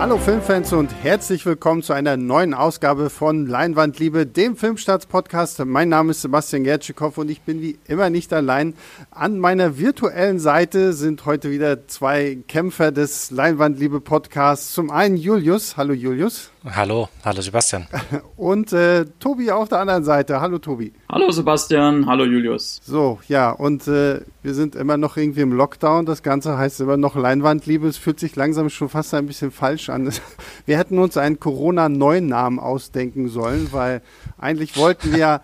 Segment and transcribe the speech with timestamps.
[0.00, 5.62] Hallo Filmfans und herzlich willkommen zu einer neuen Ausgabe von Leinwandliebe, dem Filmstarts-Podcast.
[5.66, 8.72] Mein Name ist Sebastian Gertschikow und ich bin wie immer nicht allein.
[9.10, 14.72] An meiner virtuellen Seite sind heute wieder zwei Kämpfer des Leinwandliebe-Podcasts.
[14.72, 15.76] Zum einen Julius.
[15.76, 16.50] Hallo Julius.
[16.64, 17.86] Hallo, hallo Sebastian.
[18.36, 20.40] Und äh, Tobi auf der anderen Seite.
[20.40, 20.94] Hallo Tobi.
[21.10, 22.80] Hallo Sebastian, hallo Julius.
[22.84, 26.06] So, ja, und äh, wir sind immer noch irgendwie im Lockdown.
[26.06, 27.88] Das Ganze heißt immer noch Leinwandliebe.
[27.88, 30.12] Es fühlt sich langsam schon fast ein bisschen falsch an.
[30.66, 34.02] Wir hätten uns einen Corona-neuen Namen ausdenken sollen, weil
[34.38, 35.40] eigentlich wollten wir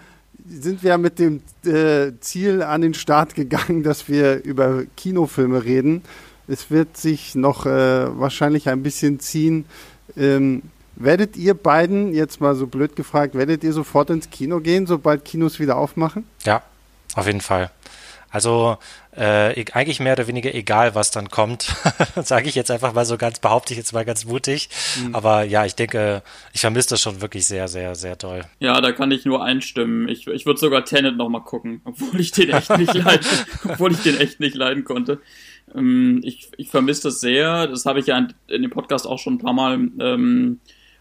[0.48, 6.02] sind wir mit dem äh, Ziel an den Start gegangen, dass wir über Kinofilme reden.
[6.46, 7.70] Es wird sich noch äh,
[8.16, 9.64] wahrscheinlich ein bisschen ziehen.
[10.16, 10.62] Ähm,
[10.97, 15.27] Werdet ihr beiden, jetzt mal so blöd gefragt, werdet ihr sofort ins Kino gehen, sobald
[15.27, 16.24] Kinos wieder aufmachen?
[16.44, 16.62] Ja,
[17.14, 17.70] auf jeden Fall.
[18.36, 18.76] Also
[19.16, 21.74] äh, e-, eigentlich mehr oder weniger egal, was dann kommt,
[22.22, 24.69] sage ich jetzt einfach mal so ganz, behaupte ich jetzt mal ganz mutig.
[25.00, 25.14] Mhm.
[25.14, 28.42] Aber ja, ich denke, ich vermisse das schon wirklich sehr, sehr, sehr toll.
[28.61, 30.06] Ja, da kann ich nur einstimmen.
[30.08, 33.27] Ich, ich würde sogar Tenet nochmal gucken, obwohl ich den echt nicht leiden,
[33.64, 35.18] obwohl ich den echt nicht leiden konnte.
[35.74, 37.68] Ähm, ich ich vermisse das sehr.
[37.68, 40.61] Das habe ich ja in, in, dem Podcast auch schon ein paar Mal ähm,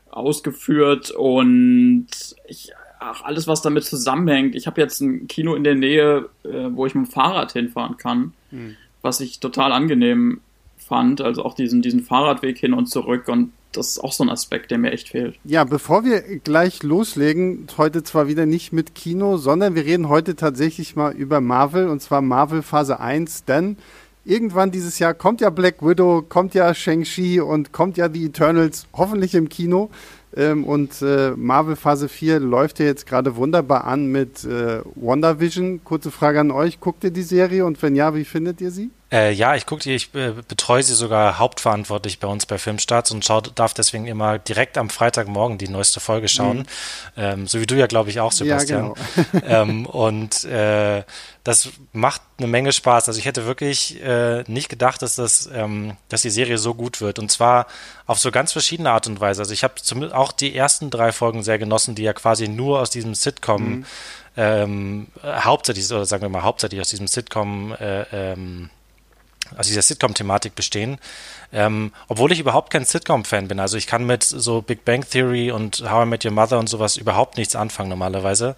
[0.09, 2.07] ausgeführt und
[2.47, 2.71] ich,
[3.05, 4.55] ach, alles, was damit zusammenhängt.
[4.55, 7.97] Ich habe jetzt ein Kino in der Nähe, äh, wo ich mit dem Fahrrad hinfahren
[7.97, 8.75] kann, mhm.
[9.01, 10.41] was ich total angenehm
[10.77, 11.21] fand.
[11.21, 14.71] Also auch diesen, diesen Fahrradweg hin und zurück und das ist auch so ein Aspekt,
[14.71, 15.37] der mir echt fehlt.
[15.43, 20.37] Ja, bevor wir gleich loslegen, heute zwar wieder nicht mit Kino, sondern wir reden heute
[20.37, 23.75] tatsächlich mal über Marvel und zwar Marvel Phase 1, denn
[24.23, 28.87] irgendwann dieses Jahr kommt ja Black Widow, kommt ja Shang-Chi und kommt ja die Eternals
[28.93, 29.89] hoffentlich im Kino.
[30.35, 35.83] Ähm, und äh, Marvel Phase 4 läuft ja jetzt gerade wunderbar an mit äh, WandaVision.
[35.83, 38.91] Kurze Frage an euch, guckt ihr die Serie und wenn ja, wie findet ihr sie?
[39.15, 43.11] Äh, ja, ich gucke die, ich äh, betreue sie sogar hauptverantwortlich bei uns bei Filmstarts
[43.11, 46.57] und schau, darf deswegen immer direkt am Freitagmorgen die neueste Folge schauen.
[46.57, 46.65] Mhm.
[47.15, 48.93] Ähm, so wie du ja, glaube ich, auch, Sebastian.
[49.15, 49.45] Ja, genau.
[49.47, 51.03] ähm, und äh,
[51.45, 53.07] das macht eine Menge Spaß.
[53.07, 56.99] Also ich hätte wirklich äh, nicht gedacht, dass das, ähm, dass die Serie so gut
[56.99, 57.17] wird.
[57.17, 57.67] Und zwar
[58.07, 59.43] auf so ganz verschiedene Art und Weise.
[59.43, 59.75] Also ich habe
[60.13, 63.85] auch die ersten drei Folgen sehr genossen, die ja quasi nur aus diesem Sitcom mhm.
[64.35, 68.69] ähm, hauptsächlich, oder sagen wir mal hauptsächlich aus diesem Sitcom äh, ähm,
[69.57, 70.97] aus dieser Sitcom-Thematik bestehen.
[71.53, 73.59] Ähm, obwohl ich überhaupt kein Sitcom-Fan bin.
[73.59, 76.67] Also ich kann mit so Big Bang Theory und How I Met Your Mother und
[76.67, 78.55] sowas überhaupt nichts anfangen normalerweise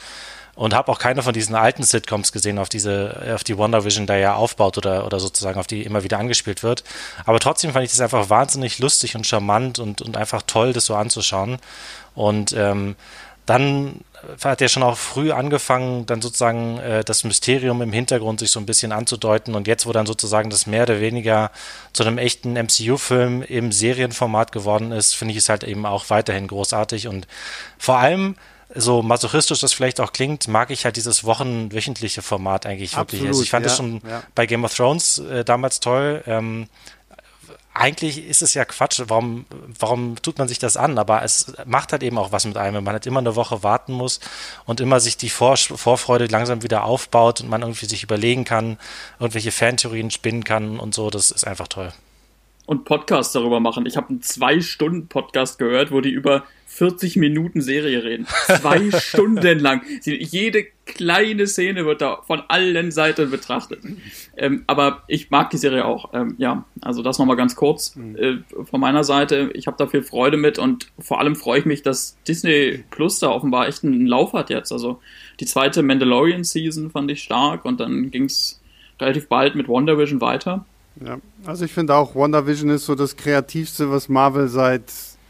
[0.57, 4.07] und habe auch keine von diesen alten Sitcoms gesehen, auf diese, auf die Wonder Vision
[4.07, 6.83] da ja aufbaut oder, oder sozusagen auf die immer wieder angespielt wird.
[7.25, 10.85] Aber trotzdem fand ich das einfach wahnsinnig lustig und charmant und, und einfach toll, das
[10.85, 11.59] so anzuschauen.
[12.15, 12.95] Und ähm,
[13.47, 14.01] dann
[14.43, 18.59] hat er schon auch früh angefangen, dann sozusagen äh, das Mysterium im Hintergrund sich so
[18.59, 19.55] ein bisschen anzudeuten.
[19.55, 21.51] Und jetzt, wo dann sozusagen das mehr oder weniger
[21.93, 26.47] zu einem echten MCU-Film im Serienformat geworden ist, finde ich es halt eben auch weiterhin
[26.47, 27.07] großartig.
[27.07, 27.25] Und
[27.77, 28.35] vor allem
[28.75, 33.29] so masochistisch das vielleicht auch klingt, mag ich halt dieses wochenwöchentliche Format eigentlich Absolut, wirklich.
[33.29, 34.23] Also ich fand ja, das schon ja.
[34.35, 36.21] bei Game of Thrones äh, damals toll.
[36.27, 36.67] Ähm,
[37.77, 39.01] eigentlich ist es ja Quatsch.
[39.07, 39.45] Warum,
[39.79, 40.97] warum tut man sich das an?
[40.97, 43.63] Aber es macht halt eben auch was mit einem, wenn man halt immer eine Woche
[43.63, 44.19] warten muss
[44.65, 48.77] und immer sich die Vor Vorfreude langsam wieder aufbaut und man irgendwie sich überlegen kann,
[49.19, 51.09] irgendwelche Fantheorien spinnen kann und so.
[51.09, 51.93] Das ist einfach toll.
[52.67, 53.85] Und Podcasts darüber machen.
[53.85, 58.27] Ich habe einen Zwei-Stunden-Podcast gehört, wo die über 40 Minuten Serie reden.
[58.45, 59.81] Zwei Stunden lang.
[60.03, 63.79] Jede kleine Szene wird da von allen Seiten betrachtet.
[64.35, 66.13] Ähm, aber ich mag die Serie auch.
[66.13, 68.15] Ähm, ja, also das nochmal ganz kurz mhm.
[68.17, 69.49] äh, von meiner Seite.
[69.53, 73.19] Ich habe da viel Freude mit und vor allem freue ich mich, dass Disney Plus
[73.19, 74.73] da offenbar echt einen Lauf hat jetzt.
[74.73, 74.99] Also
[75.39, 78.61] die zweite Mandalorian Season fand ich stark und dann ging es
[78.99, 80.65] relativ bald mit WandaVision weiter.
[81.05, 84.83] Ja, also ich finde auch WandaVision ist so das kreativste, was Marvel seit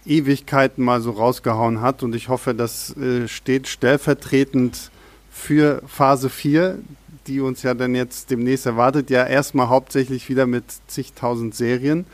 [0.05, 2.03] Ewigkeiten mal so rausgehauen hat.
[2.03, 4.91] Und ich hoffe, das äh, steht stellvertretend
[5.29, 6.79] für Phase 4,
[7.27, 9.09] die uns ja dann jetzt demnächst erwartet.
[9.09, 12.06] Ja, erstmal hauptsächlich wieder mit zigtausend Serien.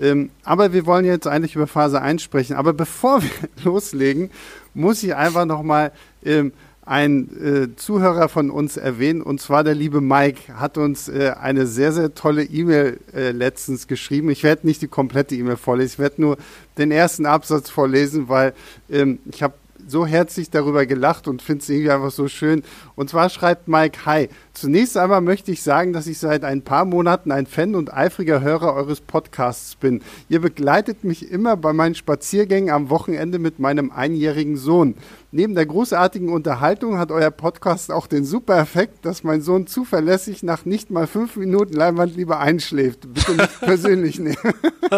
[0.00, 2.54] Ähm, aber wir wollen jetzt eigentlich über Phase 1 sprechen.
[2.54, 3.30] Aber bevor wir
[3.64, 4.30] loslegen,
[4.74, 5.92] muss ich einfach nochmal
[6.24, 6.52] ähm,
[6.84, 11.66] ein äh, Zuhörer von uns erwähnen, und zwar der liebe Mike hat uns äh, eine
[11.66, 14.30] sehr, sehr tolle E-Mail äh, letztens geschrieben.
[14.30, 16.36] Ich werde nicht die komplette E-Mail vorlesen, ich werde nur
[16.78, 18.52] den ersten Absatz vorlesen, weil
[18.90, 19.54] ähm, ich habe
[19.86, 22.62] so herzlich darüber gelacht und finde es irgendwie einfach so schön.
[22.94, 26.84] Und zwar schreibt Mike, hi, zunächst einmal möchte ich sagen, dass ich seit ein paar
[26.84, 30.02] Monaten ein Fan und eifriger Hörer eures Podcasts bin.
[30.28, 34.94] Ihr begleitet mich immer bei meinen Spaziergängen am Wochenende mit meinem einjährigen Sohn.
[35.34, 40.42] Neben der großartigen Unterhaltung hat euer Podcast auch den super Effekt, dass mein Sohn zuverlässig
[40.42, 43.12] nach nicht mal fünf Minuten Leinwand lieber einschläft.
[43.14, 44.36] Bitte nicht persönlich nehmen.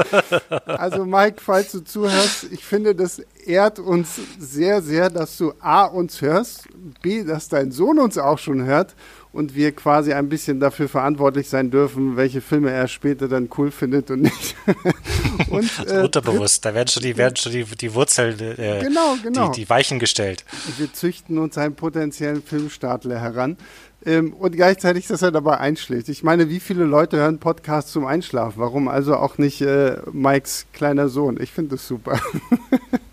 [0.66, 5.84] also Mike, falls du zuhörst, ich finde, das ehrt uns sehr, sehr, dass du A
[5.84, 6.68] uns hörst,
[7.02, 8.94] B, dass dein Sohn uns auch schon hört
[9.32, 13.70] und wir quasi ein bisschen dafür verantwortlich sein dürfen, welche Filme er später dann cool
[13.70, 14.54] findet und nicht.
[15.50, 19.50] und, äh, Unterbewusst, da werden schon die, werden schon die, die Wurzeln, äh, genau, genau.
[19.50, 20.44] Die, die Weichen gestellt.
[20.78, 23.56] Wir züchten uns einen potenziellen Filmstartler heran.
[24.06, 26.08] Ähm, und gleichzeitig, dass er dabei einschläft.
[26.10, 28.60] Ich meine, wie viele Leute hören Podcasts zum Einschlafen?
[28.60, 31.38] Warum also auch nicht äh, Mikes kleiner Sohn?
[31.40, 32.20] Ich finde das super.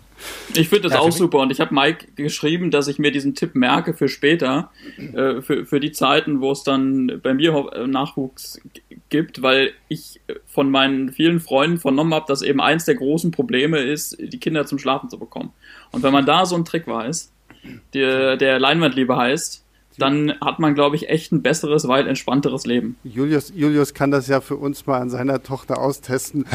[0.54, 3.34] Ich finde das ja, auch super und ich habe Mike geschrieben, dass ich mir diesen
[3.34, 7.86] Tipp merke für später, äh, für, für die Zeiten, wo es dann bei mir äh,
[7.86, 8.60] Nachwuchs
[9.08, 13.78] gibt, weil ich von meinen vielen Freunden vernommen habe, dass eben eins der großen Probleme
[13.78, 15.52] ist, die Kinder zum Schlafen zu bekommen.
[15.90, 17.32] Und wenn man da so einen Trick weiß,
[17.94, 19.64] der, der Leinwandliebe heißt,
[19.98, 22.96] dann hat man, glaube ich, echt ein besseres, weit entspannteres Leben.
[23.04, 26.46] Julius, Julius kann das ja für uns mal an seiner Tochter austesten,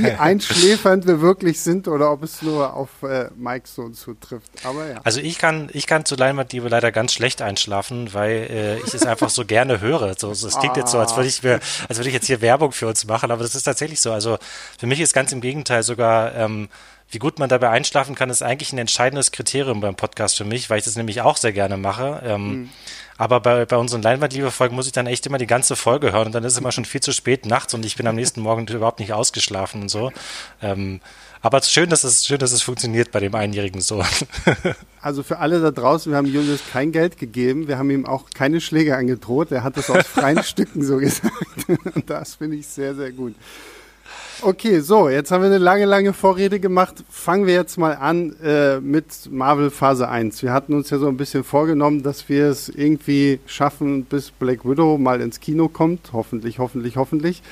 [0.00, 4.50] wie einschläfernd wir wirklich sind oder ob es nur auf äh, Mike so zutrifft.
[4.64, 5.00] Aber ja.
[5.04, 9.06] Also ich kann, ich kann zu Leinwandliebe leider ganz schlecht einschlafen, weil äh, ich es
[9.06, 10.14] einfach so gerne höre.
[10.18, 10.80] So, so, es klingt ah.
[10.80, 13.30] jetzt so, als würde ich mir, als würde ich jetzt hier Werbung für uns machen,
[13.30, 14.12] aber das ist tatsächlich so.
[14.12, 14.38] Also
[14.78, 16.68] für mich ist ganz im Gegenteil sogar ähm,
[17.10, 20.68] wie gut man dabei einschlafen kann, ist eigentlich ein entscheidendes Kriterium beim Podcast für mich,
[20.68, 22.22] weil ich das nämlich auch sehr gerne mache.
[22.24, 22.68] Ähm, mhm.
[23.16, 26.34] Aber bei, bei unseren Leinwandliebe-Folgen muss ich dann echt immer die ganze Folge hören und
[26.34, 28.66] dann ist es immer schon viel zu spät nachts und ich bin am nächsten Morgen
[28.68, 30.12] überhaupt nicht ausgeschlafen und so.
[30.60, 31.00] Ähm,
[31.40, 34.06] aber schön, dass es schön, dass es funktioniert bei dem einjährigen Sohn.
[35.02, 38.30] Also für alle da draußen, wir haben Julius kein Geld gegeben, wir haben ihm auch
[38.30, 39.52] keine Schläge angedroht.
[39.52, 41.34] Er hat das aus freien Stücken so gesagt.
[41.94, 43.34] Und das finde ich sehr, sehr gut.
[44.46, 47.02] Okay, so, jetzt haben wir eine lange, lange Vorrede gemacht.
[47.08, 50.42] Fangen wir jetzt mal an äh, mit Marvel Phase 1.
[50.42, 54.68] Wir hatten uns ja so ein bisschen vorgenommen, dass wir es irgendwie schaffen, bis Black
[54.68, 56.12] Widow mal ins Kino kommt.
[56.12, 57.42] Hoffentlich, hoffentlich, hoffentlich.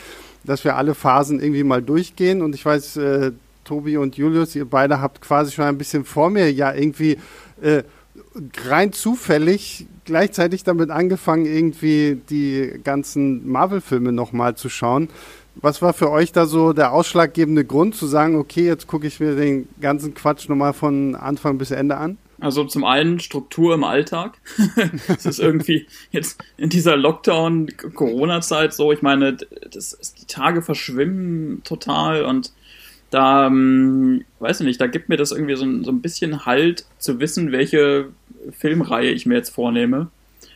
[0.44, 2.42] Dass wir alle Phasen irgendwie mal durchgehen.
[2.42, 3.32] Und ich weiß, äh,
[3.64, 7.16] Tobi und Julius, ihr beide habt quasi schon ein bisschen vor mir ja irgendwie
[7.62, 7.84] äh,
[8.66, 15.08] rein zufällig gleichzeitig damit angefangen, irgendwie die ganzen Marvel-Filme nochmal zu schauen.
[15.56, 19.20] Was war für euch da so der ausschlaggebende Grund zu sagen, okay, jetzt gucke ich
[19.20, 22.16] mir den ganzen Quatsch nochmal von Anfang bis Ende an?
[22.40, 24.38] Also zum einen Struktur im Alltag.
[25.08, 29.36] Es ist irgendwie jetzt in dieser Lockdown-Corona-Zeit so, ich meine,
[29.70, 32.52] das, die Tage verschwimmen total und
[33.10, 36.86] da, ähm, weiß ich nicht, da gibt mir das irgendwie so, so ein bisschen Halt
[36.98, 38.08] zu wissen, welche
[38.50, 40.08] Filmreihe ich mir jetzt vornehme.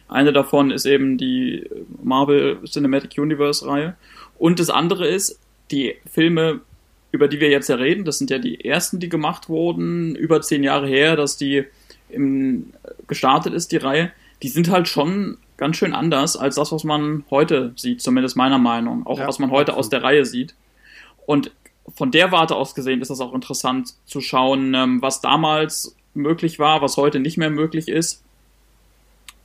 [0.09, 1.69] Eine davon ist eben die
[2.03, 3.97] Marvel Cinematic Universe Reihe.
[4.39, 6.61] Und das andere ist, die Filme,
[7.11, 10.41] über die wir jetzt ja reden, das sind ja die ersten, die gemacht wurden, über
[10.43, 11.65] zehn Jahre her, dass die
[12.09, 12.73] im,
[13.09, 14.13] gestartet ist, die Reihe,
[14.43, 18.59] die sind halt schon ganz schön anders als das, was man heute sieht, zumindest meiner
[18.59, 19.07] Meinung.
[19.07, 19.79] Auch ja, was man heute absolut.
[19.79, 20.55] aus der Reihe sieht.
[21.25, 21.51] Und
[21.95, 26.59] von der Warte aus gesehen ist das auch interessant zu schauen, ähm, was damals möglich
[26.59, 28.23] war, was heute nicht mehr möglich ist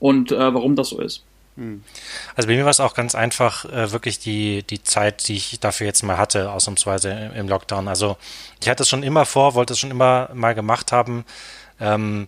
[0.02, 1.24] und äh, warum das so ist.
[1.56, 1.84] Hm.
[2.36, 5.60] Also bei mir war es auch ganz einfach äh, wirklich die, die Zeit, die ich
[5.60, 7.88] dafür jetzt mal hatte, ausnahmsweise im Lockdown.
[7.88, 8.18] Also
[8.62, 11.24] ich hatte es schon immer vor, wollte es schon immer mal gemacht haben.
[11.80, 12.28] Ähm,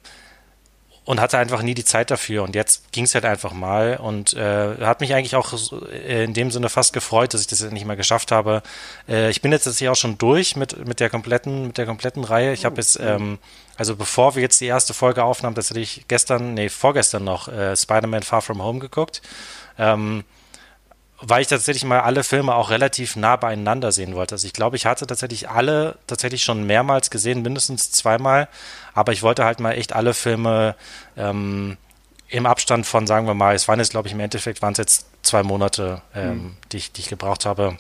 [1.05, 2.44] und hatte einfach nie die Zeit dafür.
[2.44, 5.53] Und jetzt ging es halt einfach mal und äh, hat mich eigentlich auch
[5.91, 8.63] äh, in dem Sinne fast gefreut, dass ich das nicht mehr geschafft habe.
[9.07, 12.24] Äh, ich bin jetzt hier auch schon durch mit, mit der kompletten, mit der kompletten
[12.24, 12.53] Reihe.
[12.53, 13.38] Ich habe jetzt, ähm,
[13.77, 17.50] also bevor wir jetzt die erste Folge aufnahmen, das hatte ich gestern, nee, vorgestern noch
[17.50, 19.22] äh, Spider-Man Far From Home geguckt.
[19.77, 20.24] Ähm,
[21.22, 24.36] weil ich tatsächlich mal alle Filme auch relativ nah beieinander sehen wollte.
[24.36, 28.50] Also ich glaube, ich hatte tatsächlich alle tatsächlich schon mehrmals gesehen, mindestens zweimal,
[28.93, 30.75] aber ich wollte halt mal echt alle Filme
[31.15, 31.77] ähm,
[32.27, 34.79] im Abstand von, sagen wir mal, es waren jetzt, glaube ich, im Endeffekt waren es
[34.79, 36.58] jetzt zwei Monate, ähm, mhm.
[36.72, 37.77] die, ich, die ich gebraucht habe.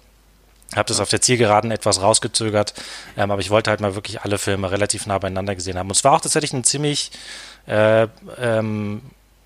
[0.75, 2.73] Habe das auf der Zielgeraden etwas rausgezögert,
[3.17, 5.87] ähm, aber ich wollte halt mal wirklich alle Filme relativ nah beieinander gesehen haben.
[5.87, 7.11] Und es war auch tatsächlich ein ziemlich
[7.67, 8.07] äh,
[8.39, 9.01] ähm,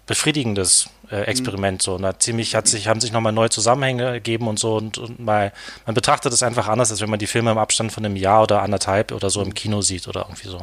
[0.07, 1.81] befriedigendes äh, Experiment.
[1.81, 5.19] So, na, ziemlich hat sich, haben sich nochmal neue Zusammenhänge gegeben und so und, und
[5.19, 5.53] mal,
[5.85, 8.43] man betrachtet es einfach anders, als wenn man die Filme im Abstand von einem Jahr
[8.43, 10.61] oder anderthalb oder so im Kino sieht oder irgendwie so.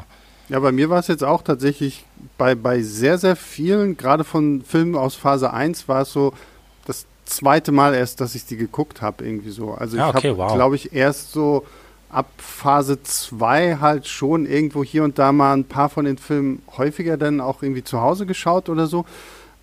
[0.49, 2.05] Ja, bei mir war es jetzt auch tatsächlich
[2.37, 6.35] bei, bei sehr, sehr vielen, gerade von Filmen aus Phase 1, war es so
[6.87, 9.73] das zweite Mal erst, dass ich die geguckt habe, irgendwie so.
[9.73, 10.55] Also ich okay, habe, wow.
[10.55, 11.65] glaube ich, erst so
[12.11, 16.63] ab Phase 2 halt schon irgendwo hier und da mal ein paar von den Filmen
[16.77, 19.05] häufiger dann auch irgendwie zu Hause geschaut oder so.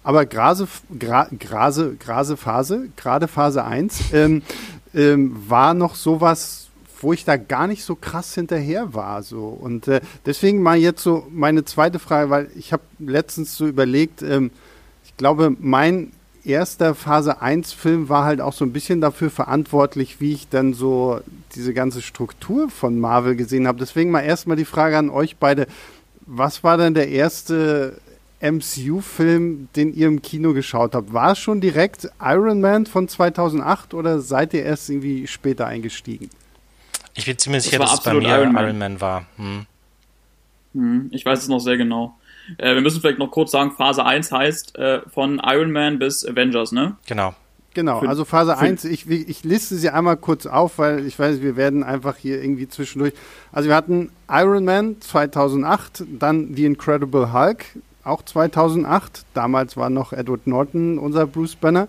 [0.03, 0.67] Aber Grase,
[0.98, 4.41] Gra, Grase, Grase Phase, gerade Phase 1, ähm,
[4.93, 9.24] ähm, war noch sowas, wo ich da gar nicht so krass hinterher war.
[9.24, 9.48] So.
[9.48, 14.22] Und äh, deswegen mal jetzt so meine zweite Frage, weil ich habe letztens so überlegt,
[14.22, 14.51] ähm,
[15.03, 16.12] ich glaube, mein
[16.43, 20.74] erster Phase 1 Film war halt auch so ein bisschen dafür verantwortlich, wie ich dann
[20.74, 21.20] so
[21.55, 23.79] diese ganze Struktur von Marvel gesehen habe.
[23.79, 25.67] Deswegen mal erstmal die Frage an euch beide.
[26.25, 28.00] Was war denn der erste
[28.41, 31.13] MCU-Film, den ihr im Kino geschaut habt?
[31.13, 36.29] War es schon direkt Iron Man von 2008 oder seid ihr erst irgendwie später eingestiegen?
[37.13, 39.25] Ich bin ziemlich sicher, dass es bei mir Iron Man, Iron Man war.
[39.38, 39.65] Hm.
[40.74, 42.17] Hm, ich weiß es noch sehr genau.
[42.57, 46.25] Äh, wir müssen vielleicht noch kurz sagen, Phase 1 heißt äh, von Iron Man bis
[46.25, 46.95] Avengers, ne?
[47.07, 47.36] Genau.
[47.74, 51.55] Genau, also Phase 1, ich, ich liste sie einmal kurz auf, weil ich weiß, wir
[51.55, 53.13] werden einfach hier irgendwie zwischendurch.
[53.53, 57.63] Also wir hatten Iron Man 2008, dann The Incredible Hulk,
[58.03, 59.25] auch 2008.
[59.34, 61.88] Damals war noch Edward Norton unser Bruce Banner.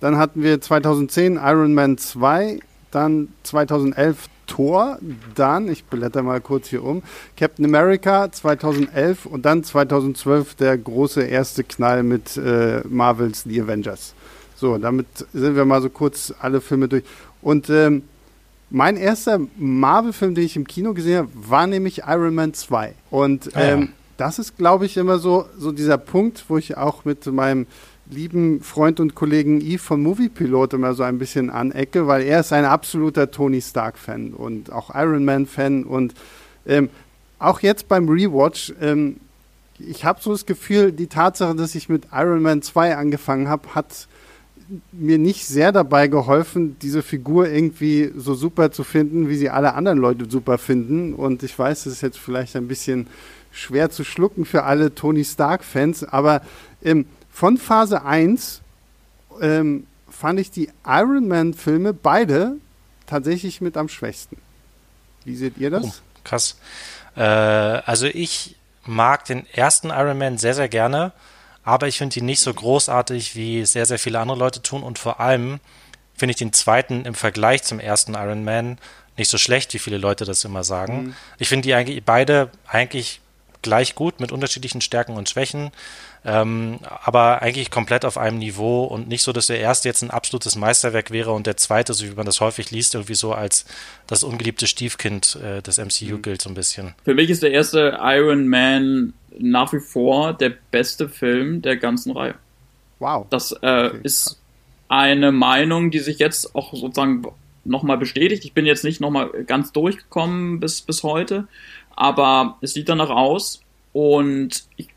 [0.00, 2.58] Dann hatten wir 2010 Iron Man 2,
[2.90, 4.98] dann 2011 Thor,
[5.34, 7.02] dann, ich blätter mal kurz hier um,
[7.38, 14.14] Captain America 2011 und dann 2012 der große erste Knall mit äh, Marvels The Avengers.
[14.56, 17.04] So, damit sind wir mal so kurz alle Filme durch.
[17.40, 18.02] Und ähm,
[18.70, 22.94] mein erster Marvel-Film, den ich im Kino gesehen habe, war nämlich Iron Man 2.
[23.10, 23.88] Und ah, ähm, ja.
[24.22, 27.66] Das ist, glaube ich, immer so, so dieser Punkt, wo ich auch mit meinem
[28.08, 32.52] lieben Freund und Kollegen Yves von Moviepilot immer so ein bisschen anecke, weil er ist
[32.52, 36.14] ein absoluter Tony Stark-Fan und auch Iron Man-Fan und
[36.66, 36.88] ähm,
[37.40, 39.16] auch jetzt beim Rewatch, ähm,
[39.80, 43.74] ich habe so das Gefühl, die Tatsache, dass ich mit Iron Man 2 angefangen habe,
[43.74, 44.06] hat
[44.92, 49.74] mir nicht sehr dabei geholfen, diese Figur irgendwie so super zu finden, wie sie alle
[49.74, 51.12] anderen Leute super finden.
[51.12, 53.08] Und ich weiß, das ist jetzt vielleicht ein bisschen
[53.52, 56.42] schwer zu schlucken für alle Tony Stark-Fans, aber
[56.82, 58.62] ähm, von Phase 1
[59.40, 62.56] ähm, fand ich die Iron Man-Filme beide
[63.06, 64.36] tatsächlich mit am schwächsten.
[65.24, 65.84] Wie seht ihr das?
[65.84, 65.92] Oh,
[66.24, 66.56] krass.
[67.16, 71.12] Äh, also ich mag den ersten Iron Man sehr, sehr gerne,
[71.64, 74.98] aber ich finde ihn nicht so großartig, wie sehr, sehr viele andere Leute tun und
[74.98, 75.60] vor allem
[76.14, 78.78] finde ich den zweiten im Vergleich zum ersten Iron Man
[79.16, 81.04] nicht so schlecht, wie viele Leute das immer sagen.
[81.04, 81.14] Mhm.
[81.38, 83.20] Ich finde die eigentlich beide eigentlich
[83.62, 85.70] gleich gut mit unterschiedlichen Stärken und Schwächen
[86.24, 90.10] ähm, aber eigentlich komplett auf einem Niveau und nicht so, dass der erste jetzt ein
[90.10, 93.64] absolutes Meisterwerk wäre und der zweite, so wie man das häufig liest, irgendwie so als
[94.06, 96.22] das ungeliebte Stiefkind äh, des MCU mhm.
[96.22, 96.94] gilt so ein bisschen.
[97.04, 102.12] Für mich ist der erste Iron Man nach wie vor der beste Film der ganzen
[102.12, 102.34] Reihe.
[103.00, 103.26] Wow.
[103.30, 103.98] Das äh, okay.
[104.04, 104.38] ist
[104.88, 107.24] eine Meinung, die sich jetzt auch sozusagen
[107.64, 108.44] nochmal bestätigt.
[108.44, 111.48] Ich bin jetzt nicht nochmal ganz durchgekommen bis, bis heute,
[111.96, 114.88] aber es sieht danach aus und ich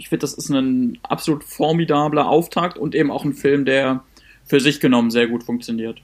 [0.00, 4.02] ich finde, das ist ein absolut formidabler Auftakt und eben auch ein Film, der
[4.46, 6.00] für sich genommen sehr gut funktioniert.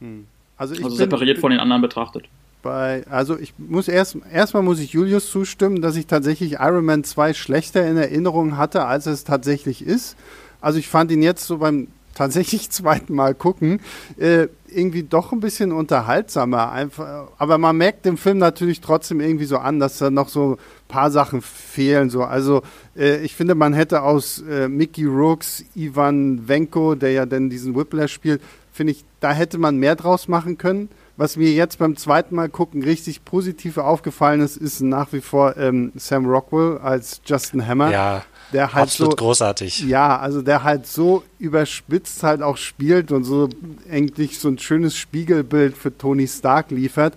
[0.00, 0.26] Hm.
[0.58, 2.26] Also, also separiert von den anderen betrachtet.
[2.62, 7.04] Bei, also ich muss erst erstmal muss ich Julius zustimmen, dass ich tatsächlich Iron Man
[7.04, 10.16] 2 schlechter in Erinnerung hatte, als es tatsächlich ist.
[10.60, 13.80] Also ich fand ihn jetzt so beim tatsächlich zweiten Mal gucken,
[14.18, 16.72] äh, irgendwie doch ein bisschen unterhaltsamer.
[16.72, 20.52] Einfach, aber man merkt dem Film natürlich trotzdem irgendwie so an, dass da noch so
[20.52, 22.10] ein paar Sachen fehlen.
[22.10, 22.24] So.
[22.24, 22.62] Also
[22.96, 27.74] äh, ich finde, man hätte aus äh, Mickey Rooks, Ivan Venko, der ja dann diesen
[27.74, 30.90] Whiplash spielt, finde ich, da hätte man mehr draus machen können.
[31.16, 35.56] Was mir jetzt beim zweiten Mal gucken richtig positiv aufgefallen ist, ist nach wie vor
[35.56, 37.90] ähm, Sam Rockwell als Justin Hammer.
[37.90, 39.80] Ja der halt Absolut so, großartig.
[39.84, 43.48] Ja, also der halt so überspitzt halt auch spielt und so
[43.90, 47.14] eigentlich so ein schönes Spiegelbild für Tony Stark liefert.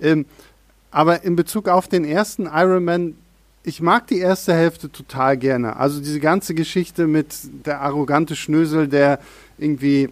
[0.00, 0.26] Ähm,
[0.90, 3.14] aber in Bezug auf den ersten Iron Man,
[3.64, 5.76] ich mag die erste Hälfte total gerne.
[5.76, 7.34] Also diese ganze Geschichte mit
[7.64, 9.20] der arrogante Schnösel, der
[9.58, 10.08] irgendwie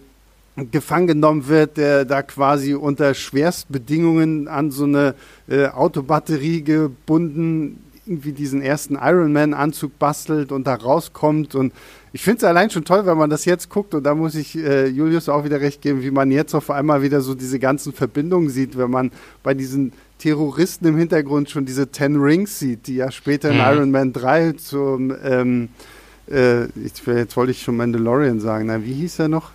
[0.71, 5.15] gefangen genommen wird, der da quasi unter Schwerstbedingungen an so eine
[5.47, 11.55] äh, Autobatterie gebunden irgendwie diesen ersten Iron Man-Anzug bastelt und da rauskommt.
[11.55, 11.73] Und
[12.13, 13.93] ich finde es allein schon toll, wenn man das jetzt guckt.
[13.93, 17.01] Und da muss ich äh, Julius auch wieder recht geben, wie man jetzt auf einmal
[17.01, 19.11] wieder so diese ganzen Verbindungen sieht, wenn man
[19.43, 23.61] bei diesen Terroristen im Hintergrund schon diese Ten Rings sieht, die ja später in mhm.
[23.61, 25.69] Iron Man 3 zum, ähm,
[26.29, 29.51] äh, jetzt, jetzt wollte ich schon Mandalorian sagen, na, wie hieß er noch?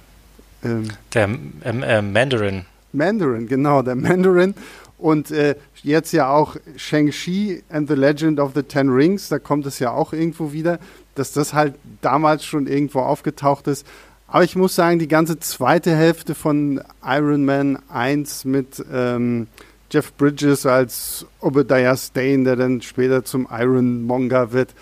[0.64, 1.28] Ähm, der
[1.64, 2.64] ähm, äh, Mandarin.
[2.92, 4.54] Mandarin, genau, der Mandarin.
[4.98, 9.66] Und äh, jetzt ja auch Shang-Chi and the Legend of the Ten Rings, da kommt
[9.66, 10.78] es ja auch irgendwo wieder,
[11.14, 13.86] dass das halt damals schon irgendwo aufgetaucht ist.
[14.26, 19.46] Aber ich muss sagen, die ganze zweite Hälfte von Iron Man 1 mit ähm,
[19.90, 24.74] Jeff Bridges als Obadiah Stane, der dann später zum Ironmonger wird.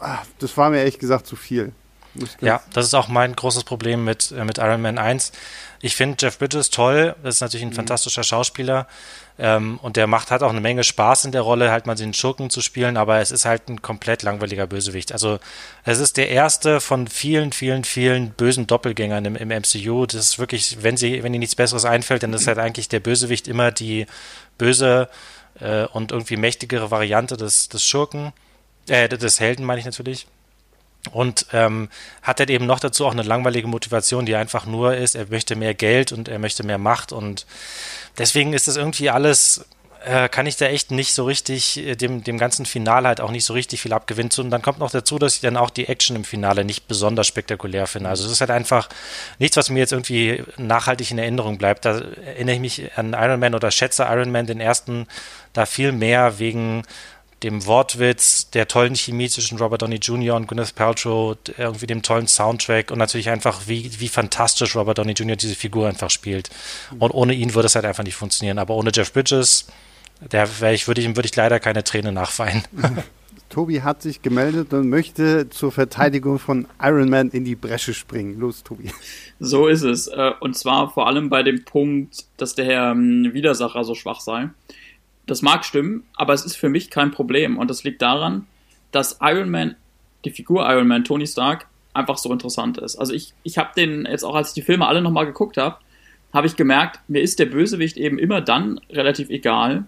[0.00, 1.72] Ah, das war mir ehrlich gesagt zu viel.
[2.40, 5.30] Ja, das ist auch mein großes Problem mit, äh, mit Iron Man 1.
[5.80, 7.74] Ich finde Jeff Bridges toll, das ist natürlich ein mhm.
[7.74, 8.88] fantastischer Schauspieler
[9.42, 12.12] ähm, und der macht halt auch eine Menge Spaß in der Rolle, halt mal den
[12.12, 15.12] Schurken zu spielen, aber es ist halt ein komplett langweiliger Bösewicht.
[15.12, 15.38] Also
[15.82, 20.04] es ist der erste von vielen, vielen, vielen bösen Doppelgängern im, im MCU.
[20.04, 23.00] Das ist wirklich, wenn sie, wenn ihnen nichts Besseres einfällt, dann ist halt eigentlich der
[23.00, 24.04] Bösewicht immer die
[24.58, 25.08] böse
[25.58, 28.34] äh, und irgendwie mächtigere Variante des, des Schurken,
[28.88, 30.26] äh, des Helden meine ich natürlich.
[31.12, 31.88] Und ähm,
[32.20, 35.56] hat halt eben noch dazu auch eine langweilige Motivation, die einfach nur ist, er möchte
[35.56, 37.12] mehr Geld und er möchte mehr Macht.
[37.12, 37.46] Und
[38.20, 39.64] deswegen ist das irgendwie alles,
[40.04, 43.30] äh, kann ich da echt nicht so richtig, äh, dem, dem ganzen Finale halt auch
[43.30, 44.30] nicht so richtig viel abgewinnen.
[44.38, 47.26] Und dann kommt noch dazu, dass ich dann auch die Action im Finale nicht besonders
[47.26, 48.10] spektakulär finde.
[48.10, 48.88] Also es ist halt einfach
[49.38, 51.84] nichts, was mir jetzt irgendwie nachhaltig in Erinnerung bleibt.
[51.84, 55.06] Da erinnere ich mich an Iron Man oder schätze Iron Man den ersten
[55.52, 56.82] da viel mehr wegen
[57.42, 60.36] dem Wortwitz, der tollen Chemie zwischen Robert Downey Jr.
[60.36, 65.12] und Gwyneth Paltrow, irgendwie dem tollen Soundtrack und natürlich einfach, wie, wie fantastisch Robert Downey
[65.12, 65.36] Jr.
[65.36, 66.50] diese Figur einfach spielt.
[66.98, 68.58] Und ohne ihn würde es halt einfach nicht funktionieren.
[68.58, 69.66] Aber ohne Jeff Bridges,
[70.20, 72.62] der ich, würde ich, würde ich leider keine Träne nachweinen.
[73.50, 78.38] Tobi hat sich gemeldet und möchte zur Verteidigung von Iron Man in die Bresche springen.
[78.38, 78.90] Los, Tobi.
[79.40, 80.06] So ist es.
[80.06, 84.20] Äh, und zwar vor allem bei dem Punkt, dass der Herr ähm, Widersacher so schwach
[84.20, 84.50] sei.
[85.30, 87.56] Das mag stimmen, aber es ist für mich kein Problem.
[87.56, 88.48] Und das liegt daran,
[88.90, 89.76] dass Iron Man,
[90.24, 92.96] die Figur Iron Man, Tony Stark, einfach so interessant ist.
[92.96, 95.76] Also ich, ich habe den jetzt auch, als ich die Filme alle nochmal geguckt habe,
[96.32, 99.84] habe ich gemerkt, mir ist der Bösewicht eben immer dann relativ egal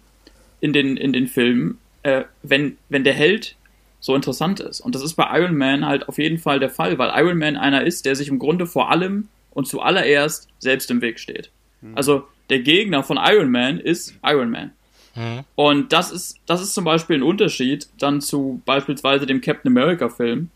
[0.60, 3.56] in den, in den Filmen, äh, wenn, wenn der Held
[3.98, 4.80] so interessant ist.
[4.80, 7.56] Und das ist bei Iron Man halt auf jeden Fall der Fall, weil Iron Man
[7.56, 11.50] einer ist, der sich im Grunde vor allem und zuallererst selbst im Weg steht.
[11.80, 11.96] Mhm.
[11.96, 14.70] Also der Gegner von Iron Man ist Iron Man.
[15.14, 15.40] Mhm.
[15.54, 20.08] Und das ist, das ist zum Beispiel ein Unterschied dann zu beispielsweise dem Captain America
[20.08, 20.50] Film,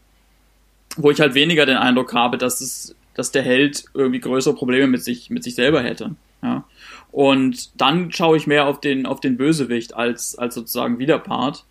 [0.97, 4.87] wo ich halt weniger den Eindruck habe, dass es, dass der Held irgendwie größere Probleme
[4.87, 6.15] mit sich, mit sich selber hätte.
[6.43, 6.65] Ja.
[7.13, 11.65] Und dann schaue ich mehr auf den, auf den Bösewicht als, als sozusagen Widerpart.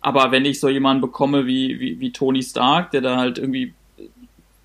[0.00, 3.74] Aber wenn ich so jemanden bekomme wie, wie, wie Tony Stark, der da halt irgendwie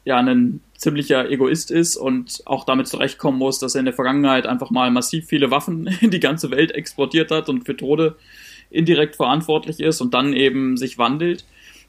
[0.05, 4.45] ja einen ziemlicher Egoist ist und auch damit zurechtkommen muss, dass er in der Vergangenheit
[4.45, 8.15] einfach mal massiv viele Waffen in die ganze Welt exportiert hat und für Tode
[8.69, 11.45] indirekt verantwortlich ist und dann eben sich wandelt,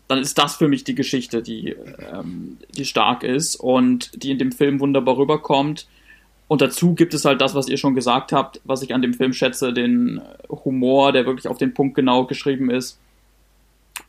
[0.09, 1.75] dann ist das für mich die Geschichte, die,
[2.12, 5.88] ähm, die stark ist und die in dem Film wunderbar rüberkommt.
[6.49, 9.14] Und dazu gibt es halt das, was ihr schon gesagt habt, was ich an dem
[9.14, 13.01] Film schätze, den Humor, der wirklich auf den Punkt genau geschrieben ist.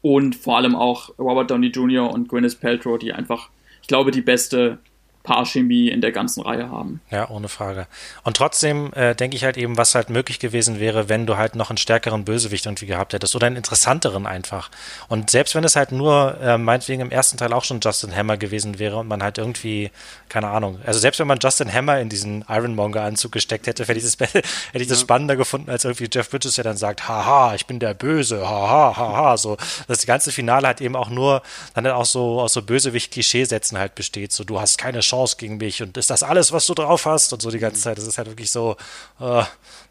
[0.03, 2.13] Und vor allem auch Robert Downey Jr.
[2.13, 3.49] und Gwyneth Paltrow, die einfach
[3.87, 4.79] ich glaube, die beste
[5.27, 7.01] Paarchemie in der ganzen Reihe haben.
[7.11, 7.85] Ja, ohne Frage.
[8.23, 11.55] Und trotzdem äh, denke ich halt eben, was halt möglich gewesen wäre, wenn du halt
[11.55, 14.71] noch einen stärkeren Bösewicht irgendwie gehabt hättest oder einen interessanteren einfach.
[15.09, 18.37] Und selbst wenn es halt nur äh, meinetwegen im ersten Teil auch schon Justin Hammer
[18.37, 19.91] gewesen wäre und man halt irgendwie,
[20.29, 24.05] keine Ahnung, also selbst wenn man Justin Hammer in diesen Ironmonger-Anzug gesteckt hätte, hätte ich
[24.05, 25.03] das, hätte ich das ja.
[25.03, 28.95] spannender gefunden, als irgendwie Jeff Bridges, der dann sagt, haha, ich bin der Böse, haha,
[28.95, 29.57] haha, so.
[29.89, 31.41] Das ganze Finale hat eben auch nur,
[31.73, 35.35] dann halt auch so aus so Bösewicht-Klischeesätzen halt besteht, so du hast keine Chance Chance
[35.37, 37.97] gegen mich und ist das alles, was du drauf hast und so die ganze Zeit.
[37.97, 38.75] Das ist halt wirklich so,
[39.19, 39.43] äh,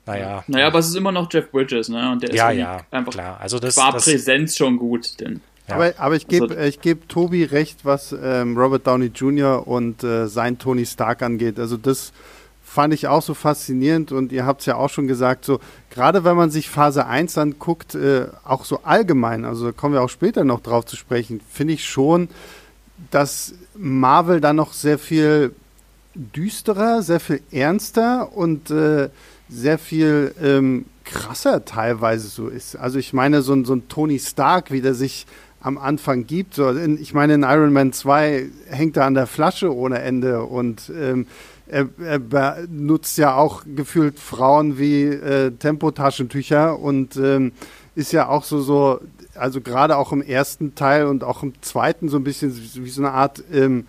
[0.06, 0.44] naja.
[0.46, 2.12] Naja, aber es ist immer noch Jeff Bridges, ne?
[2.12, 3.38] Und der ist ja, ja, einfach klar.
[3.40, 5.40] Also das war das, Präsenz schon gut, denn.
[5.68, 5.74] Ja.
[5.74, 9.66] Aber, aber ich gebe also, ich geb Tobi recht, was ähm, Robert Downey Jr.
[9.66, 11.58] und äh, sein Tony Stark angeht.
[11.58, 12.12] Also das
[12.62, 15.58] fand ich auch so faszinierend und ihr habt es ja auch schon gesagt, so
[15.90, 20.02] gerade wenn man sich Phase 1 anguckt, äh, auch so allgemein, also da kommen wir
[20.02, 22.28] auch später noch drauf zu sprechen, finde ich schon,
[23.10, 25.54] dass Marvel dann noch sehr viel
[26.14, 29.10] düsterer, sehr viel ernster und äh,
[29.48, 32.76] sehr viel ähm, krasser teilweise so ist.
[32.76, 35.26] Also ich meine, so ein, so ein Tony Stark, wie der sich
[35.60, 36.54] am Anfang gibt.
[36.54, 40.42] So in, ich meine, in Iron Man 2 hängt er an der Flasche ohne Ende
[40.42, 41.26] und ähm,
[41.66, 47.52] er, er benutzt ja auch gefühlt Frauen wie äh, Tempotaschentücher und ähm,
[47.96, 49.00] ist ja auch so, so
[49.38, 53.02] also gerade auch im ersten Teil und auch im zweiten so ein bisschen wie so
[53.02, 53.86] eine Art ähm,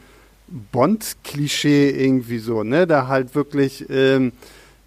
[0.71, 2.87] Bond-Klischee irgendwie so, ne?
[2.87, 4.31] Da halt wirklich ähm,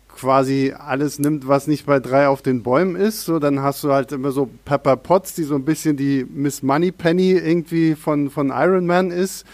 [0.09, 3.25] quasi alles nimmt, was nicht bei drei auf den Bäumen ist.
[3.25, 6.63] So, dann hast du halt immer so Pepper Potts, die so ein bisschen die Miss
[6.63, 9.47] Moneypenny irgendwie von, von Iron Man ist.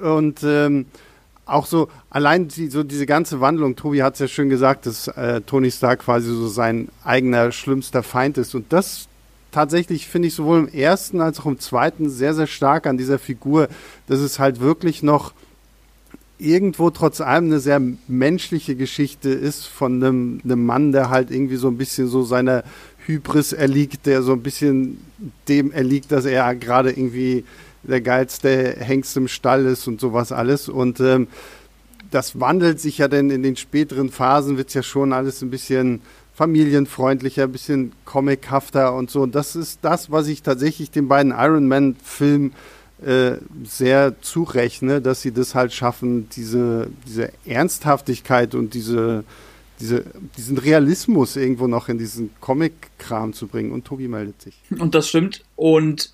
[0.00, 0.86] Und ähm,
[1.46, 5.08] auch so, allein die, so diese ganze Wandlung, Tobi hat es ja schön gesagt, dass
[5.08, 8.54] äh, Tony Stark quasi so sein eigener schlimmster Feind ist.
[8.54, 9.08] Und das
[9.54, 13.20] tatsächlich finde ich sowohl im ersten als auch im zweiten sehr, sehr stark an dieser
[13.20, 13.68] Figur,
[14.08, 15.32] dass es halt wirklich noch
[16.38, 21.54] irgendwo trotz allem eine sehr menschliche Geschichte ist von einem, einem Mann, der halt irgendwie
[21.54, 22.64] so ein bisschen so seiner
[23.06, 24.98] Hybris erliegt, der so ein bisschen
[25.48, 27.44] dem erliegt, dass er gerade irgendwie
[27.84, 30.68] der geilste Hengst im Stall ist und sowas alles.
[30.68, 31.28] Und ähm,
[32.10, 35.50] das wandelt sich ja dann in den späteren Phasen, wird es ja schon alles ein
[35.50, 36.00] bisschen
[36.34, 39.22] familienfreundlicher, ein bisschen comichafter und so.
[39.22, 42.52] Und das ist das, was ich tatsächlich den beiden Iron Man-Filmen
[43.04, 49.24] äh, sehr zurechne, dass sie das halt schaffen, diese, diese Ernsthaftigkeit und diese,
[49.78, 50.04] diese,
[50.36, 53.72] diesen Realismus irgendwo noch in diesen Comic-Kram zu bringen.
[53.72, 54.54] Und Tobi meldet sich.
[54.78, 55.44] Und das stimmt.
[55.54, 56.10] Und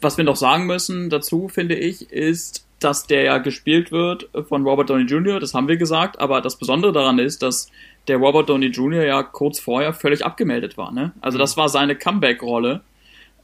[0.00, 4.66] was wir noch sagen müssen dazu, finde ich, ist, dass der ja gespielt wird von
[4.66, 7.68] Robert Downey Jr., das haben wir gesagt, aber das Besondere daran ist, dass
[8.08, 9.04] der Robert Downey Jr.
[9.04, 10.92] ja kurz vorher völlig abgemeldet war.
[10.92, 11.12] Ne?
[11.20, 12.80] Also das war seine Comeback-Rolle.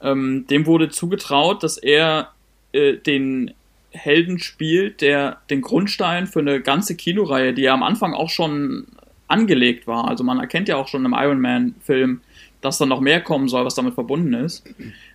[0.00, 2.32] Ähm, dem wurde zugetraut, dass er
[2.72, 3.52] äh, den
[3.90, 8.86] Helden spielt, der den Grundstein für eine ganze Kinoreihe, die ja am Anfang auch schon
[9.28, 10.08] angelegt war.
[10.08, 12.20] Also man erkennt ja auch schon im Iron Man-Film,
[12.60, 14.64] dass da noch mehr kommen soll, was damit verbunden ist.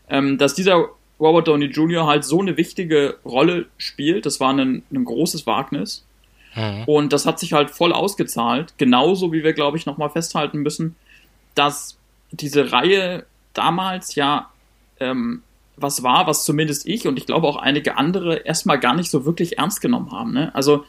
[0.09, 2.07] Ähm, dass dieser Robert Downey Jr.
[2.07, 6.05] halt so eine wichtige Rolle spielt, das war ein, ein großes Wagnis.
[6.55, 6.83] Mhm.
[6.85, 8.73] Und das hat sich halt voll ausgezahlt.
[8.77, 10.95] Genauso wie wir, glaube ich, nochmal festhalten müssen,
[11.55, 11.97] dass
[12.31, 14.49] diese Reihe damals ja
[14.99, 15.43] ähm,
[15.75, 19.25] was war, was zumindest ich und ich glaube auch einige andere erstmal gar nicht so
[19.25, 20.31] wirklich ernst genommen haben.
[20.33, 20.53] Ne?
[20.53, 20.85] Also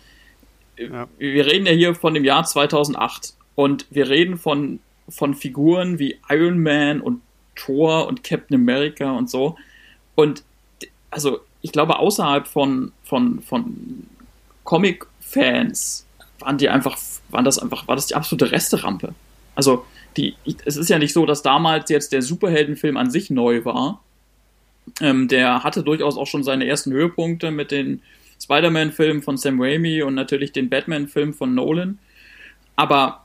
[0.77, 1.09] ja.
[1.19, 6.19] wir reden ja hier von dem Jahr 2008 und wir reden von, von Figuren wie
[6.29, 7.23] Iron Man und
[7.55, 9.57] Thor und Captain America und so.
[10.15, 10.43] Und
[11.11, 14.07] also ich glaube, außerhalb von, von, von
[15.33, 16.07] Comic-Fans
[16.39, 16.99] waren die einfach,
[17.31, 19.15] waren das einfach, war das die absolute Resterampe.
[19.55, 19.85] Also
[20.17, 24.03] die, es ist ja nicht so, dass damals jetzt der Superheldenfilm an sich neu war,
[25.01, 28.03] ähm, der hatte durchaus auch schon seine ersten Höhepunkte mit den
[28.43, 31.99] Spider-Man-Filmen von Sam Raimi und natürlich den Batman-Film von Nolan.
[32.75, 33.25] Aber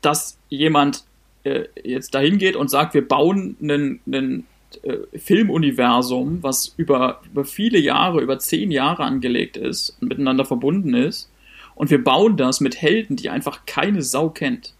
[0.00, 1.04] dass jemand
[1.44, 4.46] äh, jetzt dahin geht und sagt, wir bauen einen,
[4.82, 10.94] äh, Filmuniversum, was über, über viele Jahre, über zehn Jahre angelegt ist und miteinander verbunden
[10.94, 11.30] ist,
[11.74, 14.74] und wir bauen das mit Helden, die einfach keine Sau kennt.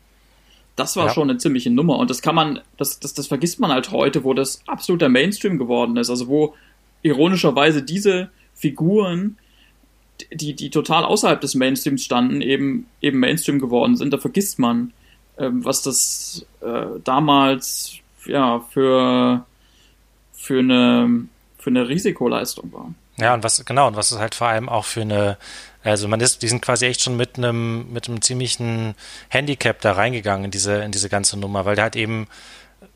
[0.76, 1.12] Das war ja.
[1.12, 1.98] schon eine ziemliche Nummer.
[1.98, 5.58] Und das kann man, das, das, das vergisst man halt heute, wo das absoluter Mainstream
[5.58, 6.10] geworden ist.
[6.10, 6.54] Also wo
[7.02, 9.38] ironischerweise diese Figuren,
[10.32, 14.12] die, die total außerhalb des Mainstreams standen, eben, eben Mainstream geworden sind.
[14.12, 14.92] Da vergisst man,
[15.38, 19.44] ähm, was das äh, damals ja für,
[20.44, 21.26] für, eine,
[21.58, 22.94] für eine Risikoleistung war.
[23.16, 25.38] Ja, und was, genau, und was es halt vor allem auch für eine
[25.84, 28.94] also man ist, die sind quasi echt schon mit einem, mit einem ziemlichen
[29.28, 32.26] Handicap da reingegangen in diese, in diese ganze Nummer, weil der hat eben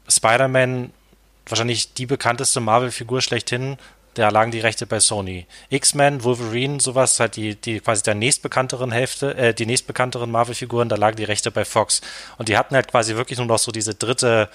[0.08, 0.90] Spider-Man
[1.46, 3.76] wahrscheinlich die bekannteste Marvel-Figur schlechthin,
[4.14, 5.46] da lagen die Rechte bei Sony.
[5.68, 10.96] X-Men, Wolverine, sowas, halt die, die quasi der nächstbekannteren Hälfte, äh, die nächstbekannteren Marvel-Figuren, da
[10.96, 12.00] lagen die Rechte bei Fox.
[12.38, 14.48] Und die hatten halt quasi wirklich nur noch so diese dritte,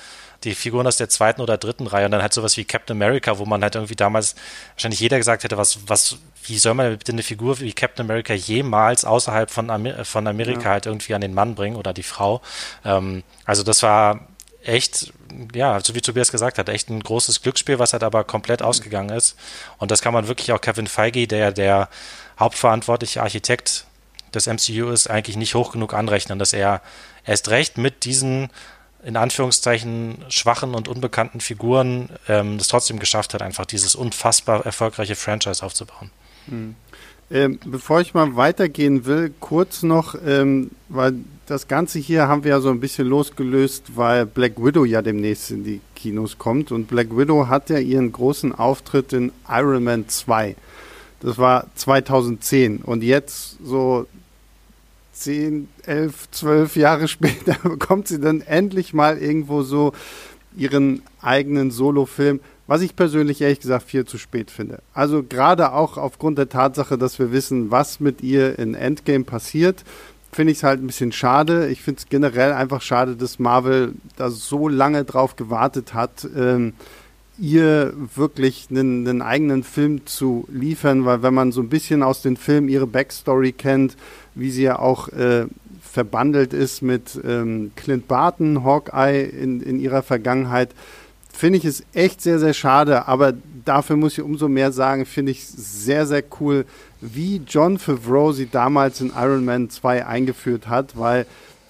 [0.43, 3.37] die Figuren aus der zweiten oder dritten Reihe und dann halt sowas wie Captain America,
[3.37, 4.35] wo man halt irgendwie damals
[4.75, 8.33] wahrscheinlich jeder gesagt hätte, was, was, wie soll man bitte eine Figur wie Captain America
[8.33, 10.69] jemals außerhalb von, Amer von Amerika ja.
[10.71, 12.41] halt irgendwie an den Mann bringen oder die Frau.
[12.83, 14.27] Ähm, also das war
[14.63, 15.13] echt,
[15.53, 19.09] ja, so wie Tobias gesagt hat, echt ein großes Glücksspiel, was halt aber komplett ausgegangen
[19.09, 19.37] ist.
[19.77, 21.89] Und das kann man wirklich auch Kevin Feige, der der
[22.39, 23.85] hauptverantwortliche Architekt
[24.33, 26.81] des MCU ist, eigentlich nicht hoch genug anrechnen, dass er
[27.25, 28.49] erst recht mit diesen
[29.05, 35.15] in Anführungszeichen schwachen und unbekannten Figuren ähm, das trotzdem geschafft hat, einfach dieses unfassbar erfolgreiche
[35.15, 36.09] Franchise aufzubauen.
[36.47, 36.75] Hm.
[37.31, 41.15] Ähm, bevor ich mal weitergehen will, kurz noch, ähm, weil
[41.47, 45.51] das Ganze hier haben wir ja so ein bisschen losgelöst, weil Black Widow ja demnächst
[45.51, 50.07] in die Kinos kommt und Black Widow hat ja ihren großen Auftritt in Iron Man
[50.07, 50.55] 2.
[51.21, 54.05] Das war 2010 und jetzt so
[55.13, 59.93] 10, 11, 12 Jahre später bekommt sie dann endlich mal irgendwo so
[60.55, 64.79] ihren eigenen Solo-Film, was ich persönlich ehrlich gesagt viel zu spät finde.
[64.93, 69.83] Also gerade auch aufgrund der Tatsache, dass wir wissen, was mit ihr in Endgame passiert,
[70.31, 71.69] finde ich es halt ein bisschen schade.
[71.69, 76.73] Ich finde es generell einfach schade, dass Marvel da so lange drauf gewartet hat, ähm,
[77.39, 82.21] ihr wirklich einen, einen eigenen Film zu liefern, weil wenn man so ein bisschen aus
[82.21, 83.97] den Filmen ihre Backstory kennt,
[84.35, 85.45] wie sie ja auch äh,
[85.81, 90.69] verbandelt ist mit ähm, Clint Barton, Hawkeye in, in ihrer Vergangenheit,
[91.31, 93.07] finde ich es echt sehr, sehr schade.
[93.07, 93.33] Aber
[93.65, 96.65] dafür muss ich umso mehr sagen, finde ich sehr, sehr cool,
[97.01, 101.25] wie John Favreau sie damals in Iron Man 2 eingeführt hat, weil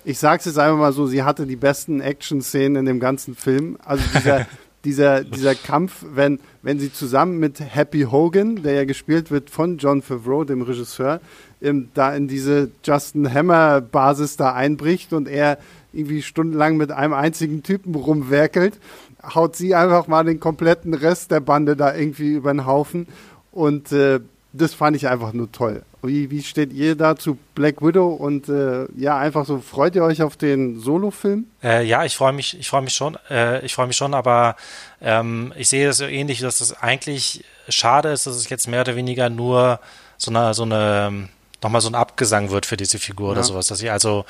[0.06, 3.36] ich sage es jetzt einfach mal so, sie hatte die besten Action-Szenen in dem ganzen
[3.36, 3.78] Film.
[3.84, 4.47] Also dieser,
[4.86, 9.78] dieser, dieser Kampf, wenn, wenn sie zusammen mit Happy Hogan, der ja gespielt wird von
[9.78, 11.21] John Favreau, dem Regisseur,
[11.63, 15.58] ähm, da in diese Justin Hammer Basis da einbricht und er
[15.93, 18.80] irgendwie stundenlang mit einem einzigen Typen rumwerkelt,
[19.23, 23.08] haut sie einfach mal den kompletten Rest der Bande da irgendwie über den Haufen
[23.52, 24.19] und äh,
[24.54, 25.84] das fand ich einfach nur toll.
[26.04, 30.04] Wie, wie steht ihr da zu Black Widow und äh, ja, einfach so, freut ihr
[30.04, 31.45] euch auf den Solo-Film?
[31.63, 34.56] Äh, ja, ich freue mich, ich freue mich schon, äh, ich freue mich schon, aber
[35.02, 38.67] ähm, ich sehe das so ähnlich, dass es das eigentlich schade ist, dass es jetzt
[38.67, 39.80] mehr oder weniger nur
[40.17, 41.30] so eine, so eine
[41.63, 43.32] nochmal so ein Abgesang wird für diese Figur ja.
[43.34, 43.67] oder sowas.
[43.67, 44.26] Dass sie also,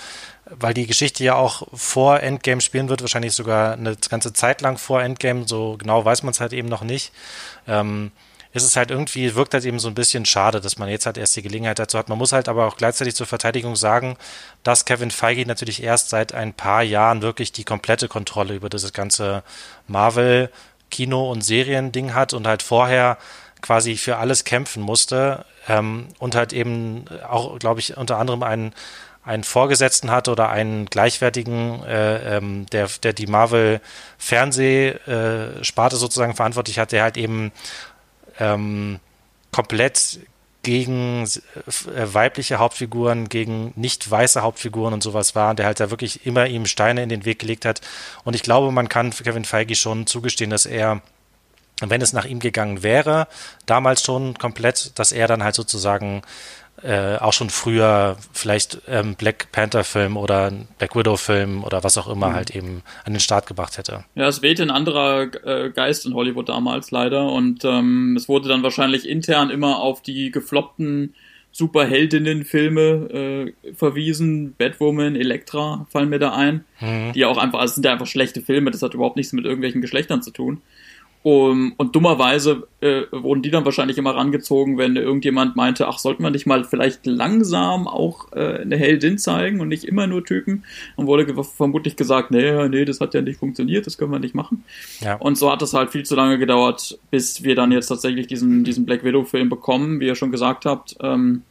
[0.46, 4.78] weil die Geschichte ja auch vor Endgame spielen wird, wahrscheinlich sogar eine ganze Zeit lang
[4.78, 7.12] vor Endgame, so genau weiß man es halt eben noch nicht.
[7.68, 8.12] Ähm,
[8.54, 11.18] ist es halt irgendwie, wirkt halt eben so ein bisschen schade, dass man jetzt halt
[11.18, 12.08] erst die Gelegenheit dazu hat.
[12.08, 14.16] Man muss halt aber auch gleichzeitig zur Verteidigung sagen,
[14.62, 18.94] dass Kevin Feige natürlich erst seit ein paar Jahren wirklich die komplette Kontrolle über dieses
[18.94, 19.44] ganze
[19.88, 20.52] Marvel
[20.92, 23.18] Kino- und Serien-Ding hat und halt vorher
[23.64, 28.76] quasi für alles kämpfen musste ähm, und halt eben auch, glaube ich, unter anderem einen
[29.26, 33.80] einen Vorgesetzten hat oder einen gleichwertigen, äh, ähm, der, der die Marvel
[34.18, 37.54] Fernsehsparte äh, sozusagen verantwortlich hat, der halt eben
[38.38, 39.00] ähm,
[39.52, 40.20] komplett
[40.64, 46.26] gegen äh, weibliche Hauptfiguren, gegen nicht weiße Hauptfiguren und sowas war, der halt da wirklich
[46.26, 47.82] immer ihm Steine in den Weg gelegt hat.
[48.24, 51.02] Und ich glaube, man kann Kevin Feige schon zugestehen, dass er,
[51.90, 53.28] wenn es nach ihm gegangen wäre,
[53.66, 56.22] damals schon komplett, dass er dann halt sozusagen
[56.82, 62.30] äh, auch schon früher vielleicht ähm, Black Panther-Film oder Black Widow-Film oder was auch immer
[62.30, 62.34] mhm.
[62.34, 64.04] halt eben an den Start gebracht hätte.
[64.16, 68.50] Ja, es wehte ein anderer äh, Geist in Hollywood damals leider und ähm, es wurde
[68.50, 71.14] dann wahrscheinlich intern immer auf die gefloppten
[71.54, 74.56] Superheldinnen-Filme äh, verwiesen.
[74.58, 76.66] Batwoman, Elektra fallen mir da ein.
[76.82, 77.14] Mhm.
[77.14, 79.82] Die auch einfach, also sind ja einfach schlechte Filme, das hat überhaupt nichts mit irgendwelchen
[79.82, 80.62] Geschlechtern zu tun.
[81.24, 86.22] Um, und dummerweise äh, wurden die dann wahrscheinlich immer rangezogen, wenn irgendjemand meinte, ach, sollten
[86.22, 90.66] wir nicht mal vielleicht langsam auch äh, eine Heldin zeigen und nicht immer nur Typen?
[90.98, 94.36] Dann wurde vermutlich gesagt, nee, nee, das hat ja nicht funktioniert, das können wir nicht
[94.36, 94.66] machen.
[95.00, 95.16] Ja.
[95.16, 98.66] Und so hat es halt viel zu lange gedauert, bis wir dann jetzt tatsächlich diesen,
[98.66, 100.98] diesen Black Widow-Film bekommen, wie ihr schon gesagt habt.
[101.00, 101.44] Ähm,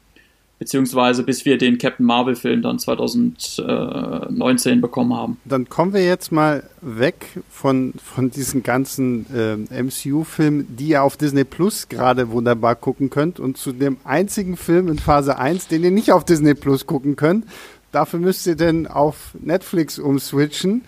[0.63, 5.39] beziehungsweise bis wir den Captain Marvel-Film dann 2019 bekommen haben.
[5.45, 11.17] Dann kommen wir jetzt mal weg von, von diesen ganzen äh, MCU-Filmen, die ihr auf
[11.17, 15.83] Disney Plus gerade wunderbar gucken könnt und zu dem einzigen Film in Phase 1, den
[15.83, 17.45] ihr nicht auf Disney Plus gucken könnt.
[17.91, 20.83] Dafür müsst ihr denn auf Netflix umswitchen.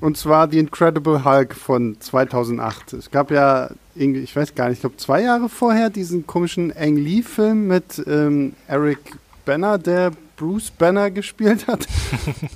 [0.00, 2.92] Und zwar The Incredible Hulk von 2008.
[2.92, 6.96] Es gab ja, ich weiß gar nicht, ich glaube zwei Jahre vorher diesen komischen Ang
[6.96, 8.98] Lee-Film mit ähm, Eric
[9.44, 11.86] Banner, der Bruce Banner gespielt hat.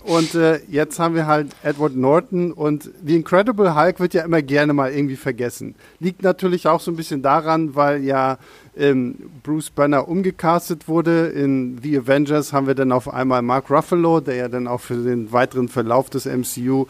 [0.04, 4.40] und äh, jetzt haben wir halt Edward Norton und The Incredible Hulk wird ja immer
[4.40, 5.74] gerne mal irgendwie vergessen.
[5.98, 8.38] Liegt natürlich auch so ein bisschen daran, weil ja
[8.76, 11.26] ähm, Bruce Banner umgecastet wurde.
[11.26, 14.94] In The Avengers haben wir dann auf einmal Mark Ruffalo, der ja dann auch für
[14.94, 16.86] den weiteren Verlauf des MCU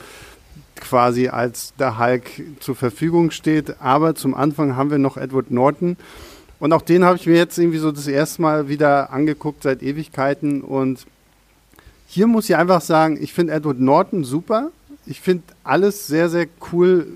[0.82, 2.24] quasi als der Hulk
[2.60, 3.80] zur Verfügung steht.
[3.80, 5.96] Aber zum Anfang haben wir noch Edward Norton.
[6.60, 9.82] Und auch den habe ich mir jetzt irgendwie so das erste Mal wieder angeguckt seit
[9.82, 10.60] Ewigkeiten.
[10.60, 11.06] Und
[12.06, 14.70] hier muss ich einfach sagen, ich finde Edward Norton super.
[15.06, 17.06] Ich finde alles sehr, sehr cool,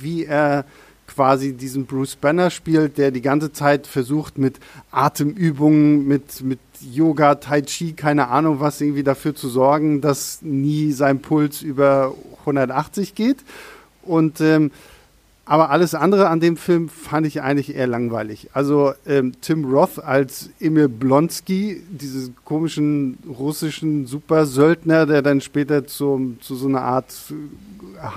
[0.00, 0.64] wie er
[1.06, 4.60] quasi diesen Bruce Banner spielt, der die ganze Zeit versucht mit
[4.90, 10.92] Atemübungen, mit, mit Yoga, Tai Chi, keine Ahnung was, irgendwie dafür zu sorgen, dass nie
[10.92, 13.38] sein Puls über 180 geht.
[14.02, 14.70] Und ähm,
[15.50, 18.50] aber alles andere an dem Film fand ich eigentlich eher langweilig.
[18.52, 26.40] Also ähm, Tim Roth als Emil Blonsky, diesen komischen russischen Supersöldner, der dann später zum,
[26.40, 27.12] zu so einer Art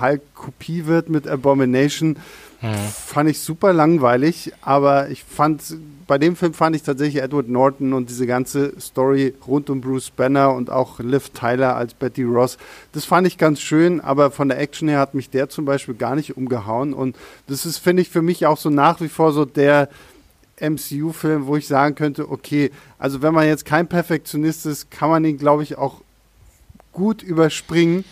[0.00, 2.18] Hulk-Kopie wird mit Abomination,
[2.64, 2.76] Mhm.
[3.06, 5.62] Fand ich super langweilig, aber ich fand,
[6.06, 10.08] bei dem Film fand ich tatsächlich Edward Norton und diese ganze Story rund um Bruce
[10.08, 12.56] Banner und auch Liv Tyler als Betty Ross,
[12.92, 15.94] das fand ich ganz schön, aber von der Action her hat mich der zum Beispiel
[15.94, 17.16] gar nicht umgehauen und
[17.48, 19.90] das ist, finde ich, für mich auch so nach wie vor so der
[20.58, 25.22] MCU-Film, wo ich sagen könnte, okay, also wenn man jetzt kein Perfektionist ist, kann man
[25.26, 26.00] ihn, glaube ich, auch
[26.94, 28.04] gut überspringen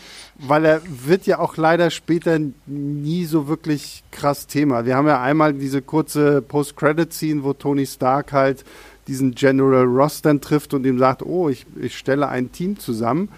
[0.45, 4.85] weil er wird ja auch leider später nie so wirklich krass Thema.
[4.85, 8.65] Wir haben ja einmal diese kurze Post-Credit-Scene, wo Tony Stark halt
[9.07, 13.29] diesen General Ross dann trifft und ihm sagt, oh, ich, ich stelle ein Team zusammen.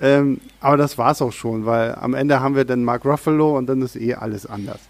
[0.00, 3.56] Ähm, aber das war es auch schon, weil am Ende haben wir dann Mark Ruffalo
[3.56, 4.80] und dann ist eh alles anders.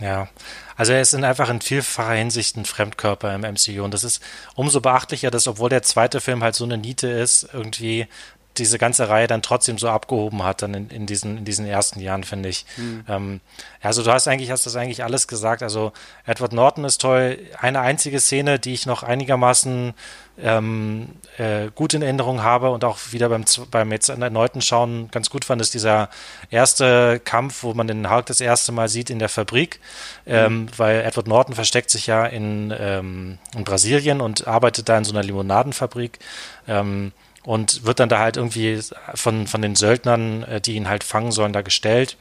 [0.00, 0.28] Ja,
[0.76, 4.22] also er ist in einfach in vielfacher Hinsicht ein Fremdkörper im MCU und das ist
[4.54, 8.06] umso beachtlicher, dass obwohl der zweite Film halt so eine Niete ist, irgendwie
[8.58, 12.00] diese ganze Reihe dann trotzdem so abgehoben hat, dann in, in diesen, in diesen ersten
[12.00, 12.66] Jahren, finde ich.
[12.76, 13.04] Mhm.
[13.08, 13.40] Ähm,
[13.80, 15.62] also du hast eigentlich, hast das eigentlich alles gesagt.
[15.62, 15.92] Also
[16.26, 17.38] Edward Norton ist toll.
[17.58, 19.94] Eine einzige Szene, die ich noch einigermaßen
[20.40, 25.30] ähm, äh, gut in Erinnerung habe und auch wieder beim, beim jetzt erneuten Schauen ganz
[25.30, 26.08] gut fand, ist dieser
[26.50, 29.80] erste Kampf, wo man den Hulk das erste Mal sieht in der Fabrik,
[30.26, 30.68] ähm, mhm.
[30.76, 35.12] weil Edward Norton versteckt sich ja in, ähm, in Brasilien und arbeitet da in so
[35.12, 36.18] einer Limonadenfabrik
[36.68, 37.12] ähm,
[37.48, 38.78] und wird dann da halt irgendwie
[39.14, 42.18] von, von den Söldnern, äh, die ihn halt fangen sollen, da gestellt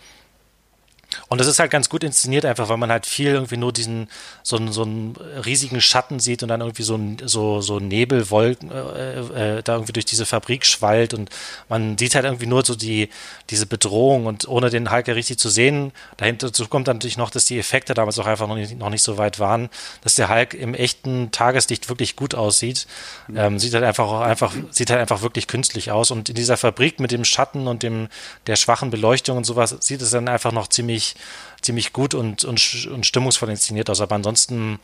[1.30, 4.10] und das ist halt ganz gut inszeniert, einfach weil man halt viel irgendwie nur diesen,
[4.44, 5.16] so, einen, so einen
[5.46, 9.94] riesigen Schatten sieht und dann irgendwie so, ein, so, so Nebelwolken äh, äh, da irgendwie
[9.94, 11.30] durch diese Fabrik schwallt und
[11.70, 13.10] man sieht halt irgendwie nur so die,
[13.50, 17.30] diese Bedrohung und ohne den Hulk ja richtig zu sehen, dahinter kommt dann natürlich noch,
[17.30, 19.70] dass die Effekte damals auch einfach noch nicht, noch nicht so weit waren,
[20.02, 22.88] dass der Hulk im echten Tageslicht wirklich gut aussieht.
[23.34, 26.12] Ähm, sieht halt einfach auch einfach, sieht halt einfach wirklich künstlich aus.
[26.12, 28.08] Und in dieser Fabrik mit dem Schatten und dem,
[28.48, 31.16] der schwachen Beleuchtung und sowas sieht es dann einfach noch ziemlich ziemlich,
[31.62, 34.02] ziemlich gut und, und, und stimmungsvoll inszeniert aus.
[34.02, 34.80] Aber ansonsten,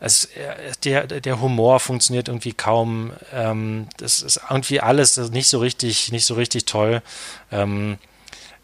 [0.00, 0.28] es,
[0.84, 3.12] der, der Humor funktioniert irgendwie kaum.
[3.32, 7.02] Ähm, das ist irgendwie alles nicht so richtig, nicht so richtig toll.
[7.52, 7.98] Ähm,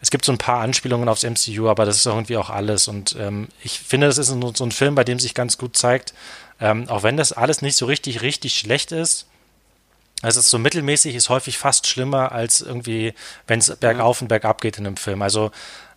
[0.01, 2.87] es gibt so ein paar Anspielungen aufs MCU, aber das ist irgendwie auch alles.
[2.87, 6.13] Und ähm, ich finde, das ist so ein Film, bei dem sich ganz gut zeigt,
[6.59, 9.27] ähm, auch wenn das alles nicht so richtig, richtig schlecht ist,
[10.23, 13.13] es ist so mittelmäßig, ist häufig fast schlimmer als irgendwie,
[13.47, 15.23] wenn es bergauf und bergab geht in einem Film.
[15.23, 15.51] Also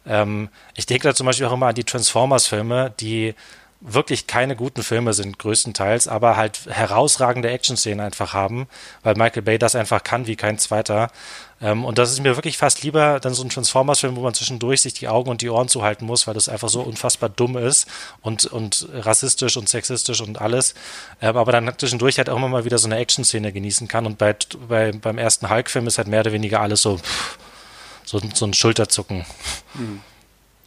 [0.07, 3.35] ähm, ich denke da zum Beispiel auch immer an die Transformers-Filme, die
[3.87, 8.67] wirklich keine guten Filme sind, größtenteils, aber halt herausragende Action-Szenen einfach haben,
[9.03, 11.11] weil Michael Bay das einfach kann wie kein zweiter.
[11.61, 14.81] Ähm, und das ist mir wirklich fast lieber dann so ein Transformers-Film, wo man zwischendurch
[14.81, 17.87] sich die Augen und die Ohren zuhalten muss, weil das einfach so unfassbar dumm ist
[18.23, 20.75] und, und rassistisch und sexistisch und alles.
[21.21, 24.07] Ähm, aber dann zwischendurch halt auch immer mal wieder so eine Action-Szene genießen kann.
[24.07, 24.35] Und bei,
[24.67, 26.97] bei, beim ersten Hulk-Film ist halt mehr oder weniger alles so.
[26.97, 27.39] Pff,
[28.21, 29.25] so, so ein Schulterzucken.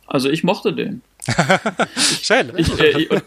[0.06, 1.02] Also ich mochte den.
[2.22, 2.54] Schön.
[2.56, 3.24] Ich, äh, und,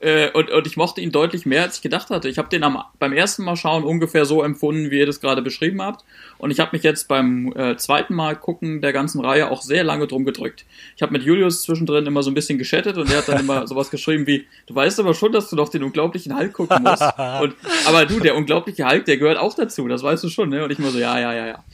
[0.00, 2.28] äh, und, und, ich mochte ihn deutlich mehr, als ich gedacht hatte.
[2.28, 5.42] Ich habe den am, beim ersten Mal schauen ungefähr so empfunden, wie ihr das gerade
[5.42, 6.04] beschrieben habt.
[6.38, 9.84] Und ich habe mich jetzt beim äh, zweiten Mal gucken der ganzen Reihe auch sehr
[9.84, 10.64] lange drum gedrückt.
[10.96, 13.66] Ich habe mit Julius zwischendrin immer so ein bisschen geschattet und er hat dann immer
[13.68, 17.02] sowas geschrieben wie, du weißt aber schon, dass du doch den unglaublichen Hulk gucken musst.
[17.40, 17.54] Und,
[17.86, 20.64] aber du, der unglaubliche Hulk, der gehört auch dazu, das weißt du schon, ne?
[20.64, 21.64] Und ich immer so, ja, ja, ja, ja.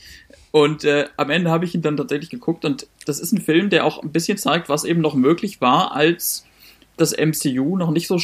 [0.51, 3.69] Und äh, am Ende habe ich ihn dann tatsächlich geguckt und das ist ein Film,
[3.69, 6.45] der auch ein bisschen zeigt, was eben noch möglich war, als
[6.95, 8.19] das MCU noch nicht so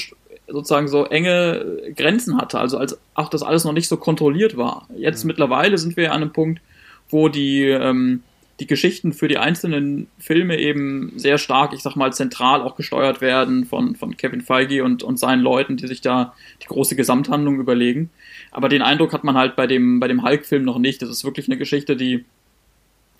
[0.47, 4.87] sozusagen so enge Grenzen hatte, also als auch das alles noch nicht so kontrolliert war.
[4.95, 5.29] Jetzt mhm.
[5.29, 6.61] mittlerweile sind wir an einem Punkt,
[7.09, 8.23] wo die ähm,
[8.59, 13.19] die Geschichten für die einzelnen Filme eben sehr stark, ich sag mal, zentral auch gesteuert
[13.19, 17.59] werden von, von Kevin Feige und, und seinen Leuten, die sich da die große Gesamthandlung
[17.59, 18.11] überlegen.
[18.51, 21.01] Aber den Eindruck hat man halt bei dem, bei dem Hulk-Film noch nicht.
[21.01, 22.25] Das ist wirklich eine Geschichte, die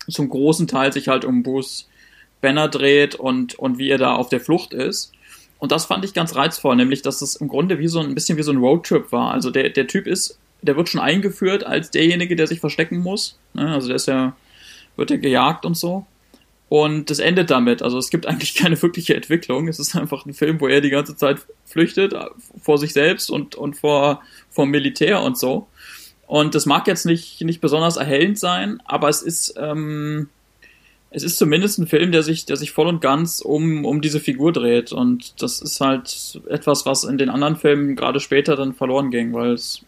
[0.08, 1.88] zum großen Teil sich halt um Bruce
[2.40, 5.12] Banner dreht und, und wie er da auf der Flucht ist.
[5.58, 8.14] Und das fand ich ganz reizvoll, nämlich, dass es im Grunde wie so ein, ein
[8.14, 9.32] bisschen wie so ein Roadtrip war.
[9.32, 13.38] Also der, der Typ ist, der wird schon eingeführt als derjenige, der sich verstecken muss.
[13.54, 13.72] Ne?
[13.72, 14.36] Also der ist ja,
[14.96, 16.06] wird ja gejagt und so.
[16.68, 17.82] Und es endet damit.
[17.82, 19.68] Also es gibt eigentlich keine wirkliche Entwicklung.
[19.68, 22.14] Es ist einfach ein Film, wo er die ganze Zeit flüchtet
[22.60, 25.68] vor sich selbst und, und vor, vom Militär und so.
[26.26, 30.30] Und das mag jetzt nicht, nicht besonders erhellend sein, aber es ist, ähm,
[31.10, 34.20] es ist zumindest ein Film, der sich, der sich voll und ganz um, um diese
[34.20, 34.90] Figur dreht.
[34.92, 39.32] Und das ist halt etwas, was in den anderen Filmen gerade später dann verloren ging,
[39.32, 39.82] weil es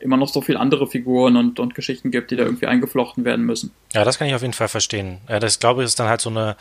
[0.00, 3.44] immer noch so viele andere Figuren und, und Geschichten gibt, die da irgendwie eingeflochten werden
[3.44, 3.72] müssen.
[3.92, 5.18] Ja, das kann ich auf jeden Fall verstehen.
[5.26, 6.56] Das glaube ich ist dann halt so eine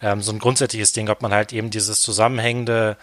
[0.00, 2.96] ähm, so ein grundsätzliches Ding, ob man halt eben dieses zusammenhängende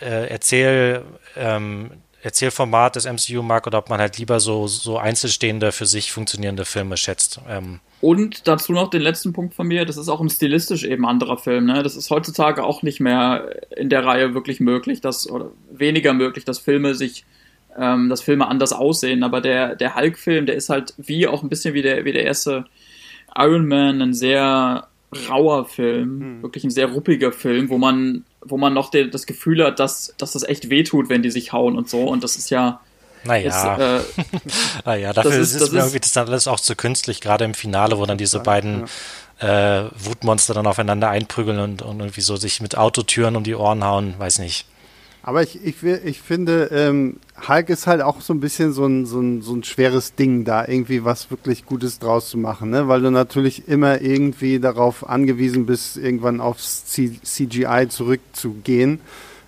[0.00, 1.02] äh, Erzähl
[1.36, 1.90] ähm,
[2.22, 6.64] Erzählformat des MCU mag oder ob man halt lieber so, so einzelstehende, für sich funktionierende
[6.64, 7.40] Filme schätzt.
[7.48, 7.80] Ähm.
[8.00, 11.36] Und dazu noch den letzten Punkt von mir, das ist auch ein stilistisch eben anderer
[11.36, 11.66] Film.
[11.66, 11.82] Ne?
[11.82, 16.44] Das ist heutzutage auch nicht mehr in der Reihe wirklich möglich, dass, oder weniger möglich,
[16.44, 17.24] dass Filme sich
[17.78, 21.48] ähm, dass Filme anders aussehen, aber der, der Hulk-Film, der ist halt wie auch ein
[21.48, 22.64] bisschen wie der, wie der erste
[23.34, 24.88] Iron Man, ein sehr
[25.28, 26.42] rauer Film, mhm.
[26.42, 30.14] wirklich ein sehr ruppiger Film, wo man, wo man noch de, das Gefühl hat, dass,
[30.18, 32.04] dass das echt wehtut, wenn die sich hauen und so.
[32.04, 32.80] Und das ist ja.
[33.24, 34.00] Naja, ist, äh,
[34.84, 37.98] naja dafür ist, ist mir irgendwie das dann alles auch zu künstlich, gerade im Finale,
[37.98, 38.84] wo dann diese ja, beiden
[39.40, 39.84] ja.
[39.84, 43.84] Äh, Wutmonster dann aufeinander einprügeln und, und irgendwie so sich mit Autotüren um die Ohren
[43.84, 44.66] hauen, weiß nicht.
[45.22, 47.16] Aber ich, ich, ich finde, ähm,
[47.48, 50.44] Hulk ist halt auch so ein bisschen so ein, so, ein, so ein schweres Ding,
[50.44, 52.88] da irgendwie was wirklich Gutes draus zu machen, ne?
[52.88, 59.00] weil du natürlich immer irgendwie darauf angewiesen bist, irgendwann aufs C CGI zurückzugehen.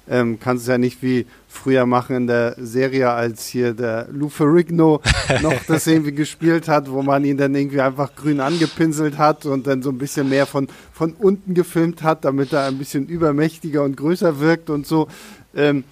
[0.08, 4.28] ähm, kannst es ja nicht wie früher machen in der Serie, als hier der Lou
[4.28, 5.00] Ferrigno
[5.42, 9.66] noch das irgendwie gespielt hat, wo man ihn dann irgendwie einfach grün angepinselt hat und
[9.66, 13.82] dann so ein bisschen mehr von, von unten gefilmt hat, damit er ein bisschen übermächtiger
[13.82, 15.08] und größer wirkt und so.
[15.56, 15.84] Ähm,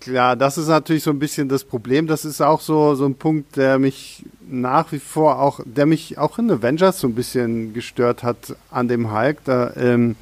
[0.00, 2.06] klar, das ist natürlich so ein bisschen das Problem.
[2.06, 6.18] Das ist auch so, so ein Punkt, der mich nach wie vor auch, der mich
[6.18, 9.38] auch in Avengers so ein bisschen gestört hat an dem Hulk.
[9.44, 10.16] Da, ähm,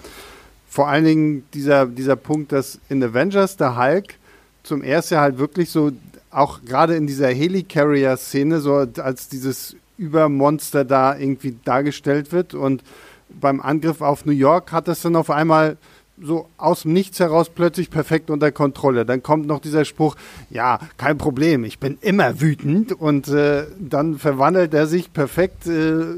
[0.69, 4.15] vor allen Dingen dieser, dieser Punkt, dass in Avengers der Hulk
[4.63, 5.93] zum ersten halt wirklich so,
[6.31, 12.83] auch gerade in dieser Helicarrier-Szene, so als dieses Übermonster da irgendwie dargestellt wird und
[13.29, 15.77] beim Angriff auf New York hat es dann auf einmal
[16.23, 19.05] so aus dem Nichts heraus plötzlich perfekt unter Kontrolle.
[19.05, 20.17] Dann kommt noch dieser Spruch,
[20.51, 25.67] ja, kein Problem, ich bin immer wütend und äh, dann verwandelt er sich perfekt.
[25.67, 26.17] Äh,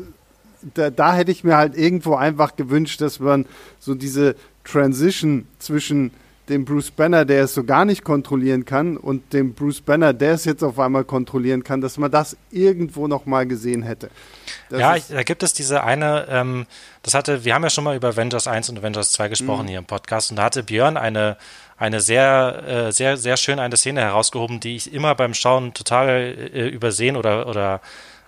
[0.74, 3.46] da, da hätte ich mir halt irgendwo einfach gewünscht, dass man
[3.78, 6.10] so diese Transition zwischen
[6.50, 10.32] dem Bruce Banner, der es so gar nicht kontrollieren kann, und dem Bruce Banner, der
[10.32, 14.10] es jetzt auf einmal kontrollieren kann, dass man das irgendwo noch mal gesehen hätte.
[14.68, 16.66] Das ja, da gibt es diese eine, ähm,
[17.02, 19.68] das hatte, wir haben ja schon mal über Avengers 1 und Avengers 2 gesprochen mhm.
[19.68, 21.36] hier im Podcast, und da hatte Björn eine,
[21.78, 26.08] eine sehr, äh, sehr, sehr schön eine Szene herausgehoben, die ich immer beim Schauen total
[26.52, 27.80] äh, übersehen oder, oder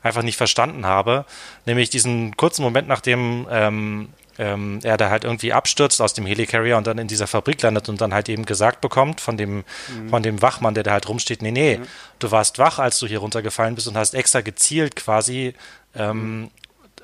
[0.02, 1.24] einfach nicht verstanden habe.
[1.66, 4.08] Nämlich diesen kurzen Moment, nachdem ähm,
[4.38, 7.88] ähm, er da halt irgendwie abstürzt aus dem Helicarrier und dann in dieser Fabrik landet
[7.88, 10.08] und dann halt eben gesagt bekommt von dem, mhm.
[10.10, 11.86] von dem Wachmann, der da halt rumsteht, nee, nee, mhm.
[12.18, 15.54] du warst wach, als du hier runtergefallen bist und hast extra gezielt quasi
[15.94, 16.50] ähm, mhm.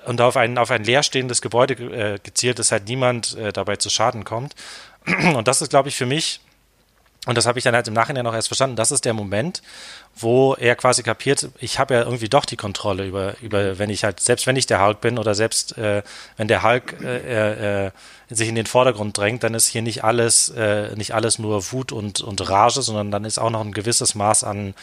[0.07, 3.91] und auf ein, auf ein leerstehendes Gebäude äh, gezielt, dass halt niemand äh, dabei zu
[3.91, 4.55] Schaden kommt.
[5.35, 6.41] Und das ist, glaube ich, für mich
[7.27, 8.77] und das habe ich dann halt im Nachhinein noch erst verstanden.
[8.77, 9.61] Das ist der Moment,
[10.15, 14.05] wo er quasi kapiert, ich habe ja irgendwie doch die Kontrolle über, über, wenn ich
[14.05, 16.03] halt, selbst wenn ich der Hulk bin oder selbst äh,
[16.37, 17.91] wenn der Hulk äh, äh,
[18.31, 21.93] sich in den Vordergrund drängt, dann ist hier nicht alles, äh, nicht alles nur Wut
[21.93, 24.75] und, und Rage, sondern dann ist auch noch ein gewisses Maß an,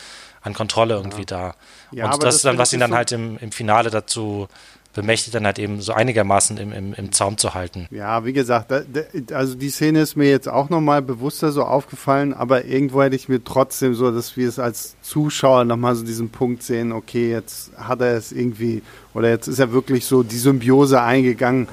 [0.42, 1.26] an Kontrolle irgendwie ja.
[1.26, 1.56] da.
[1.92, 4.48] Ja, und das, das, ist dann, was ihn dann so halt im, im Finale dazu
[4.96, 7.88] bemächtigt, dann halt eben so einigermaßen im, im, im Zaum zu halten.
[7.92, 9.02] Ja, wie gesagt, da, da,
[9.36, 13.30] also die Szene ist mir jetzt auch nochmal bewusster so aufgefallen, aber irgendwo hätte ich
[13.30, 17.72] mir trotzdem so, dass wir es als Zuschauer nochmal so diesen Punkt sehen, okay, jetzt
[17.78, 18.82] hat er es irgendwie,
[19.14, 21.68] oder jetzt ist er wirklich so die Symbiose eingegangen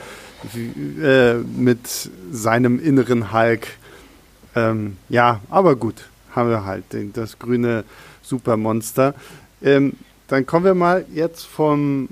[0.53, 3.68] wie, äh, mit seinem inneren Hulk.
[4.57, 7.85] Ähm, ja, aber gut, haben wir halt das grüne
[8.23, 9.14] Supermonster.
[9.62, 9.93] Ähm,
[10.27, 12.09] dann kommen wir mal jetzt vom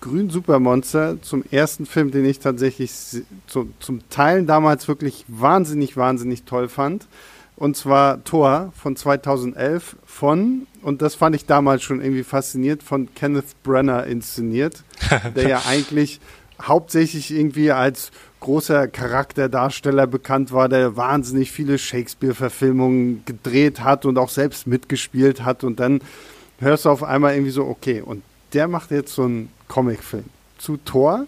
[0.00, 2.92] Grün Supermonster zum ersten Film, den ich tatsächlich
[3.46, 7.08] zu, zum Teilen damals wirklich wahnsinnig, wahnsinnig toll fand.
[7.56, 13.12] Und zwar Thor von 2011 von, und das fand ich damals schon irgendwie fasziniert, von
[13.16, 14.84] Kenneth Brenner inszeniert,
[15.34, 16.20] der ja eigentlich
[16.62, 24.28] hauptsächlich irgendwie als großer Charakterdarsteller bekannt war, der wahnsinnig viele Shakespeare-Verfilmungen gedreht hat und auch
[24.28, 25.64] selbst mitgespielt hat.
[25.64, 26.00] Und dann
[26.60, 28.22] hörst du auf einmal irgendwie so, okay, und
[28.52, 30.24] der macht jetzt so einen Comicfilm
[30.58, 31.26] zu Thor.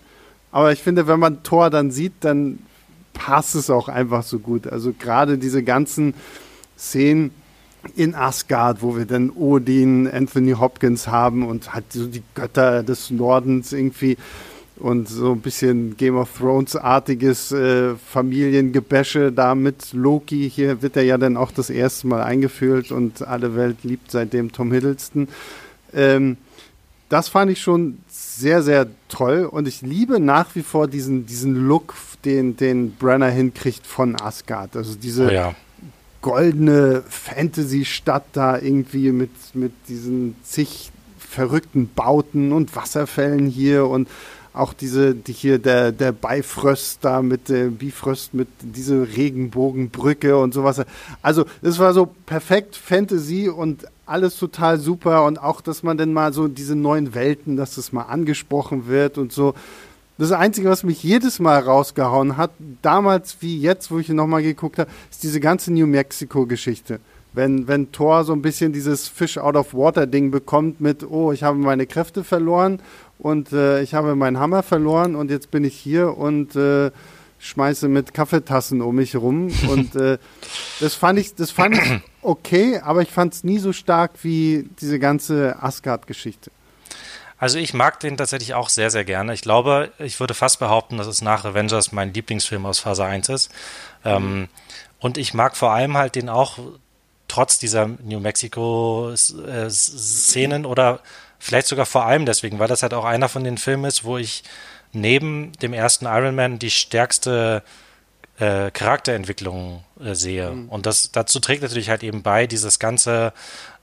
[0.52, 2.60] Aber ich finde, wenn man Thor dann sieht, dann
[3.12, 4.66] passt es auch einfach so gut.
[4.66, 6.14] Also gerade diese ganzen
[6.76, 7.30] Szenen
[7.96, 13.10] in Asgard, wo wir dann Odin, Anthony Hopkins haben und halt so die Götter des
[13.10, 14.16] Nordens irgendwie
[14.76, 20.50] und so ein bisschen Game of Thrones-artiges äh, Familiengebäsche da mit Loki.
[20.50, 24.52] Hier wird er ja dann auch das erste Mal eingeführt und alle Welt liebt seitdem
[24.52, 25.28] Tom Hiddleston.
[25.92, 26.38] Ähm,
[27.10, 31.66] das fand ich schon sehr, sehr toll und ich liebe nach wie vor diesen, diesen
[31.66, 31.94] Look,
[32.24, 34.76] den, den Brenner hinkriegt von Asgard.
[34.76, 35.54] Also diese oh ja.
[36.22, 44.08] goldene Fantasy-Stadt da irgendwie mit, mit diesen zig verrückten Bauten und Wasserfällen hier und
[44.52, 50.52] auch diese, die hier der, der Bifröst da mit der Bifröst mit dieser Regenbogenbrücke und
[50.52, 50.82] sowas.
[51.22, 56.12] Also, das war so perfekt Fantasy und alles total super und auch, dass man dann
[56.12, 59.54] mal so diese neuen Welten, dass das mal angesprochen wird und so.
[60.18, 62.50] Das Einzige, was mich jedes Mal rausgehauen hat,
[62.82, 67.00] damals wie jetzt, wo ich nochmal geguckt habe, ist diese ganze New Mexico-Geschichte.
[67.32, 71.30] Wenn, wenn Thor so ein bisschen dieses Fish out of water Ding bekommt mit, oh,
[71.30, 72.80] ich habe meine Kräfte verloren
[73.20, 76.90] und äh, ich habe meinen Hammer verloren und jetzt bin ich hier und äh,
[77.40, 79.50] schmeiße mit Kaffeetassen um mich rum.
[79.68, 80.18] Und äh,
[80.78, 84.68] das fand ich, das fand ich okay, aber ich fand es nie so stark wie
[84.80, 86.50] diese ganze Asgard-Geschichte.
[87.38, 89.32] Also ich mag den tatsächlich auch sehr, sehr gerne.
[89.32, 93.30] Ich glaube, ich würde fast behaupten, dass es nach Avengers mein Lieblingsfilm aus Phase 1
[93.30, 93.50] ist.
[94.04, 94.48] Ähm,
[94.98, 96.58] und ich mag vor allem halt den auch
[97.30, 101.00] trotz dieser New Mexico-Szenen oder
[101.38, 104.18] vielleicht sogar vor allem deswegen, weil das halt auch einer von den Filmen ist, wo
[104.18, 104.42] ich
[104.92, 107.62] neben dem ersten Iron Man die stärkste
[108.38, 110.50] äh, Charakterentwicklung äh, sehe.
[110.50, 110.68] Mhm.
[110.70, 113.32] Und das dazu trägt natürlich halt eben bei, dieses ganze,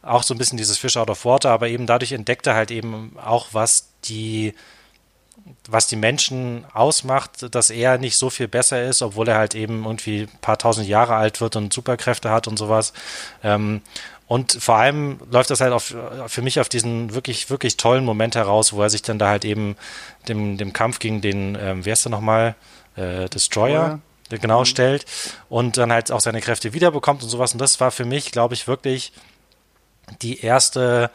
[0.02, 2.72] auch so ein bisschen dieses Fish out of water, aber eben dadurch entdeckt er halt
[2.72, 4.54] eben auch, was die
[5.68, 9.86] was die Menschen ausmacht, dass er nicht so viel besser ist, obwohl er halt eben
[9.86, 12.94] irgendwie ein paar tausend Jahre alt wird und Superkräfte hat und sowas.
[13.44, 13.82] Ähm,
[14.28, 15.96] und vor allem läuft das halt auf,
[16.28, 19.46] für mich auf diesen wirklich, wirklich tollen Moment heraus, wo er sich dann da halt
[19.46, 19.78] eben
[20.28, 22.56] dem, dem Kampf gegen den, ähm, wer ist der nochmal?
[22.96, 23.74] Äh, Destroyer.
[23.74, 24.00] Ja.
[24.30, 24.66] Genau, mhm.
[24.66, 25.06] stellt
[25.48, 27.54] und dann halt auch seine Kräfte wiederbekommt und sowas.
[27.54, 29.14] Und das war für mich, glaube ich, wirklich
[30.22, 31.10] die erste,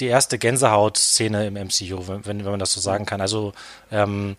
[0.00, 3.20] die erste Gänsehaut-Szene im MCU, wenn, wenn man das so sagen kann.
[3.20, 3.52] Also
[3.90, 4.36] ähm,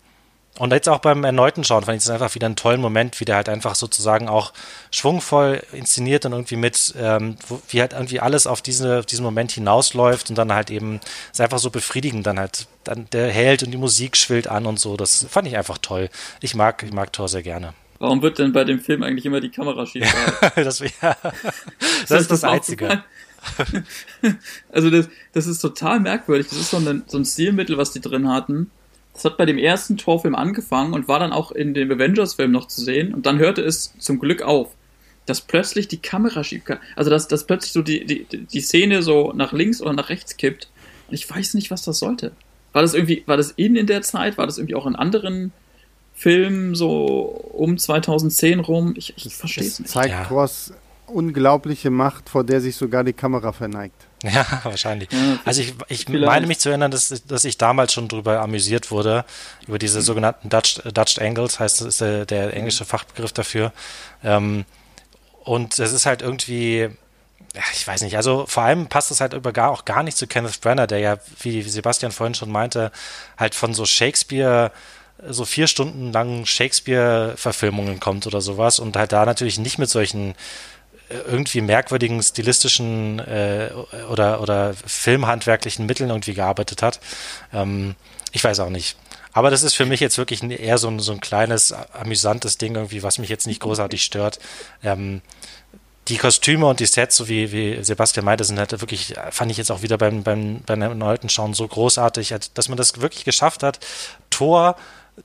[0.58, 3.24] und jetzt auch beim erneuten Schauen fand ich es einfach wieder einen tollen Moment, wie
[3.24, 4.52] der halt einfach sozusagen auch
[4.90, 7.36] schwungvoll inszeniert und irgendwie mit, ähm,
[7.68, 10.98] wie halt irgendwie alles auf, diese, auf diesen Moment hinausläuft und dann halt eben
[11.30, 14.80] ist einfach so befriedigend dann halt, dann der hält und die Musik schwillt an und
[14.80, 14.96] so.
[14.96, 16.08] Das fand ich einfach toll.
[16.40, 17.72] Ich mag, ich mag Thor sehr gerne.
[18.00, 20.12] Warum wird denn bei dem Film eigentlich immer die Kamera schief?
[20.56, 20.90] das, ja,
[21.22, 23.04] das, das ist das Einzige.
[24.72, 26.48] also das, das ist total merkwürdig.
[26.48, 28.70] Das ist so ein, so ein Stilmittel, was die drin hatten
[29.18, 32.68] das hat bei dem ersten Torfilm angefangen und war dann auch in dem Avengers-Film noch
[32.68, 33.12] zu sehen.
[33.12, 34.68] Und dann hörte es zum Glück auf,
[35.26, 36.62] dass plötzlich die Kamera schieb
[36.94, 40.36] Also, dass, dass plötzlich so die, die, die Szene so nach links oder nach rechts
[40.36, 40.68] kippt.
[41.08, 42.30] Und ich weiß nicht, was das sollte.
[42.72, 44.38] War das irgendwie, war das in in der Zeit?
[44.38, 45.52] War das irgendwie auch in anderen
[46.14, 46.94] Filmen so
[47.52, 48.94] um 2010 rum?
[48.96, 49.90] Ich, ich verstehe es nicht.
[49.90, 50.26] zeigt ja.
[50.26, 50.72] Thors
[51.08, 54.06] unglaubliche Macht, vor der sich sogar die Kamera verneigt.
[54.24, 55.08] Ja, wahrscheinlich.
[55.44, 59.24] Also ich, ich meine mich zu erinnern, dass, dass ich damals schon drüber amüsiert wurde,
[59.68, 63.72] über diese sogenannten Dutch, Dutch Angles, heißt das ist der, der englische Fachbegriff dafür.
[64.24, 64.64] Ähm,
[65.44, 66.88] und es ist halt irgendwie,
[67.54, 70.16] ja, ich weiß nicht, also vor allem passt es halt über gar, auch gar nicht
[70.16, 72.90] zu Kenneth Brenner, der ja, wie Sebastian vorhin schon meinte,
[73.36, 74.72] halt von so Shakespeare
[75.26, 80.34] so vier Stunden lang Shakespeare-Verfilmungen kommt oder sowas und halt da natürlich nicht mit solchen
[81.08, 83.70] irgendwie merkwürdigen stilistischen äh,
[84.10, 87.00] oder, oder filmhandwerklichen Mitteln irgendwie gearbeitet hat.
[87.52, 87.94] Ähm,
[88.32, 88.96] ich weiß auch nicht.
[89.32, 92.74] Aber das ist für mich jetzt wirklich eher so ein, so ein kleines, amüsantes Ding
[92.74, 94.38] irgendwie, was mich jetzt nicht großartig stört.
[94.82, 95.22] Ähm,
[96.08, 99.58] die Kostüme und die Sets, so wie, wie Sebastian meinte, sind halt wirklich, fand ich
[99.58, 103.62] jetzt auch wieder beim, beim, beim erneuten Schauen so großartig, dass man das wirklich geschafft
[103.62, 103.78] hat,
[104.30, 104.76] Thor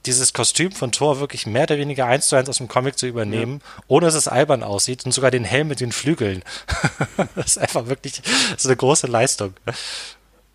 [0.05, 3.07] dieses Kostüm von Thor wirklich mehr oder weniger eins zu eins aus dem Comic zu
[3.07, 3.83] übernehmen, ja.
[3.87, 6.43] ohne dass es albern aussieht und sogar den Helm mit den Flügeln.
[7.35, 8.21] das ist einfach wirklich
[8.55, 9.53] ist eine große Leistung.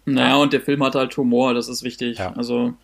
[0.05, 2.19] Naja, und der Film hat halt Humor, das ist wichtig.
[2.19, 2.33] Ja.
[2.35, 2.75] Also,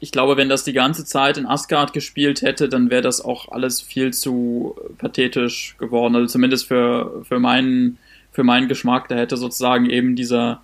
[0.00, 3.52] ich glaube, wenn das die ganze Zeit in Asgard gespielt hätte, dann wäre das auch
[3.52, 6.16] alles viel zu pathetisch geworden.
[6.16, 7.98] Also zumindest für, für, meinen,
[8.32, 9.08] für meinen Geschmack.
[9.08, 10.62] Da hätte sozusagen eben dieser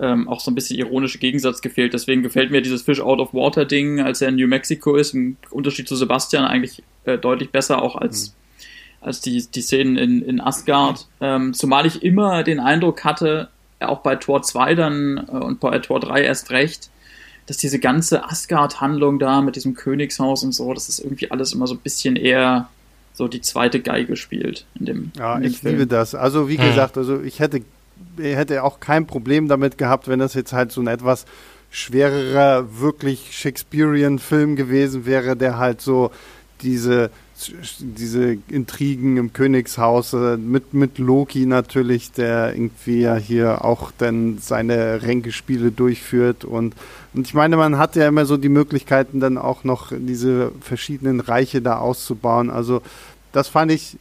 [0.00, 1.94] ähm, auch so ein bisschen ironische Gegensatz gefehlt.
[1.94, 5.14] Deswegen gefällt mir dieses Fish Out of Water Ding, als er in New Mexico ist,
[5.14, 9.06] im Unterschied zu Sebastian eigentlich äh, deutlich besser auch als, mhm.
[9.06, 11.06] als die, die Szenen in, in Asgard.
[11.20, 13.48] Ähm, zumal ich immer den Eindruck hatte,
[13.80, 16.90] auch bei Tor 2 dann äh, und bei Tor 3 erst recht,
[17.46, 21.66] dass diese ganze Asgard-Handlung da mit diesem Königshaus und so, das ist irgendwie alles immer
[21.66, 22.68] so ein bisschen eher
[23.12, 25.12] so die zweite Geige spielt in dem.
[25.16, 25.74] Ja, in dem ich Film.
[25.74, 26.14] liebe das.
[26.14, 27.62] Also wie gesagt, also ich hätte
[28.18, 31.26] hätte auch kein Problem damit gehabt, wenn das jetzt halt so ein etwas
[31.70, 36.12] schwererer, wirklich Shakespearean-Film gewesen wäre, der halt so
[36.62, 37.10] diese,
[37.80, 45.02] diese Intrigen im Königshaus mit, mit Loki natürlich, der irgendwie ja hier auch dann seine
[45.02, 46.74] Ränkespiele durchführt und,
[47.12, 51.18] und ich meine, man hat ja immer so die Möglichkeiten dann auch noch diese verschiedenen
[51.18, 52.50] Reiche da auszubauen.
[52.50, 52.82] Also
[53.32, 53.98] das fand ich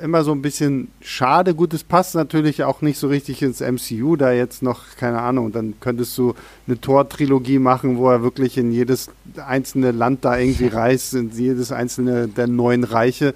[0.00, 1.54] immer so ein bisschen schade.
[1.54, 5.52] Gut, es passt natürlich auch nicht so richtig ins MCU, da jetzt noch, keine Ahnung,
[5.52, 6.34] dann könntest du
[6.66, 9.10] eine Tor-Trilogie machen, wo er wirklich in jedes
[9.44, 13.34] einzelne Land da irgendwie reist, in jedes einzelne der neuen Reiche.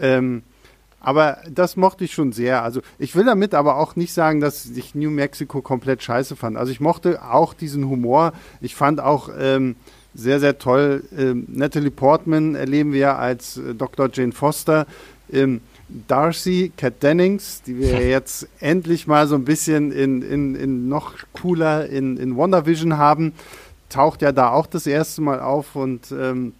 [0.00, 0.42] Ähm,
[1.00, 2.62] aber das mochte ich schon sehr.
[2.62, 6.56] Also ich will damit aber auch nicht sagen, dass ich New Mexico komplett scheiße fand.
[6.56, 8.32] Also ich mochte auch diesen Humor.
[8.60, 9.76] Ich fand auch ähm,
[10.14, 11.04] sehr, sehr toll.
[11.16, 14.10] Ähm, Natalie Portman erleben wir als äh, Dr.
[14.12, 14.86] Jane Foster.
[15.32, 15.60] Ähm,
[16.06, 21.14] Darcy Cat Dennings, die wir jetzt endlich mal so ein bisschen in, in, in noch
[21.32, 23.32] cooler in, in WandaVision haben,
[23.88, 26.52] taucht ja da auch das erste Mal auf und ähm,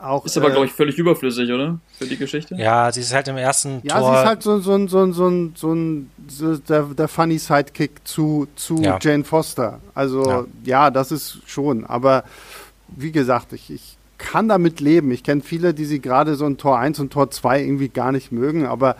[0.00, 1.78] auch, ist aber, äh, glaube ich, völlig überflüssig, oder?
[1.96, 2.54] Für die Geschichte?
[2.56, 4.08] Ja, sie ist halt im ersten ja, Tor.
[4.08, 7.92] Ja, sie ist halt so, so, so, so, so, ein, so der, der Funny Sidekick
[8.04, 8.98] zu, zu ja.
[9.00, 9.80] Jane Foster.
[9.94, 10.44] Also, ja.
[10.64, 10.90] ja.
[10.90, 11.84] das ist schon.
[11.84, 12.24] Aber
[12.88, 15.10] wie gesagt, ich, ich kann damit leben.
[15.10, 18.12] Ich kenne viele, die sie gerade so ein Tor 1 und Tor 2 irgendwie gar
[18.12, 18.96] nicht mögen, aber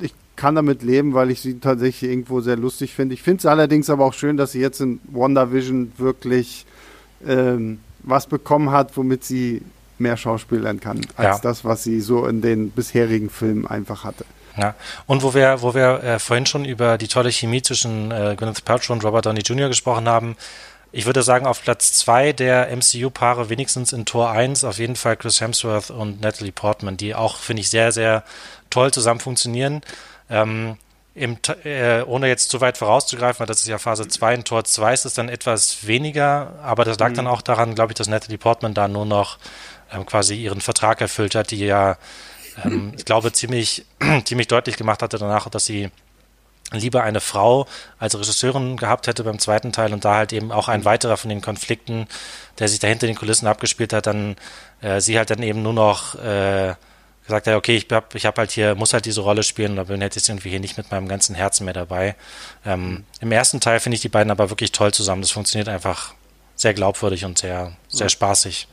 [0.00, 3.14] ich kann damit leben, weil ich sie tatsächlich irgendwo sehr lustig finde.
[3.14, 6.66] Ich finde es allerdings aber auch schön, dass sie jetzt in WandaVision wirklich
[7.26, 9.62] ähm, was bekommen hat, womit sie
[9.98, 11.38] mehr schauspielern kann, als ja.
[11.42, 14.24] das, was sie so in den bisherigen Filmen einfach hatte.
[14.56, 14.74] Ja,
[15.06, 18.64] und wo wir, wo wir äh, vorhin schon über die tolle Chemie zwischen äh, Gwyneth
[18.64, 19.68] Paltrow und Robert Downey Jr.
[19.68, 20.36] gesprochen haben,
[20.92, 25.16] ich würde sagen, auf Platz zwei der MCU-Paare, wenigstens in Tor 1, auf jeden Fall
[25.16, 28.24] Chris Hemsworth und Natalie Portman, die auch, finde ich, sehr, sehr
[28.70, 29.82] toll zusammen funktionieren.
[30.28, 30.76] Ähm,
[31.14, 34.64] im, äh, ohne jetzt zu weit vorauszugreifen, weil das ist ja Phase 2, in Tor
[34.64, 37.14] 2 ist es dann etwas weniger, aber das lag mhm.
[37.14, 39.38] dann auch daran, glaube ich, dass Natalie Portman da nur noch
[39.92, 41.98] ähm, quasi ihren Vertrag erfüllt hat, die ja,
[42.64, 43.84] ähm, ich glaube, ziemlich,
[44.24, 45.90] ziemlich deutlich gemacht hatte danach, dass sie
[46.72, 47.66] lieber eine Frau
[47.98, 51.28] als Regisseurin gehabt hätte beim zweiten Teil und da halt eben auch ein weiterer von
[51.28, 52.06] den Konflikten,
[52.58, 54.36] der sich da hinter den Kulissen abgespielt hat, dann
[54.80, 56.74] äh, sie halt dann eben nur noch äh,
[57.24, 59.88] gesagt hat, okay, ich hab, ich hab halt hier, muss halt diese Rolle spielen, aber
[59.88, 62.16] bin jetzt irgendwie hier nicht mit meinem ganzen Herzen mehr dabei.
[62.66, 65.22] Ähm, Im ersten Teil finde ich die beiden aber wirklich toll zusammen.
[65.22, 66.14] Das funktioniert einfach
[66.56, 68.68] sehr glaubwürdig und sehr, sehr spaßig.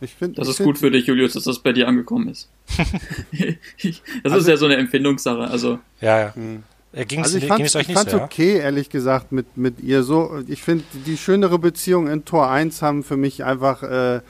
[0.00, 2.28] Ich find, das ich ist find, gut für dich, Julius, dass das bei dir angekommen
[2.28, 2.48] ist.
[2.78, 5.42] das also, ist ja so eine Empfindungssache.
[5.42, 5.78] Also.
[6.00, 6.34] Ja, ja.
[6.34, 6.64] Hm.
[6.92, 7.78] Äh, ging's, also ich fand es so,
[8.18, 8.24] ja?
[8.24, 10.42] okay, ehrlich gesagt, mit, mit ihr so.
[10.48, 14.20] Ich finde, die schönere Beziehung in Tor 1 haben für mich einfach äh,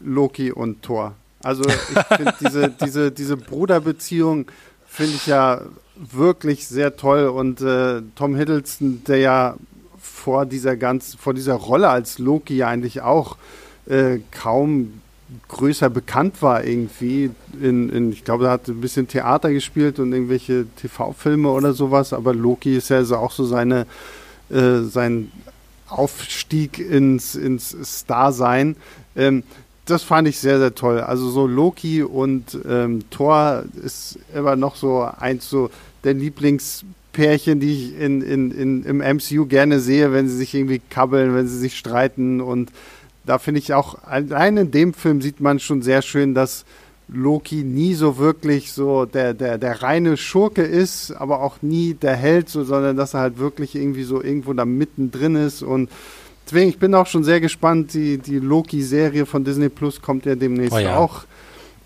[0.00, 1.14] Loki und Thor.
[1.42, 1.74] Also ich
[2.16, 4.46] finde diese, diese, diese Bruderbeziehung
[4.86, 5.62] finde ich ja
[5.96, 9.56] wirklich sehr toll und äh, Tom Hiddleston, der ja
[9.98, 13.36] vor dieser ganz, vor dieser Rolle als Loki ja eigentlich auch
[13.86, 15.00] äh, kaum
[15.48, 17.30] größer bekannt war irgendwie.
[17.60, 22.12] In, in, ich glaube, er hat ein bisschen Theater gespielt und irgendwelche TV-Filme oder sowas,
[22.12, 23.86] aber Loki ist ja also auch so seine,
[24.50, 25.32] äh, sein
[25.88, 28.76] Aufstieg ins, ins Star-Sein.
[29.16, 29.42] Ähm,
[29.84, 31.00] das fand ich sehr, sehr toll.
[31.00, 35.70] Also so Loki und ähm, Thor ist immer noch so eins so
[36.02, 40.80] der Lieblingspärchen, die ich in, in, in, im MCU gerne sehe, wenn sie sich irgendwie
[40.90, 42.70] kabbeln, wenn sie sich streiten und
[43.26, 46.64] da finde ich auch, allein in dem Film sieht man schon sehr schön, dass
[47.08, 52.16] Loki nie so wirklich so der, der, der reine Schurke ist, aber auch nie der
[52.16, 55.90] Held, so, sondern dass er halt wirklich irgendwie so irgendwo da mittendrin ist und
[56.46, 60.34] deswegen, ich bin auch schon sehr gespannt, die, die Loki-Serie von Disney Plus kommt ja
[60.34, 60.96] demnächst oh ja.
[60.96, 61.24] auch.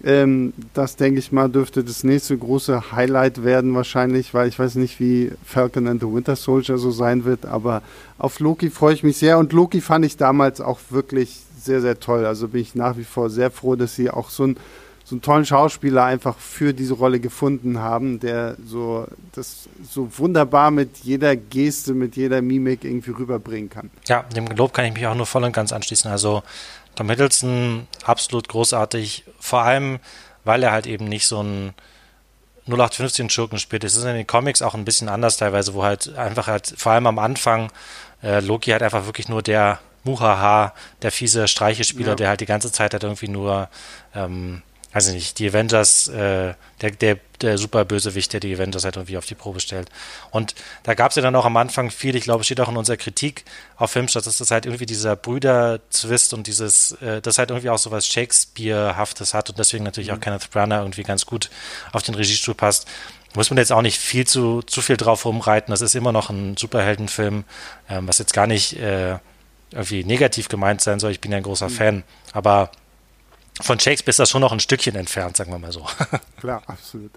[0.02, 4.76] Ähm, das denke ich mal dürfte das nächste große Highlight werden wahrscheinlich, weil ich weiß
[4.76, 7.82] nicht, wie Falcon and the Winter Soldier so sein wird, aber
[8.18, 12.00] auf Loki freue ich mich sehr und Loki fand ich damals auch wirklich sehr, sehr
[12.00, 12.24] toll.
[12.24, 14.56] Also bin ich nach wie vor sehr froh, dass sie auch so, ein,
[15.04, 20.70] so einen tollen Schauspieler einfach für diese Rolle gefunden haben, der so das so wunderbar
[20.70, 23.90] mit jeder Geste, mit jeder Mimik irgendwie rüberbringen kann.
[24.06, 26.10] Ja, dem Lob kann ich mich auch nur voll und ganz anschließen.
[26.10, 26.42] Also
[26.94, 30.00] Tom Hiddleston absolut großartig, vor allem,
[30.44, 31.74] weil er halt eben nicht so ein
[32.66, 33.84] 0815 Schurken spielt.
[33.84, 36.92] Es ist in den Comics auch ein bisschen anders teilweise, wo halt einfach halt, vor
[36.92, 37.72] allem am Anfang,
[38.22, 42.14] äh, Loki halt einfach wirklich nur der Muhaha, der fiese Streichespieler, ja.
[42.16, 43.68] der halt die ganze Zeit halt irgendwie nur
[44.14, 44.62] ähm,
[44.92, 49.24] also nicht, die Avengers, äh, der, der, der Superbösewicht, der die Avengers halt irgendwie auf
[49.24, 49.88] die Probe stellt.
[50.32, 52.76] Und da gab es ja dann auch am Anfang viel, ich glaube, steht auch in
[52.76, 53.44] unserer Kritik
[53.76, 57.78] auf Filmstadt, dass das halt irgendwie dieser Brüder-Twist und dieses, äh, das halt irgendwie auch
[57.78, 60.16] so was Shakespeare-haftes hat und deswegen natürlich mhm.
[60.16, 61.50] auch Kenneth Branagh irgendwie ganz gut
[61.92, 62.88] auf den Regiestuhl passt.
[63.36, 65.70] Muss man jetzt auch nicht viel zu, zu viel drauf rumreiten.
[65.70, 67.44] Das ist immer noch ein Superheldenfilm,
[67.88, 69.18] ähm, was jetzt gar nicht äh,
[69.70, 71.12] irgendwie negativ gemeint sein soll.
[71.12, 71.74] Ich bin ja ein großer mhm.
[71.74, 72.04] Fan.
[72.32, 72.72] Aber
[73.60, 75.86] von Shakespeare ist das schon noch ein Stückchen entfernt, sagen wir mal so.
[76.40, 77.10] Klar, absolut.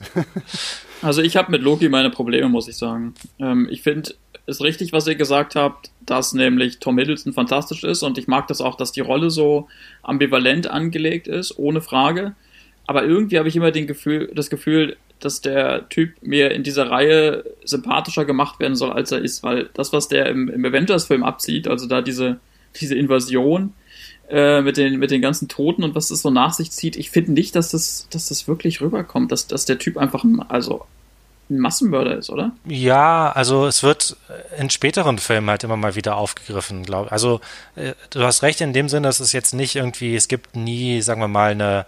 [1.01, 3.13] also ich habe mit Loki meine Probleme, muss ich sagen.
[3.39, 4.13] Ähm, ich finde
[4.45, 8.47] es richtig, was ihr gesagt habt, dass nämlich Tom Hiddleston fantastisch ist und ich mag
[8.47, 9.67] das auch, dass die Rolle so
[10.01, 12.35] ambivalent angelegt ist, ohne Frage.
[12.85, 16.91] Aber irgendwie habe ich immer den Gefühl, das Gefühl, dass der Typ mir in dieser
[16.91, 21.23] Reihe sympathischer gemacht werden soll, als er ist, weil das, was der im, im Avengers-Film
[21.23, 22.39] abzieht, also da diese,
[22.75, 23.73] diese Invasion,
[24.33, 26.95] äh, mit, den, mit den ganzen Toten und was das so nach sich zieht.
[26.95, 30.41] Ich finde nicht, dass das, dass das wirklich rüberkommt, dass, dass der Typ einfach ein,
[30.49, 30.87] also
[31.51, 32.51] ein Massenmörder ist, oder?
[32.65, 34.17] Ja, also es wird
[34.57, 37.11] in späteren Filmen halt immer mal wieder aufgegriffen, glaube ich.
[37.11, 37.41] Also
[37.75, 41.01] äh, du hast recht in dem Sinne, dass es jetzt nicht irgendwie, es gibt nie,
[41.01, 41.85] sagen wir mal, eine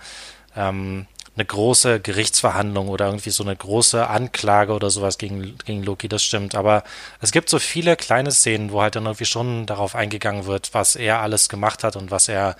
[0.55, 6.07] ähm, eine große Gerichtsverhandlung oder irgendwie so eine große Anklage oder sowas gegen, gegen Loki,
[6.07, 6.55] das stimmt.
[6.55, 6.83] Aber
[7.21, 10.95] es gibt so viele kleine Szenen, wo halt dann irgendwie schon darauf eingegangen wird, was
[10.95, 12.55] er alles gemacht hat und was er,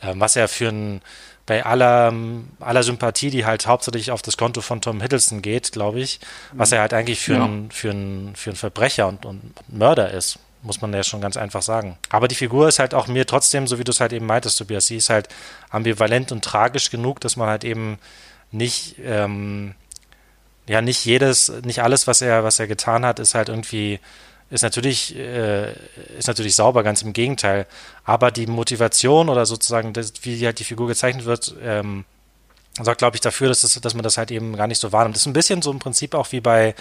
[0.00, 1.02] äh, was er für ein,
[1.46, 2.12] bei aller,
[2.58, 6.18] aller Sympathie, die halt hauptsächlich auf das Konto von Tom Hiddleston geht, glaube ich,
[6.52, 7.44] was er halt eigentlich für, ja.
[7.44, 11.36] ein, für, ein, für ein Verbrecher und, und Mörder ist muss man ja schon ganz
[11.36, 11.96] einfach sagen.
[12.10, 14.58] Aber die Figur ist halt auch mir trotzdem, so wie du es halt eben meintest,
[14.58, 15.28] Tobias, sie ist halt
[15.70, 17.98] ambivalent und tragisch genug, dass man halt eben
[18.50, 19.74] nicht, ähm,
[20.68, 24.00] ja, nicht jedes, nicht alles, was er, was er getan hat, ist halt irgendwie
[24.48, 25.72] ist natürlich, äh,
[26.18, 27.66] ist natürlich sauber, ganz im Gegenteil.
[28.04, 32.04] Aber die Motivation oder sozusagen, das, wie halt die Figur gezeichnet wird, ähm,
[32.84, 35.16] sorgt, glaube ich, dafür, dass, das, dass man das halt eben gar nicht so wahrnimmt.
[35.16, 36.74] Das ist ein bisschen so im Prinzip auch wie bei,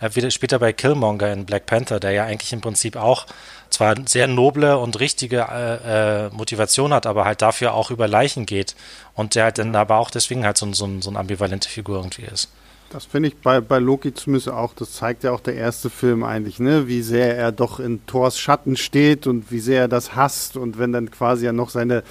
[0.00, 3.26] äh, wie später bei Killmonger in Black Panther, der ja eigentlich im Prinzip auch
[3.70, 8.46] zwar sehr noble und richtige äh, äh, Motivation hat, aber halt dafür auch über Leichen
[8.46, 8.74] geht
[9.14, 12.24] und der halt dann aber auch deswegen halt so, so, so eine ambivalente Figur irgendwie
[12.24, 12.48] ist.
[12.90, 16.22] Das finde ich bei, bei Loki zumindest auch, das zeigt ja auch der erste Film
[16.22, 16.86] eigentlich, ne?
[16.86, 20.78] wie sehr er doch in Thors Schatten steht und wie sehr er das hasst und
[20.78, 22.04] wenn dann quasi ja noch seine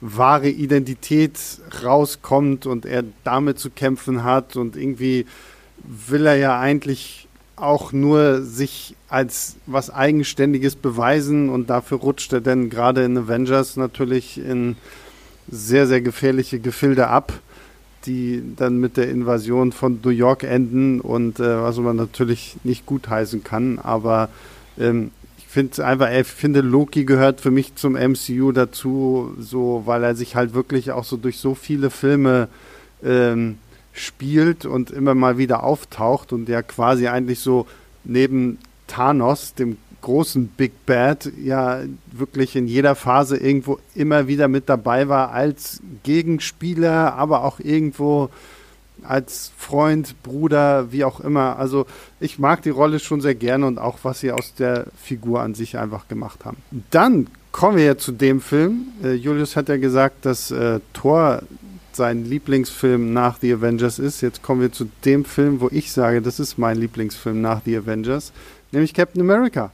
[0.00, 1.38] wahre Identität
[1.82, 5.26] rauskommt und er damit zu kämpfen hat und irgendwie
[5.84, 12.40] will er ja eigentlich auch nur sich als was Eigenständiges beweisen und dafür rutscht er
[12.40, 14.76] dann gerade in Avengers natürlich in
[15.50, 17.32] sehr, sehr gefährliche Gefilde ab,
[18.06, 22.86] die dann mit der Invasion von New York enden und äh, was man natürlich nicht
[22.86, 24.28] gutheißen kann, aber
[24.78, 25.10] ähm,
[25.48, 30.36] finde einfach, ich finde Loki gehört für mich zum MCU dazu, so weil er sich
[30.36, 32.48] halt wirklich auch so durch so viele Filme
[33.02, 33.56] ähm,
[33.94, 37.66] spielt und immer mal wieder auftaucht und der quasi eigentlich so
[38.04, 41.80] neben Thanos, dem großen Big Bad, ja
[42.12, 48.28] wirklich in jeder Phase irgendwo immer wieder mit dabei war als Gegenspieler, aber auch irgendwo
[49.02, 51.58] als Freund, Bruder, wie auch immer.
[51.58, 51.86] Also
[52.20, 55.54] ich mag die Rolle schon sehr gerne und auch was sie aus der Figur an
[55.54, 56.58] sich einfach gemacht haben.
[56.90, 58.88] Dann kommen wir ja zu dem Film.
[59.02, 61.42] Äh, Julius hat ja gesagt, dass äh, Thor
[61.92, 64.20] sein Lieblingsfilm nach The Avengers ist.
[64.20, 67.78] Jetzt kommen wir zu dem Film, wo ich sage, das ist mein Lieblingsfilm nach The
[67.78, 68.32] Avengers,
[68.72, 69.72] nämlich Captain America.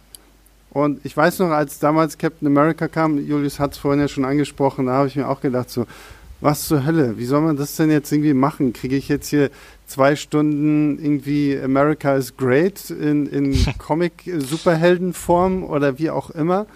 [0.71, 4.25] Und ich weiß noch, als damals Captain America kam, Julius hat es vorhin ja schon
[4.25, 5.87] angesprochen, da habe ich mir auch gedacht, so,
[6.45, 8.75] was zur Hölle, wie soll man das denn jetzt irgendwie machen?
[8.75, 9.51] Kriege ich jetzt hier
[9.87, 16.67] zwei Stunden irgendwie America is Great in, in Comic-Superheldenform oder wie auch immer?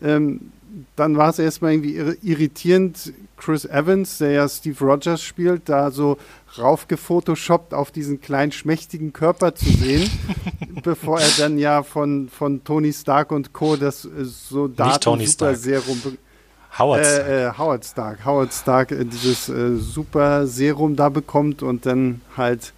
[0.00, 0.52] Ähm,
[0.96, 6.16] dann war es erstmal irgendwie irritierend, Chris Evans, der ja Steve Rogers spielt, da so
[6.56, 10.08] raufgefotoshoppt auf diesen kleinen schmächtigen Körper zu sehen,
[10.82, 13.76] bevor er dann ja von, von Tony Stark und Co.
[13.76, 16.00] das äh, so Daten Super Serum
[16.78, 18.24] Howard, äh, äh, Howard Stark.
[18.24, 22.72] Howard Stark äh, dieses äh, Super Serum da bekommt und dann halt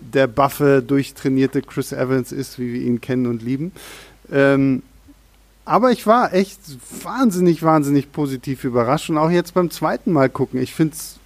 [0.00, 3.72] der buffe, durchtrainierte Chris Evans ist, wie wir ihn kennen und lieben.
[4.30, 4.82] Ähm,
[5.64, 6.60] aber ich war echt
[7.02, 10.60] wahnsinnig, wahnsinnig positiv überrascht und auch jetzt beim zweiten Mal gucken.
[10.60, 11.18] Ich finde es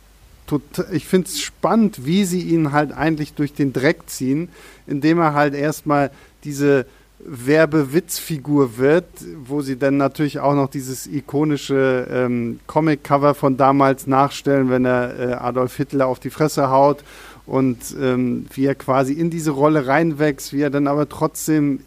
[0.90, 4.48] ich finde es spannend, wie sie ihn halt eigentlich durch den Dreck ziehen,
[4.88, 6.11] indem er halt erstmal
[6.42, 6.86] diese
[7.24, 9.04] Werbewitzfigur wird,
[9.44, 15.18] wo sie dann natürlich auch noch dieses ikonische ähm, Comic-Cover von damals nachstellen, wenn er
[15.18, 17.04] äh, Adolf Hitler auf die Fresse haut
[17.46, 21.80] und ähm, wie er quasi in diese Rolle reinwächst, wie er dann aber trotzdem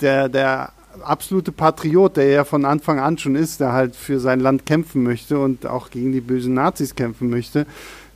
[0.00, 4.40] der, der absolute Patriot, der ja von Anfang an schon ist, der halt für sein
[4.40, 7.66] Land kämpfen möchte und auch gegen die bösen Nazis kämpfen möchte,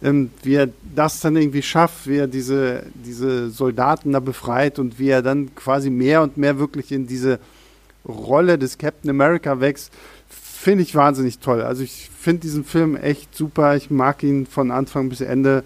[0.02, 4.98] ähm, wie er das dann irgendwie schafft, wie er diese, diese Soldaten da befreit und
[4.98, 7.38] wie er dann quasi mehr und mehr wirklich in diese
[8.06, 9.92] Rolle des Captain America wächst,
[10.28, 11.62] finde ich wahnsinnig toll.
[11.62, 13.76] Also ich finde diesen Film echt super.
[13.76, 15.64] Ich mag ihn von Anfang bis Ende.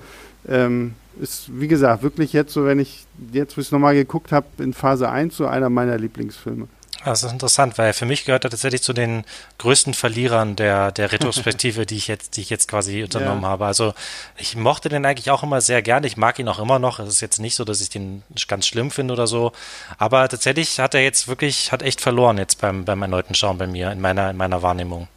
[0.48, 4.32] Ähm, ist, wie gesagt, wirklich jetzt so, wenn ich jetzt, wo ich es nochmal geguckt
[4.32, 6.66] habe, in Phase 1 so einer meiner Lieblingsfilme.
[7.04, 9.24] Das ist interessant, weil für mich gehört er tatsächlich zu den
[9.58, 13.48] größten Verlierern der, der Retrospektive, die ich jetzt, die ich jetzt quasi unternommen ja.
[13.48, 13.64] habe.
[13.64, 13.94] Also
[14.36, 16.06] ich mochte den eigentlich auch immer sehr gerne.
[16.06, 16.98] Ich mag ihn auch immer noch.
[16.98, 19.52] Es ist jetzt nicht so, dass ich den ganz schlimm finde oder so.
[19.96, 23.66] Aber tatsächlich hat er jetzt wirklich, hat echt verloren jetzt beim, beim erneuten Schauen bei
[23.66, 25.08] mir, in meiner, in meiner Wahrnehmung.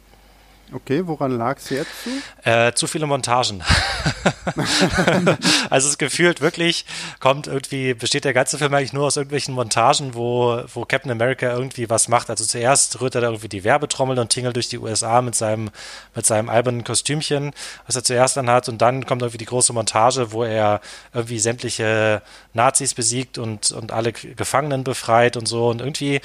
[0.74, 2.10] Okay, woran lag es jetzt zu?
[2.42, 3.62] Äh, zu viele Montagen.
[5.70, 6.84] also es gefühlt wirklich
[7.20, 11.46] kommt irgendwie, besteht der ganze Film eigentlich nur aus irgendwelchen Montagen, wo, wo Captain America
[11.46, 12.28] irgendwie was macht.
[12.28, 15.70] Also zuerst rührt er da irgendwie die Werbetrommel und tingelt durch die USA mit seinem,
[16.16, 17.52] mit seinem albernen Kostümchen,
[17.86, 18.68] was er zuerst dann hat.
[18.68, 20.80] Und dann kommt irgendwie die große Montage, wo er
[21.12, 22.20] irgendwie sämtliche
[22.52, 25.68] Nazis besiegt und, und alle Gefangenen befreit und so.
[25.68, 26.20] Und irgendwie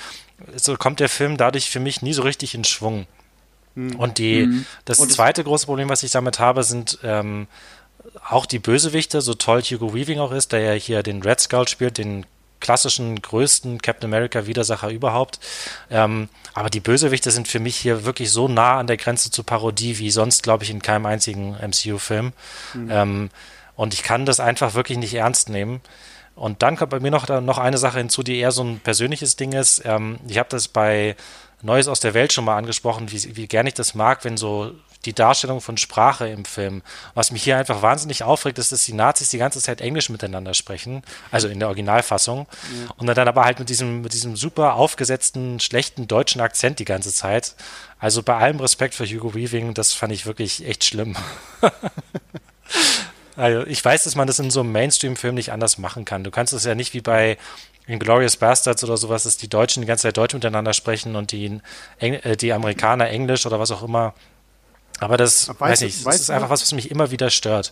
[0.56, 3.06] so kommt der Film dadurch für mich nie so richtig in Schwung.
[3.80, 3.96] Mhm.
[3.96, 4.66] Und die, mhm.
[4.86, 7.48] das und zweite große Problem, was ich damit habe, sind ähm,
[8.28, 11.68] auch die Bösewichte, so toll Hugo Weaving auch ist, der ja hier den Red Skull
[11.68, 12.26] spielt, den
[12.60, 15.40] klassischen größten Captain America Widersacher überhaupt.
[15.90, 19.46] Ähm, aber die Bösewichte sind für mich hier wirklich so nah an der Grenze zur
[19.46, 22.34] Parodie wie sonst, glaube ich, in keinem einzigen MCU-Film.
[22.74, 22.90] Mhm.
[22.92, 23.30] Ähm,
[23.76, 25.80] und ich kann das einfach wirklich nicht ernst nehmen.
[26.36, 29.38] Und dann kommt bei mir noch, noch eine Sache hinzu, die eher so ein persönliches
[29.38, 29.82] Ding ist.
[29.86, 31.16] Ähm, ich habe das bei
[31.62, 34.74] Neues aus der Welt schon mal angesprochen, wie, wie gern ich das mag, wenn so
[35.06, 36.82] die Darstellung von Sprache im Film.
[37.14, 40.54] Was mich hier einfach wahnsinnig aufregt, ist, dass die Nazis die ganze Zeit Englisch miteinander
[40.54, 42.48] sprechen, also in der Originalfassung.
[42.50, 42.94] Ja.
[42.98, 47.14] Und dann aber halt mit diesem, mit diesem super aufgesetzten, schlechten deutschen Akzent die ganze
[47.14, 47.56] Zeit.
[47.98, 51.16] Also bei allem Respekt für Hugo Weaving, das fand ich wirklich echt schlimm.
[53.40, 56.24] also ich weiß, dass man das in so einem Mainstream-Film nicht anders machen kann.
[56.24, 57.38] Du kannst es ja nicht wie bei
[57.88, 61.60] Glorious Bastards oder sowas, dass die Deutschen die ganze Zeit Deutsch miteinander sprechen und die,
[61.98, 64.14] Eng äh, die Amerikaner Englisch oder was auch immer.
[65.00, 67.72] Aber das, weißt weiß nicht, das ist einfach was, was mich immer wieder stört.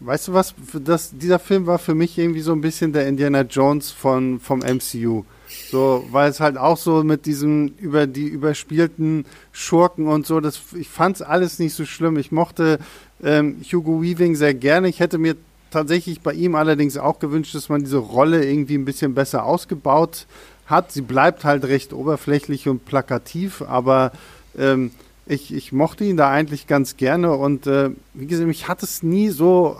[0.00, 3.42] Weißt du was, das, dieser Film war für mich irgendwie so ein bisschen der Indiana
[3.42, 5.24] Jones von, vom MCU.
[5.70, 10.60] So, weil es halt auch so mit diesem über die überspielten Schurken und so, das,
[10.74, 12.16] ich fand es alles nicht so schlimm.
[12.16, 12.78] Ich mochte
[13.22, 14.88] ähm, Hugo Weaving sehr gerne.
[14.88, 15.36] Ich hätte mir
[15.70, 20.26] tatsächlich bei ihm allerdings auch gewünscht, dass man diese Rolle irgendwie ein bisschen besser ausgebaut
[20.66, 20.92] hat.
[20.92, 24.12] Sie bleibt halt recht oberflächlich und plakativ, aber
[24.56, 24.92] ähm,
[25.26, 29.02] ich, ich mochte ihn da eigentlich ganz gerne und äh, wie gesagt, mich hat es
[29.02, 29.76] nie so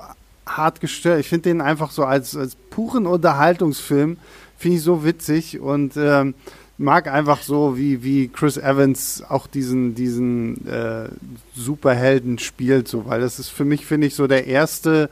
[0.46, 1.20] hart gestört.
[1.20, 4.16] Ich finde den einfach so als, als puren Unterhaltungsfilm,
[4.56, 6.34] finde ich so witzig und ähm,
[6.78, 11.08] mag einfach so, wie, wie Chris Evans auch diesen, diesen äh,
[11.54, 15.10] Superhelden spielt, so, weil das ist für mich, finde ich, so der erste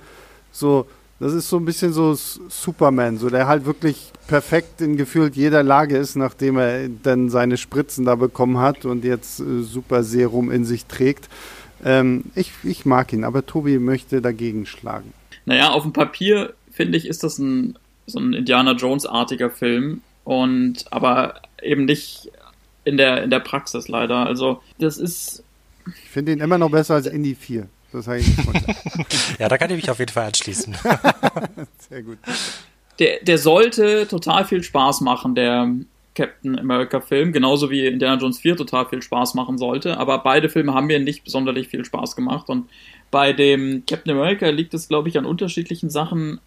[0.50, 0.86] so,
[1.20, 5.62] das ist so ein bisschen so Superman, so der halt wirklich perfekt in gefühlt jeder
[5.62, 10.50] Lage ist, nachdem er dann seine Spritzen da bekommen hat und jetzt äh, Super Serum
[10.50, 11.28] in sich trägt.
[11.84, 15.12] Ähm, ich, ich mag ihn, aber Tobi möchte dagegen schlagen.
[15.44, 17.76] Naja, auf dem Papier finde ich, ist das ein
[18.08, 22.30] so ein Indiana Jones-artiger Film und aber eben nicht
[22.84, 24.26] in der, in der Praxis leider.
[24.26, 25.42] Also das ist.
[25.86, 27.68] Ich finde ihn immer noch besser als Indie 4.
[27.92, 28.28] Das habe ich
[29.38, 30.76] Ja, da kann ich mich auf jeden Fall anschließen.
[31.88, 32.18] Sehr gut.
[32.98, 35.72] Der, der sollte total viel Spaß machen, der
[36.14, 39.98] Captain America Film, genauso wie Indiana Jones 4 total viel Spaß machen sollte.
[39.98, 42.48] Aber beide Filme haben mir nicht besonders viel Spaß gemacht.
[42.48, 42.68] Und
[43.10, 46.40] bei dem Captain America liegt es, glaube ich, an unterschiedlichen Sachen.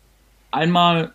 [0.52, 1.14] Einmal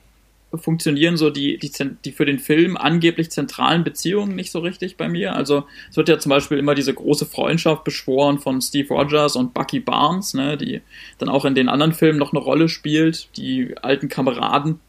[0.58, 1.70] funktionieren so die, die,
[2.04, 5.34] die für den Film angeblich zentralen Beziehungen nicht so richtig bei mir.
[5.34, 9.54] Also es wird ja zum Beispiel immer diese große Freundschaft beschworen von Steve Rogers und
[9.54, 10.82] Bucky Barnes, ne, die
[11.18, 14.80] dann auch in den anderen Filmen noch eine Rolle spielt, die alten Kameraden.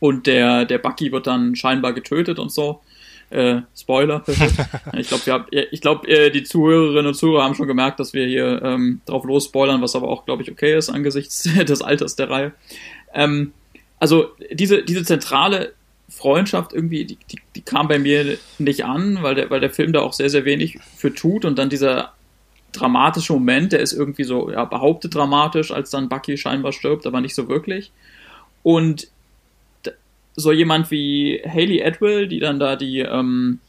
[0.00, 2.80] Und der, der Bucky wird dann scheinbar getötet und so.
[3.30, 4.24] Äh, Spoiler.
[4.96, 9.02] ich glaube, ich glaube, die Zuhörerinnen und Zuhörer haben schon gemerkt, dass wir hier ähm,
[9.06, 12.52] drauf los spoilern, was aber auch, glaube ich, okay ist angesichts des Alters der Reihe.
[13.14, 13.52] Ähm,
[14.00, 15.74] also diese, diese zentrale
[16.08, 19.92] Freundschaft irgendwie, die, die, die, kam bei mir nicht an, weil der, weil der Film
[19.92, 22.12] da auch sehr, sehr wenig für tut und dann dieser
[22.72, 27.20] dramatische Moment, der ist irgendwie so, ja, behauptet dramatisch, als dann Bucky scheinbar stirbt, aber
[27.20, 27.92] nicht so wirklich.
[28.62, 29.08] Und
[30.34, 33.60] so jemand wie Haley Atwell, die dann da die, ähm,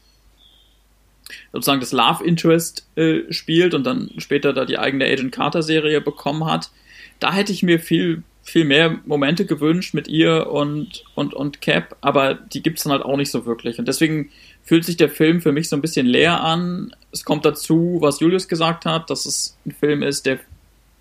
[1.52, 6.02] sozusagen das Love Interest äh, spielt und dann später da die eigene Agent Carter Serie
[6.02, 6.72] bekommen hat,
[7.20, 11.96] da hätte ich mir viel viel mehr Momente gewünscht mit ihr und, und, und Cap,
[12.02, 13.78] aber die gibt es dann halt auch nicht so wirklich.
[13.80, 14.32] Und deswegen
[14.64, 16.96] fühlt sich der Film für mich so ein bisschen leer an.
[17.12, 20.40] Es kommt dazu, was Julius gesagt hat, dass es ein Film ist, der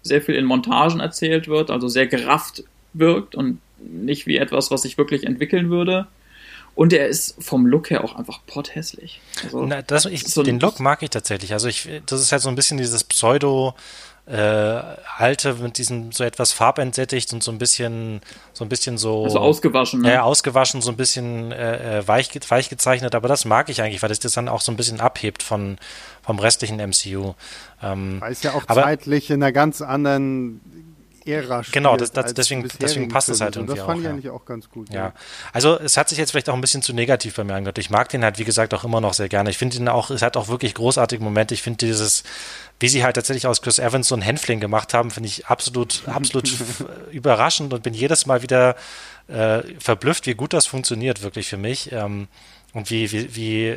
[0.03, 4.83] sehr viel in Montagen erzählt wird, also sehr gerafft wirkt und nicht wie etwas, was
[4.83, 6.07] sich wirklich entwickeln würde.
[6.75, 9.21] Und er ist vom Look her auch einfach potthässlich.
[9.45, 11.53] Also, Na, das, ich, so den Look mag ich tatsächlich.
[11.53, 13.75] Also ich, das ist halt so ein bisschen dieses Pseudo-
[14.27, 14.81] äh,
[15.17, 18.21] alte mit diesem so etwas farbentsättigt und so ein bisschen
[18.53, 20.13] so ein bisschen so also ausgewaschen ne?
[20.13, 24.03] ja ausgewaschen so ein bisschen äh, äh weich, weich gezeichnet aber das mag ich eigentlich
[24.03, 25.79] weil das das dann auch so ein bisschen abhebt von
[26.23, 27.35] vom restlichen MCU
[27.83, 30.61] ähm, weil es ja auch aber, zeitlich in einer ganz anderen
[31.27, 33.87] Ära Genau, das, das, deswegen, deswegen passt es halt irgendwie auch.
[33.87, 34.11] Das fand auch, ich ja.
[34.11, 34.91] eigentlich auch ganz gut.
[34.91, 34.97] Ja.
[34.97, 35.13] ja.
[35.53, 37.79] also es hat sich jetzt vielleicht auch ein bisschen zu negativ bei mir angehört.
[37.79, 39.51] Ich mag den halt, wie gesagt, auch immer noch sehr gerne.
[39.51, 41.55] Ich finde ihn auch, es hat auch wirklich großartige Momente.
[41.55, 42.25] Ich finde dieses,
[42.79, 46.03] wie sie halt tatsächlich aus Chris Evans so ein Hänfling gemacht haben, finde ich absolut,
[46.07, 46.51] absolut
[47.11, 48.77] überraschend und bin jedes Mal wieder
[49.29, 51.93] äh, verblüfft, wie gut das funktioniert, wirklich für mich.
[51.93, 52.29] Ähm,
[52.73, 53.77] und wie, wie, wie,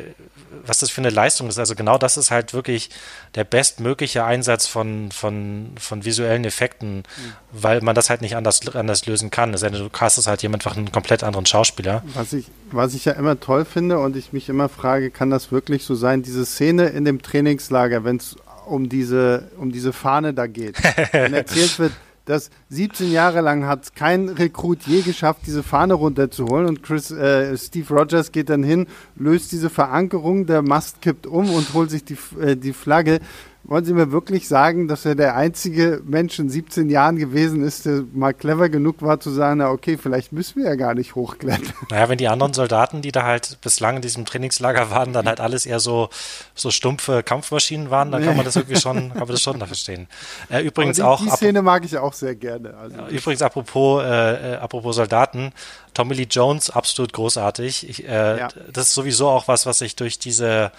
[0.64, 1.58] was das für eine Leistung ist.
[1.58, 2.90] Also genau das ist halt wirklich
[3.34, 7.02] der bestmögliche Einsatz von, von, von visuellen Effekten, mhm.
[7.50, 9.52] weil man das halt nicht anders, anders lösen kann.
[9.52, 12.02] Es sei denn, du castest halt jemand einfach einen komplett anderen Schauspieler.
[12.14, 15.50] Was ich, was ich ja immer toll finde und ich mich immer frage, kann das
[15.50, 18.36] wirklich so sein, diese Szene in dem Trainingslager, wenn es
[18.66, 20.76] um diese, um diese Fahne da geht,
[21.12, 21.92] wenn erzählt wird,
[22.24, 27.56] dass 17 Jahre lang hat kein Rekrut je geschafft, diese Fahne runterzuholen und Chris, äh,
[27.56, 32.04] Steve Rogers geht dann hin, löst diese Verankerung, der Mast kippt um und holt sich
[32.04, 33.20] die, äh, die Flagge.
[33.64, 37.86] Wollen Sie mir wirklich sagen, dass er der einzige Mensch in 17 Jahren gewesen ist,
[37.86, 41.14] der mal clever genug war zu sagen, na okay, vielleicht müssen wir ja gar nicht
[41.14, 41.72] hochklettern.
[41.90, 45.40] Naja, wenn die anderen Soldaten, die da halt bislang in diesem Trainingslager waren, dann halt
[45.40, 46.10] alles eher so,
[46.54, 50.08] so stumpfe Kampfmaschinen waren, dann kann man das irgendwie schon, kann man das schon verstehen.
[50.50, 51.22] Äh, übrigens die, auch.
[51.22, 52.74] Die Szene mag ich auch sehr gerne.
[52.76, 52.96] Also.
[53.08, 55.52] Übrigens apropos, äh, äh, apropos Soldaten,
[55.94, 57.88] Tommy Lee Jones absolut großartig.
[57.88, 58.48] Ich, äh, ja.
[58.72, 60.72] Das ist sowieso auch was, was sich durch diese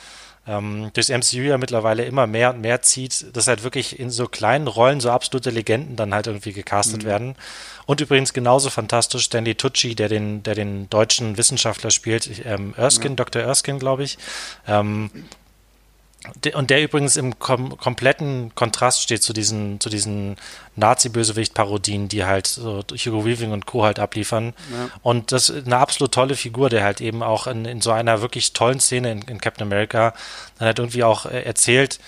[0.48, 4.28] ähm, durchs MCU ja mittlerweile immer mehr und mehr zieht, dass halt wirklich in so
[4.28, 7.08] kleinen Rollen so absolute Legenden dann halt irgendwie gecastet mhm.
[7.08, 7.36] werden.
[7.86, 13.12] Und übrigens genauso fantastisch Stanley Tucci, der den, der den deutschen Wissenschaftler spielt, ähm, Erskine,
[13.12, 13.16] ja.
[13.16, 13.42] Dr.
[13.42, 14.18] Erskine, glaube ich.
[14.68, 15.10] Ähm,
[16.54, 20.38] und der übrigens im kom kompletten Kontrast steht zu diesen, zu diesen
[20.76, 23.84] Nazi-Bösewicht-Parodien, die halt so Hugo Weaving und Co.
[23.84, 24.54] halt abliefern.
[24.72, 24.90] Ja.
[25.02, 28.22] Und das ist eine absolut tolle Figur, der halt eben auch in, in so einer
[28.22, 30.14] wirklich tollen Szene in, in Captain America
[30.58, 32.00] dann halt irgendwie auch äh, erzählt,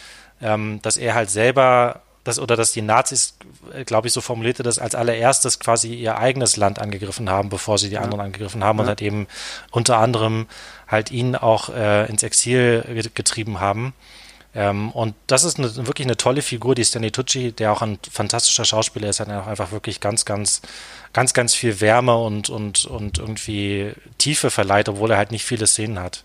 [0.42, 3.36] ähm, dass er halt selber dass, oder dass die Nazis,
[3.74, 7.78] äh, glaube ich, so formulierte das als allererstes quasi ihr eigenes Land angegriffen haben, bevor
[7.78, 8.02] sie die ja.
[8.02, 8.84] anderen angegriffen haben ja.
[8.84, 9.28] und halt eben
[9.72, 10.48] unter anderem
[10.88, 13.94] halt ihn auch äh, ins Exil getrieben haben.
[14.54, 18.00] Ähm, und das ist eine, wirklich eine tolle Figur, die Stanley Tucci, der auch ein
[18.12, 20.62] fantastischer Schauspieler ist, hat auch einfach wirklich ganz, ganz,
[21.14, 25.68] ganz, ganz viel Wärme und, und, und irgendwie Tiefe verleiht, obwohl er halt nicht viele
[25.68, 26.24] Szenen hat.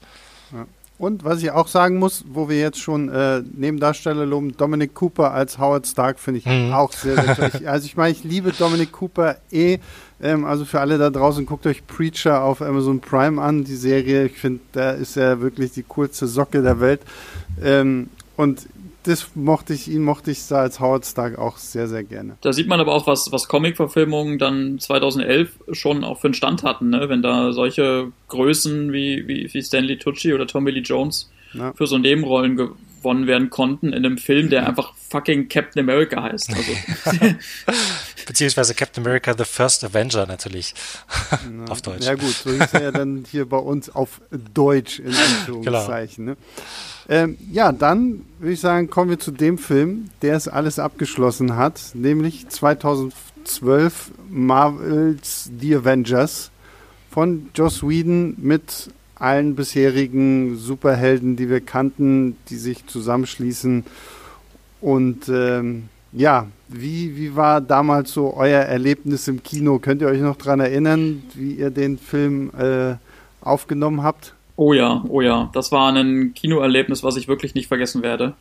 [0.53, 0.67] Ja.
[1.03, 5.33] Und was ich auch sagen muss, wo wir jetzt schon äh, Nebendarsteller loben, Dominic Cooper
[5.33, 6.73] als Howard Stark finde ich mhm.
[6.73, 7.67] auch sehr, sehr toll.
[7.67, 9.79] also ich meine, ich liebe Dominic Cooper eh.
[10.23, 14.27] Ähm, also für alle da draußen, guckt euch Preacher auf Amazon Prime an, die Serie.
[14.27, 17.01] Ich finde, da ist er wirklich die coolste Socke der Welt.
[17.61, 18.69] Ähm, und
[19.05, 22.37] das mochte ich, ihn mochte ich da als Howard Stark auch sehr, sehr gerne.
[22.41, 26.63] Da sieht man aber auch, was, was Comic-Verfilmungen dann 2011 schon auch für einen Stand
[26.63, 27.09] hatten, ne?
[27.09, 31.73] wenn da solche Größen wie, wie, wie Stanley Tucci oder Tommy Lee Jones ja.
[31.73, 36.51] für so Nebenrollen gewonnen werden konnten in einem Film, der einfach fucking Captain America heißt.
[36.51, 36.73] Also.
[38.27, 40.75] Beziehungsweise Captain America The First Avenger natürlich
[41.51, 42.05] Na, auf Deutsch.
[42.05, 46.27] Ja gut, so hieß er ja dann hier bei uns auf Deutsch in Anführungszeichen.
[46.27, 46.37] Genau.
[46.39, 46.47] Ne?
[47.09, 51.57] Ähm, ja, dann würde ich sagen, kommen wir zu dem Film, der es alles abgeschlossen
[51.57, 56.51] hat, nämlich 2012 Marvels The Avengers
[57.11, 63.85] von Joss Whedon mit allen bisherigen Superhelden, die wir kannten, die sich zusammenschließen.
[64.81, 69.79] Und ähm, ja, wie, wie war damals so euer Erlebnis im Kino?
[69.79, 72.97] Könnt ihr euch noch daran erinnern, wie ihr den Film äh,
[73.41, 74.35] aufgenommen habt?
[74.57, 75.51] Oh ja, oh ja.
[75.55, 78.35] Das war ein Kinoerlebnis, was ich wirklich nicht vergessen werde.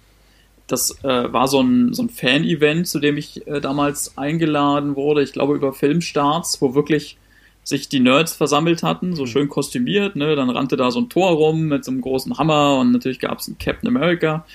[0.68, 5.24] Das äh, war so ein, so ein Fan-Event, zu dem ich äh, damals eingeladen wurde.
[5.24, 7.18] Ich glaube über Filmstarts, wo wirklich
[7.64, 9.28] sich die Nerds versammelt hatten, so mhm.
[9.28, 10.16] schön kostümiert.
[10.16, 10.36] Ne?
[10.36, 13.40] Dann rannte da so ein Tor rum mit so einem großen Hammer und natürlich gab
[13.40, 14.46] es einen Captain America.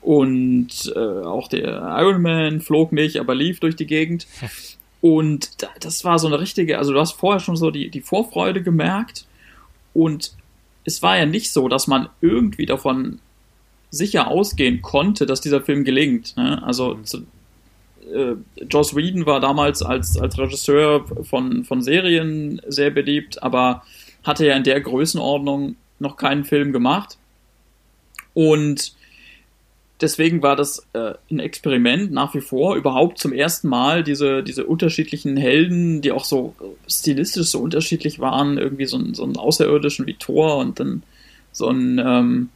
[0.00, 4.26] Und äh, auch der Iron Man flog nicht, aber lief durch die Gegend.
[5.00, 5.50] Und
[5.80, 9.26] das war so eine richtige, also du hast vorher schon so die, die Vorfreude gemerkt.
[9.94, 10.32] Und
[10.84, 13.20] es war ja nicht so, dass man irgendwie davon
[13.90, 16.36] sicher ausgehen konnte, dass dieser Film gelingt.
[16.36, 16.62] Ne?
[16.62, 17.04] Also mhm.
[17.04, 17.18] zu,
[18.12, 18.34] äh,
[18.70, 23.82] Joss Whedon war damals als, als Regisseur von, von Serien sehr beliebt, aber
[24.24, 27.18] hatte ja in der Größenordnung noch keinen Film gemacht.
[28.34, 28.94] Und
[30.02, 34.66] deswegen war das äh, ein Experiment nach wie vor, überhaupt zum ersten Mal diese, diese
[34.66, 36.54] unterschiedlichen Helden, die auch so
[36.88, 41.02] stilistisch so unterschiedlich waren, irgendwie so, ein, so einen Außerirdischen wie Thor und dann
[41.52, 42.48] so ein ähm,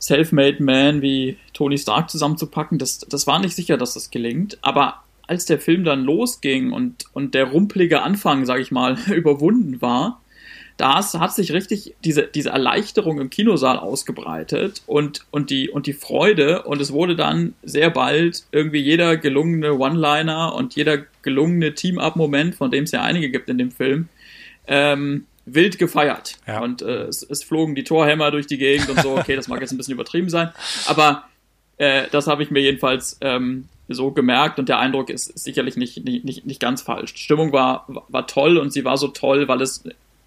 [0.00, 2.78] Self-Made Man wie Tony Stark zusammenzupacken.
[2.78, 7.06] Das, das war nicht sicher, dass das gelingt, aber als der Film dann losging und,
[7.12, 10.20] und der rumpelige Anfang, sag ich mal, überwunden war,
[10.76, 15.94] da hat sich richtig diese, diese Erleichterung im Kinosaal ausgebreitet und, und, die, und die
[15.94, 22.54] Freude und es wurde dann sehr bald irgendwie jeder gelungene One-Liner und jeder gelungene Team-Up-Moment,
[22.56, 24.08] von dem es ja einige gibt in dem Film,
[24.66, 26.36] ähm, wild gefeiert.
[26.46, 26.60] Ja.
[26.60, 29.60] Und äh, es, es flogen die Torhämmer durch die Gegend und so, okay, das mag
[29.60, 30.50] jetzt ein bisschen übertrieben sein,
[30.86, 31.24] aber
[31.78, 36.04] äh, das habe ich mir jedenfalls ähm, so gemerkt und der Eindruck ist, sicherlich nicht,
[36.04, 37.14] nicht, nicht ganz falsch.
[37.14, 39.84] Die Stimmung war, war toll und sie war so toll, weil es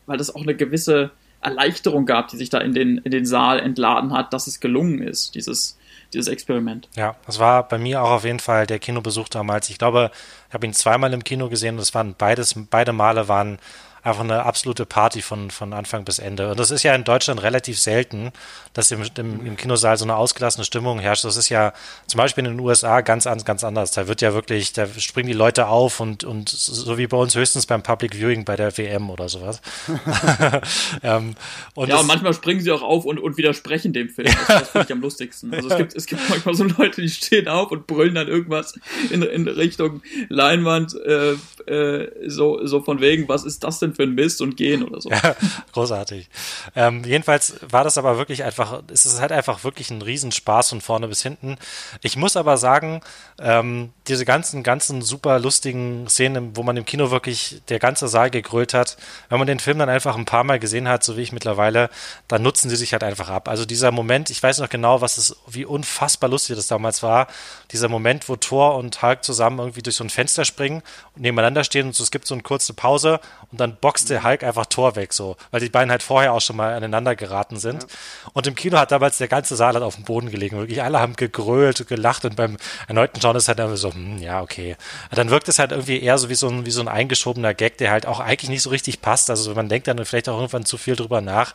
[0.10, 3.60] weil es auch eine gewisse Erleichterung gab, die sich da in den, in den Saal
[3.60, 5.78] entladen hat, dass es gelungen ist, dieses,
[6.14, 6.90] dieses Experiment.
[6.96, 9.70] Ja, das war bei mir auch auf jeden Fall der Kinobesuch damals.
[9.70, 10.12] Ich glaube,
[10.50, 13.60] ich habe ihn zweimal im Kino gesehen und es waren beides, beide Male waren
[14.04, 16.52] einfach eine absolute Party von, von Anfang bis Ende.
[16.52, 18.32] Und das ist ja in Deutschland relativ selten,
[18.74, 21.26] dass im, im, im Kinosaal so eine ausgelassene Stimmung herrscht.
[21.26, 21.74] Das ist ja
[22.08, 23.92] zum Beispiel in den USA ganz, ganz anders.
[23.92, 27.36] Da wird ja wirklich, da springen die Leute auf und, und so wie bei uns
[27.36, 29.62] höchstens beim Public Viewing bei der WM oder sowas.
[31.04, 31.36] ähm,
[31.76, 34.28] und ja, und manchmal springen sie auch auf und, und widersprechen dem Film.
[34.28, 35.54] Das, das finde ich am lustigsten.
[35.54, 38.80] Also es gibt, es gibt manchmal so Leute, die stehen auf und brüllen dann irgendwas
[39.10, 41.34] in, in Richtung Leinwand, äh,
[41.66, 45.02] äh, so, so von wegen, was ist das denn für ein Mist und gehen oder
[45.02, 45.10] so.
[45.10, 45.36] Ja,
[45.74, 46.30] großartig.
[46.76, 50.82] Ähm, jedenfalls war das aber wirklich einfach, es ist halt einfach wirklich ein Riesenspaß von
[50.82, 51.58] vorne bis hinten.
[52.02, 53.02] Ich muss aber sagen,
[53.40, 58.30] ähm, diese ganzen, ganzen super lustigen Szenen, wo man im Kino wirklich der ganze Saal
[58.30, 58.98] gegrölt hat,
[59.30, 61.90] wenn man den Film dann einfach ein paar Mal gesehen hat, so wie ich mittlerweile,
[62.28, 63.48] dann nutzen sie sich halt einfach ab.
[63.48, 67.28] Also dieser Moment, ich weiß noch genau, was es, wie unfassbar lustig das damals war,
[67.72, 70.82] dieser Moment, wo Thor und Hulk zusammen irgendwie durch so ein Fenster springen
[71.16, 73.20] und nebeneinander stehen und so, es gibt so eine kurze Pause
[73.52, 76.42] und dann boxt der Hulk einfach Thor weg, so, weil die beiden halt vorher auch
[76.42, 77.84] schon mal aneinander geraten sind.
[77.84, 77.90] Ja.
[78.34, 80.58] Und im Kino hat damals der ganze Saal halt auf dem Boden gelegen.
[80.58, 82.58] Wirklich alle haben gegrölt und gelacht und beim
[82.88, 84.76] erneuten Schauen ist halt einfach so, hm, ja, okay.
[85.12, 87.78] Dann wirkt es halt irgendwie eher so wie so ein, wie so ein eingeschobener Gag,
[87.78, 89.30] der halt auch eigentlich nicht so richtig passt.
[89.30, 91.54] Also man denkt dann vielleicht auch irgendwann zu viel drüber nach.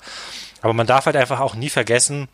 [0.60, 2.28] Aber man darf halt einfach auch nie vergessen,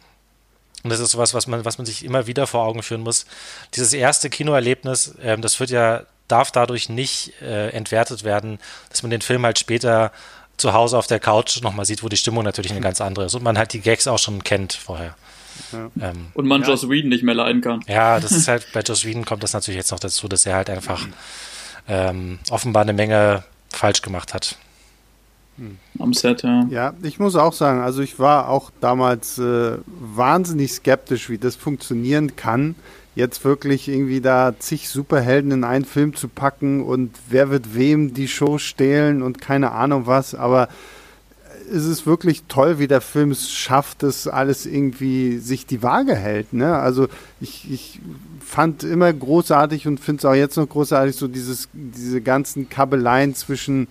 [0.82, 3.26] und das ist sowas, was man, was man sich immer wieder vor Augen führen muss.
[3.74, 8.58] Dieses erste Kinoerlebnis, ähm, das wird ja, darf dadurch nicht äh, entwertet werden,
[8.88, 10.12] dass man den Film halt später
[10.56, 13.34] zu Hause auf der Couch nochmal sieht, wo die Stimmung natürlich eine ganz andere ist
[13.34, 15.16] und man halt die Gags auch schon kennt vorher.
[15.72, 15.90] Ja.
[16.00, 16.68] Ähm, und man ja.
[16.68, 17.82] Joss Whedon nicht mehr leiden kann.
[17.86, 20.56] Ja, das ist halt, bei Joss Whedon kommt das natürlich jetzt noch dazu, dass er
[20.56, 21.06] halt einfach
[21.88, 24.56] ähm, offenbar eine Menge falsch gemacht hat.
[25.98, 26.66] Am Set, ja.
[26.70, 31.56] Ja, ich muss auch sagen, also ich war auch damals äh, wahnsinnig skeptisch, wie das
[31.56, 32.74] funktionieren kann,
[33.14, 38.14] jetzt wirklich irgendwie da zig Superhelden in einen Film zu packen und wer wird wem
[38.14, 40.68] die Show stehlen und keine Ahnung was, aber
[41.72, 46.14] es ist wirklich toll, wie der Film es schafft, dass alles irgendwie sich die Waage
[46.16, 46.52] hält.
[46.52, 46.76] Ne?
[46.76, 47.08] Also
[47.40, 48.00] ich, ich
[48.40, 53.34] fand immer großartig und finde es auch jetzt noch großartig, so dieses, diese ganzen Kabeleien
[53.34, 53.86] zwischen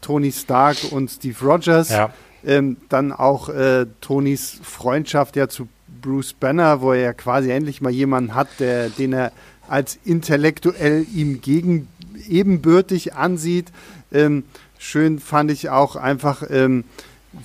[0.00, 1.90] Tony Stark und Steve Rogers.
[1.90, 2.12] Ja.
[2.44, 5.68] Ähm, dann auch äh, Tonys Freundschaft ja zu
[6.00, 9.32] Bruce Banner, wo er ja quasi endlich mal jemanden hat, der, den er
[9.68, 11.88] als intellektuell ihm gegen
[12.28, 13.66] ebenbürtig ansieht.
[14.12, 14.44] Ähm,
[14.78, 16.84] schön fand ich auch einfach, ähm,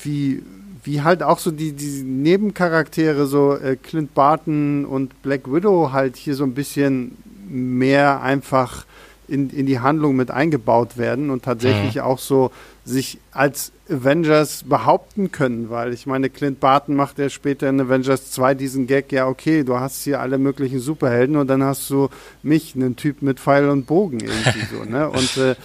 [0.01, 0.43] wie,
[0.83, 6.15] wie halt auch so die, die Nebencharaktere, so äh, Clint Barton und Black Widow halt
[6.15, 8.85] hier so ein bisschen mehr einfach
[9.27, 12.01] in, in die Handlung mit eingebaut werden und tatsächlich mhm.
[12.01, 12.51] auch so
[12.83, 18.31] sich als Avengers behaupten können, weil ich meine, Clint Barton macht ja später in Avengers
[18.31, 22.09] 2 diesen Gag, ja okay, du hast hier alle möglichen Superhelden und dann hast du
[22.43, 25.09] mich, einen Typ mit Pfeil und Bogen irgendwie so, ne?
[25.15, 25.55] Und äh,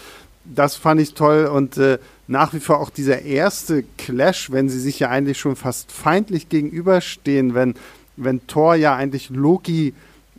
[0.45, 4.81] das fand ich toll und äh, nach wie vor auch dieser erste Clash, wenn sie
[4.81, 7.75] sich ja eigentlich schon fast feindlich gegenüberstehen, wenn,
[8.17, 9.95] wenn Thor ja eigentlich Loki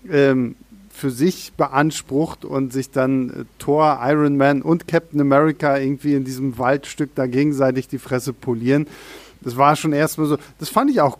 [0.09, 0.55] ähm,
[1.01, 6.23] für sich beansprucht und sich dann äh, Thor, Iron Man und Captain America irgendwie in
[6.23, 8.85] diesem Waldstück da gegenseitig die Fresse polieren.
[9.41, 11.17] Das war schon erstmal so, das fand ich auch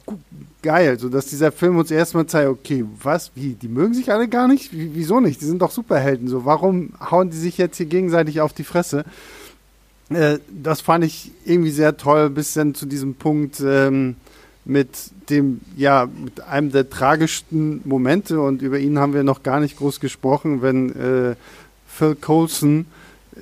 [0.62, 4.28] geil, so dass dieser Film uns erstmal zeigt, okay, was, wie, die mögen sich alle
[4.28, 4.72] gar nicht?
[4.72, 5.42] Wie, wieso nicht?
[5.42, 9.04] Die sind doch Superhelden, so, warum hauen die sich jetzt hier gegenseitig auf die Fresse?
[10.12, 14.16] Äh, das fand ich irgendwie sehr toll, bis dann zu diesem Punkt, ähm,
[14.66, 14.90] mit
[15.30, 19.78] dem, ja, mit einem der tragischsten Momente und über ihn haben wir noch gar nicht
[19.78, 21.36] groß gesprochen, wenn äh,
[21.88, 22.86] Phil Coulson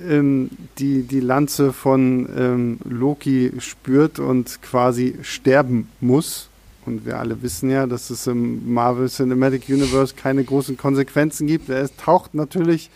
[0.07, 6.47] ähm, die, die Lanze von ähm, Loki spürt und quasi sterben muss.
[6.85, 11.69] Und wir alle wissen ja, dass es im Marvel Cinematic Universe keine großen Konsequenzen gibt.
[11.69, 12.89] Er taucht natürlich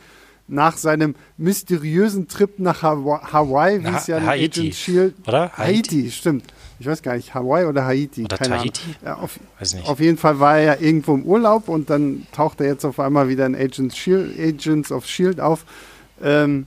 [0.47, 5.15] nach seinem mysteriösen Trip nach Hawaii, wie es ja in Agent Shield.
[5.27, 5.51] Oder?
[5.57, 6.53] Haiti, Haiti stimmt
[6.83, 8.25] ich weiß gar nicht, Hawaii oder Haiti.
[8.25, 8.81] Oder keine Tahiti?
[9.05, 9.39] Ja, auf,
[9.85, 12.99] auf, jeden Fall war er ja irgendwo im Urlaub und dann taucht er jetzt auf
[12.99, 15.63] einmal wieder in Agents, Shield, Agents of Shield auf.
[16.21, 16.65] Ähm,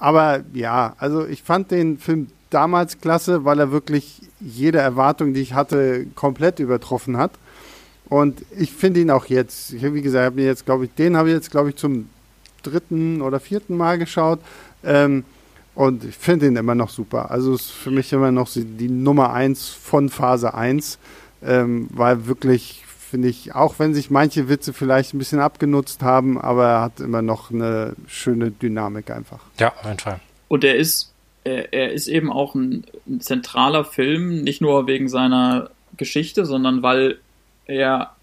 [0.00, 5.40] aber ja, also ich fand den Film damals klasse, weil er wirklich jede Erwartung, die
[5.40, 7.30] ich hatte, komplett übertroffen hat.
[8.08, 11.28] Und ich finde ihn auch jetzt, ich, wie gesagt, habe jetzt, glaube ich, den habe
[11.28, 12.08] ich jetzt, glaube ich, zum
[12.64, 14.40] dritten oder vierten Mal geschaut.
[14.82, 15.22] Ähm,
[15.78, 17.30] und ich finde ihn immer noch super.
[17.30, 20.98] Also ist für mich immer noch die Nummer eins von Phase 1,
[21.40, 26.36] ähm, weil wirklich, finde ich, auch wenn sich manche Witze vielleicht ein bisschen abgenutzt haben,
[26.36, 29.38] aber er hat immer noch eine schöne Dynamik einfach.
[29.60, 30.18] Ja, auf jeden Fall.
[30.48, 31.12] Und er ist,
[31.44, 36.82] er, er ist eben auch ein, ein zentraler Film, nicht nur wegen seiner Geschichte, sondern
[36.82, 37.20] weil
[37.66, 38.16] er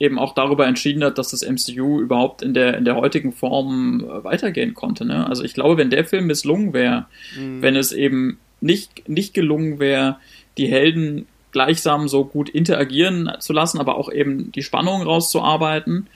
[0.00, 4.00] eben auch darüber entschieden hat, dass das MCU überhaupt in der, in der heutigen Form
[4.00, 5.04] äh, weitergehen konnte.
[5.04, 5.26] Ne?
[5.26, 7.06] Also ich glaube, wenn der Film misslungen wäre,
[7.38, 7.60] mhm.
[7.60, 10.16] wenn es eben nicht, nicht gelungen wäre,
[10.56, 16.08] die Helden gleichsam so gut interagieren zu lassen, aber auch eben die Spannung rauszuarbeiten,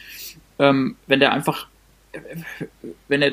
[0.59, 1.66] ähm, wenn der einfach,
[3.09, 3.32] wenn er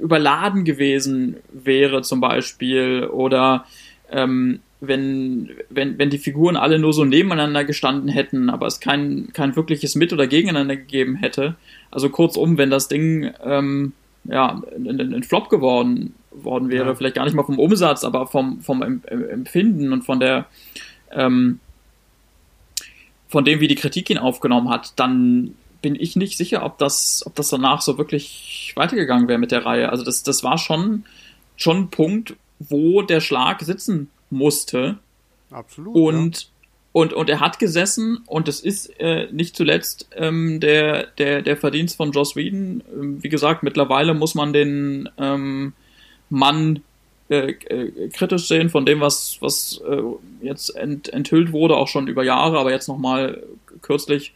[0.00, 3.66] überladen gewesen wäre zum Beispiel oder
[4.10, 9.28] ähm, wenn, wenn, wenn die Figuren alle nur so nebeneinander gestanden hätten, aber es kein,
[9.32, 11.54] kein wirkliches Mit- oder Gegeneinander gegeben hätte.
[11.92, 13.92] Also kurzum, wenn das Ding ähm,
[14.24, 16.94] ja, ein, Flop geworden worden wäre, ja.
[16.96, 20.46] vielleicht gar nicht mal vom Umsatz, aber vom, vom Empfinden und von der
[21.12, 21.60] ähm,
[23.28, 27.22] von dem, wie die Kritik ihn aufgenommen hat, dann bin ich nicht sicher, ob das,
[27.24, 29.90] ob das danach so wirklich weitergegangen wäre mit der Reihe.
[29.90, 31.04] Also das, das war schon,
[31.56, 34.98] schon ein Punkt, wo der Schlag sitzen musste.
[35.50, 35.94] Absolut.
[35.94, 36.48] Und, ja.
[36.92, 41.56] und, und er hat gesessen und es ist äh, nicht zuletzt ähm, der, der, der
[41.56, 42.82] Verdienst von Joss Whedon.
[42.92, 45.74] Ähm, wie gesagt, mittlerweile muss man den ähm,
[46.30, 46.80] Mann
[47.28, 50.02] äh, äh, kritisch sehen von dem, was, was äh,
[50.44, 53.42] jetzt ent, enthüllt wurde, auch schon über Jahre, aber jetzt nochmal
[53.80, 54.34] kürzlich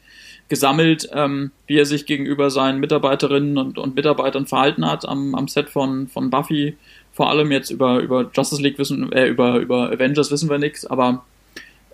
[0.49, 5.49] gesammelt, ähm, wie er sich gegenüber seinen Mitarbeiterinnen und, und Mitarbeitern verhalten hat am, am
[5.49, 6.77] Set von, von Buffy
[7.17, 10.85] vor allem jetzt über, über Justice League wissen, äh, über, über Avengers wissen wir nichts,
[10.85, 11.25] aber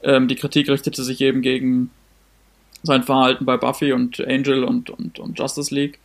[0.03, 1.90] ähm, die Kritik richtete sich eben gegen
[2.82, 6.01] sein Verhalten bei Buffy und Angel und, und, und Justice League.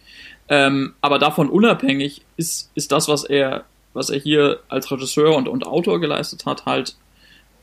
[0.49, 5.47] Ähm, aber davon unabhängig ist, ist das, was er, was er hier als Regisseur und,
[5.47, 6.95] und Autor geleistet hat, halt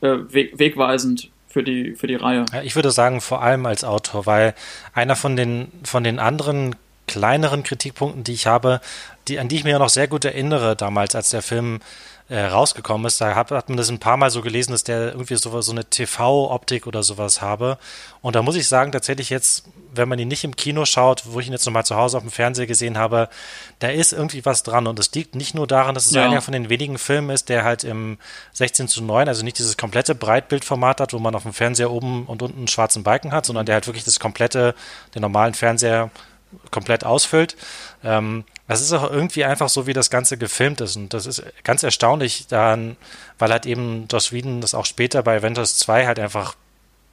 [0.01, 2.43] äh, weg, wegweisend für die, für die Reihe.
[2.65, 4.55] Ich würde sagen, vor allem als Autor, weil
[4.93, 6.75] einer von den, von den anderen
[7.07, 8.81] kleineren Kritikpunkten, die ich habe,
[9.27, 11.79] die, an die ich mich ja noch sehr gut erinnere, damals, als der Film
[12.27, 13.21] äh, rausgekommen ist.
[13.21, 15.71] Da hat, hat man das ein paar Mal so gelesen, dass der irgendwie so, so
[15.71, 17.77] eine TV-Optik oder sowas habe.
[18.21, 21.39] Und da muss ich sagen, tatsächlich jetzt, wenn man ihn nicht im Kino schaut, wo
[21.39, 23.29] ich ihn jetzt nochmal zu Hause auf dem Fernseher gesehen habe,
[23.79, 24.87] da ist irgendwie was dran.
[24.87, 26.25] Und es liegt nicht nur daran, dass es ja.
[26.25, 28.17] einer von den wenigen Filmen ist, der halt im
[28.53, 32.25] 16 zu 9, also nicht dieses komplette Breitbildformat hat, wo man auf dem Fernseher oben
[32.25, 34.73] und unten einen schwarzen Balken hat, sondern der halt wirklich das komplette,
[35.13, 36.09] den normalen Fernseher
[36.71, 37.55] komplett ausfüllt.
[38.03, 40.95] Ähm, das ist auch irgendwie einfach so, wie das Ganze gefilmt ist.
[40.95, 42.97] Und das ist ganz erstaunlich daran,
[43.37, 46.55] weil halt eben Joss Whedon das auch später bei Avengers 2 halt einfach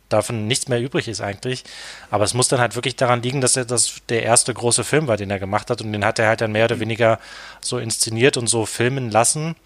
[0.09, 1.65] davon nichts mehr übrig ist eigentlich.
[2.11, 5.07] Aber es muss dann halt wirklich daran liegen, dass er das der erste große Film
[5.07, 5.83] war, den er gemacht hat.
[5.83, 7.19] Und den hat er halt dann mehr oder weniger
[7.61, 9.57] so inszeniert und so filmen lassen,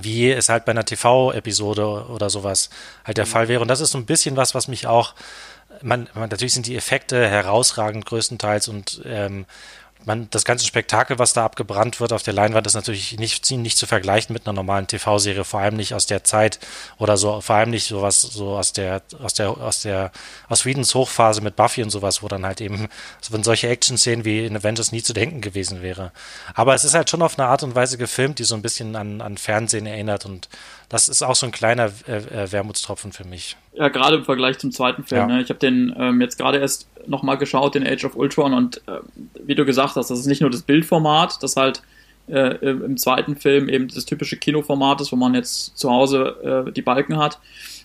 [0.00, 2.70] wie es halt bei einer TV-Episode oder sowas
[3.04, 3.60] halt der Fall wäre.
[3.60, 5.14] Und das ist so ein bisschen was, was mich auch
[5.82, 9.46] man, man, natürlich sind die Effekte herausragend größtenteils und ähm,
[10.06, 13.76] man, das ganze Spektakel, was da abgebrannt wird auf der Leinwand, ist natürlich nicht, nicht
[13.76, 16.60] zu vergleichen mit einer normalen TV-Serie, vor allem nicht aus der Zeit
[16.98, 20.12] oder so, vor allem nicht sowas, so aus der, aus der, aus der,
[20.48, 22.88] aus Wiedens Hochphase mit Buffy und sowas, wo dann halt eben,
[23.30, 26.12] wenn solche Action-Szenen wie in Avengers nie zu denken gewesen wäre.
[26.54, 28.94] Aber es ist halt schon auf eine Art und Weise gefilmt, die so ein bisschen
[28.94, 30.48] an, an Fernsehen erinnert und
[30.88, 33.56] das ist auch so ein kleiner äh, äh, Wermutstropfen für mich.
[33.74, 35.28] Ja, gerade im Vergleich zum zweiten Film.
[35.28, 35.36] Ja.
[35.36, 35.42] Ne?
[35.42, 39.00] Ich habe den ähm, jetzt gerade erst nochmal geschaut, den Age of Ultron, und äh,
[39.44, 41.82] wie du gesagt hast, das ist nicht nur das Bildformat, das halt
[42.28, 46.72] äh, im zweiten Film eben das typische Kinoformat ist, wo man jetzt zu Hause äh,
[46.72, 47.38] die Balken hat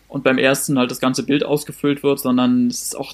[0.08, 3.14] und beim ersten halt das ganze Bild ausgefüllt wird, sondern es ist auch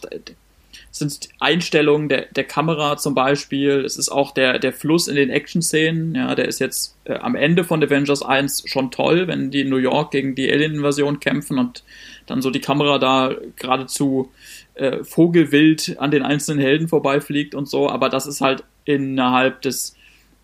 [0.91, 5.29] sind Einstellungen der, der Kamera zum Beispiel, es ist auch der, der Fluss in den
[5.29, 9.61] Action-Szenen, ja, der ist jetzt äh, am Ende von Avengers 1 schon toll, wenn die
[9.61, 11.83] in New York gegen die Alien-Invasion kämpfen und
[12.25, 14.31] dann so die Kamera da geradezu
[14.75, 19.96] äh, vogelwild an den einzelnen Helden vorbeifliegt und so, aber das ist halt innerhalb des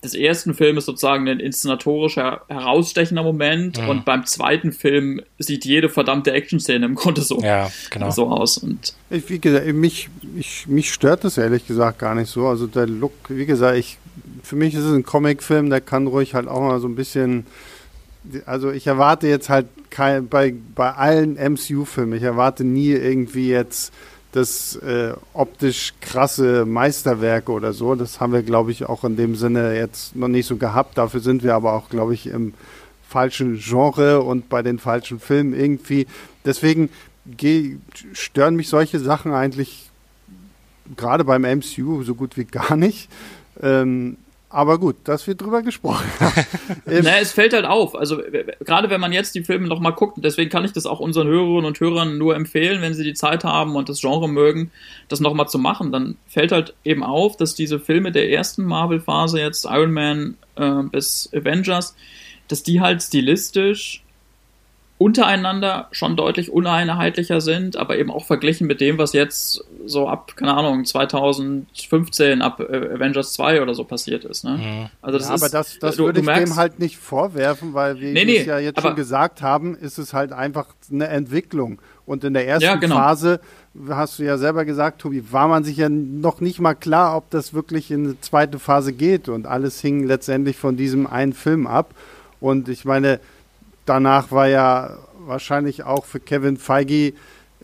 [0.03, 3.89] des ersten Films sozusagen ein inszenatorischer herausstechender Moment mhm.
[3.89, 8.11] und beim zweiten Film sieht jede verdammte Action-Szene im Grunde so, ja, genau.
[8.11, 8.57] so aus.
[8.57, 12.47] Und ich, wie gesagt, mich, ich, mich stört das ehrlich gesagt gar nicht so.
[12.47, 13.97] Also der Look, wie gesagt, ich,
[14.43, 17.45] für mich ist es ein Comicfilm, der kann ruhig halt auch mal so ein bisschen.
[18.45, 23.93] Also ich erwarte jetzt halt kein, bei, bei allen MCU-Filmen, ich erwarte nie irgendwie jetzt
[24.33, 27.95] das äh, optisch krasse Meisterwerke oder so.
[27.95, 30.97] Das haben wir, glaube ich, auch in dem Sinne jetzt noch nicht so gehabt.
[30.97, 32.53] Dafür sind wir aber auch, glaube ich, im
[33.07, 36.07] falschen Genre und bei den falschen Filmen irgendwie.
[36.45, 36.89] Deswegen
[38.13, 39.91] stören mich solche Sachen eigentlich
[40.97, 43.09] gerade beim MCU so gut wie gar nicht.
[43.61, 44.17] Ähm,
[44.53, 46.45] aber gut, dass wir drüber gesprochen haben.
[46.85, 47.95] naja, es fällt halt auf.
[47.95, 48.21] Also
[48.59, 51.65] gerade wenn man jetzt die Filme nochmal guckt, deswegen kann ich das auch unseren Hörerinnen
[51.65, 54.71] und Hörern nur empfehlen, wenn sie die Zeit haben und das Genre mögen,
[55.07, 55.91] das nochmal zu machen.
[55.91, 60.83] Dann fällt halt eben auf, dass diese Filme der ersten Marvel-Phase, jetzt Iron Man äh,
[60.83, 61.95] bis Avengers,
[62.47, 64.02] dass die halt stilistisch
[65.03, 70.37] untereinander schon deutlich uneinheitlicher sind, aber eben auch verglichen mit dem, was jetzt so ab,
[70.37, 74.45] keine Ahnung, 2015 ab äh, Avengers 2 oder so passiert ist.
[74.45, 74.51] Ne?
[74.51, 74.89] Mhm.
[75.01, 77.73] Also das ja, ist, aber das, das du, würde ich merkst, dem halt nicht vorwerfen,
[77.73, 81.09] weil wie nee, nee, es ja jetzt schon gesagt haben, ist es halt einfach eine
[81.09, 81.81] Entwicklung.
[82.05, 82.95] Und in der ersten ja, genau.
[82.95, 83.41] Phase,
[83.89, 87.29] hast du ja selber gesagt, Tobi, war man sich ja noch nicht mal klar, ob
[87.29, 89.27] das wirklich in eine zweite Phase geht.
[89.27, 91.93] Und alles hing letztendlich von diesem einen Film ab.
[92.39, 93.19] Und ich meine,
[93.85, 97.13] danach war ja wahrscheinlich auch für Kevin Feige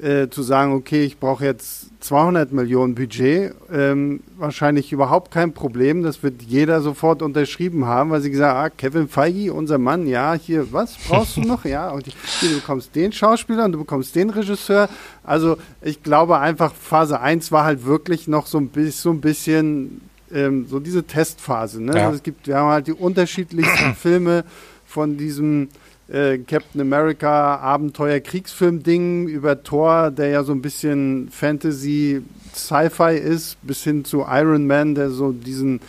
[0.01, 6.03] äh, zu sagen, okay, ich brauche jetzt 200 Millionen Budget, ähm, wahrscheinlich überhaupt kein Problem.
[6.03, 10.07] Das wird jeder sofort unterschrieben haben, weil sie gesagt haben, ah, Kevin Feige, unser Mann,
[10.07, 11.65] ja, hier, was brauchst du noch?
[11.69, 14.87] Ja, und hier, du bekommst den Schauspieler und du bekommst den Regisseur.
[15.23, 19.21] Also ich glaube einfach, Phase 1 war halt wirklich noch so ein bisschen, so, ein
[19.21, 20.01] bisschen,
[20.33, 21.83] ähm, so diese Testphase.
[21.83, 21.97] Ne?
[21.97, 22.05] Ja.
[22.05, 24.45] Also es gibt, wir haben halt die unterschiedlichsten Filme
[24.85, 25.67] von diesem
[26.11, 32.21] äh, Captain America Abenteuer Kriegsfilm Ding über Thor, der ja so ein bisschen Fantasy
[32.53, 35.79] Sci-Fi ist, bis hin zu Iron Man, der so diesen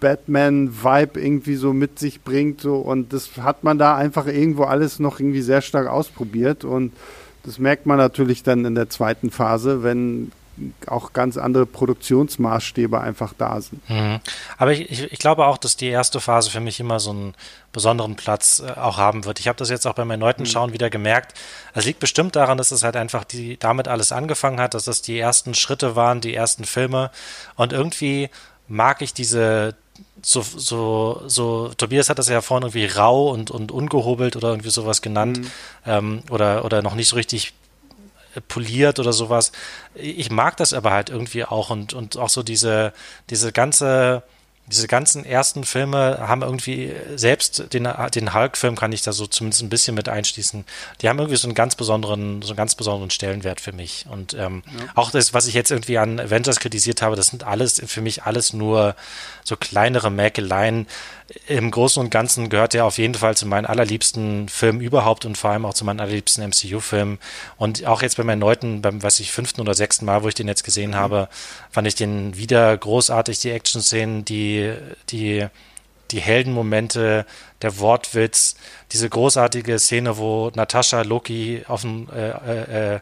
[0.00, 2.60] Batman-Vibe irgendwie so mit sich bringt.
[2.60, 6.64] So, und das hat man da einfach irgendwo alles noch irgendwie sehr stark ausprobiert.
[6.64, 6.92] Und
[7.42, 10.32] das merkt man natürlich dann in der zweiten Phase, wenn
[10.86, 13.88] auch ganz andere Produktionsmaßstäbe einfach da sind.
[13.88, 14.20] Mhm.
[14.56, 17.34] Aber ich, ich, ich, glaube auch, dass die erste Phase für mich immer so einen
[17.72, 19.40] besonderen Platz äh, auch haben wird.
[19.40, 20.46] Ich habe das jetzt auch beim erneuten mhm.
[20.46, 21.34] Schauen wieder gemerkt.
[21.74, 25.02] Es liegt bestimmt daran, dass es halt einfach die, damit alles angefangen hat, dass das
[25.02, 27.10] die ersten Schritte waren, die ersten Filme.
[27.56, 28.30] Und irgendwie
[28.68, 29.74] mag ich diese,
[30.22, 34.70] so, so, so, Tobias hat das ja vorhin irgendwie rau und, und ungehobelt oder irgendwie
[34.70, 35.50] sowas genannt, mhm.
[35.86, 37.54] ähm, oder, oder noch nicht so richtig
[38.40, 39.52] poliert oder sowas.
[39.94, 42.92] Ich mag das aber halt irgendwie auch und, und auch so diese,
[43.30, 44.22] diese ganze,
[44.70, 49.62] diese ganzen ersten Filme haben irgendwie, selbst den, den Hulk-Film kann ich da so zumindest
[49.62, 50.64] ein bisschen mit einschließen,
[51.00, 54.04] die haben irgendwie so einen ganz besonderen, so einen ganz besonderen Stellenwert für mich.
[54.10, 54.84] Und ähm, ja.
[54.94, 58.24] auch das, was ich jetzt irgendwie an Avengers kritisiert habe, das sind alles, für mich
[58.24, 58.94] alles nur
[59.42, 60.86] so kleinere Mäkeleien,
[61.46, 65.36] im Großen und Ganzen gehört er auf jeden Fall zu meinen allerliebsten Filmen überhaupt und
[65.36, 67.18] vor allem auch zu meinen allerliebsten MCU-Filmen.
[67.58, 70.48] Und auch jetzt beim erneuten, beim, weiß ich, fünften oder sechsten Mal, wo ich den
[70.48, 70.96] jetzt gesehen mhm.
[70.96, 71.28] habe,
[71.70, 74.72] fand ich den wieder großartig, die Action-Szenen, die,
[75.10, 75.46] die,
[76.10, 77.26] die Heldenmomente,
[77.60, 78.56] der Wortwitz,
[78.92, 83.00] diese großartige Szene, wo Natascha Loki auf dem, äh, äh, äh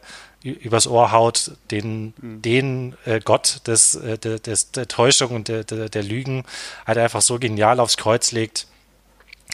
[0.51, 2.41] übers Ohr haut, den, mhm.
[2.41, 6.43] den äh, Gott des, äh, des, der Täuschung und der, der, der Lügen
[6.85, 8.67] halt einfach so genial aufs Kreuz legt.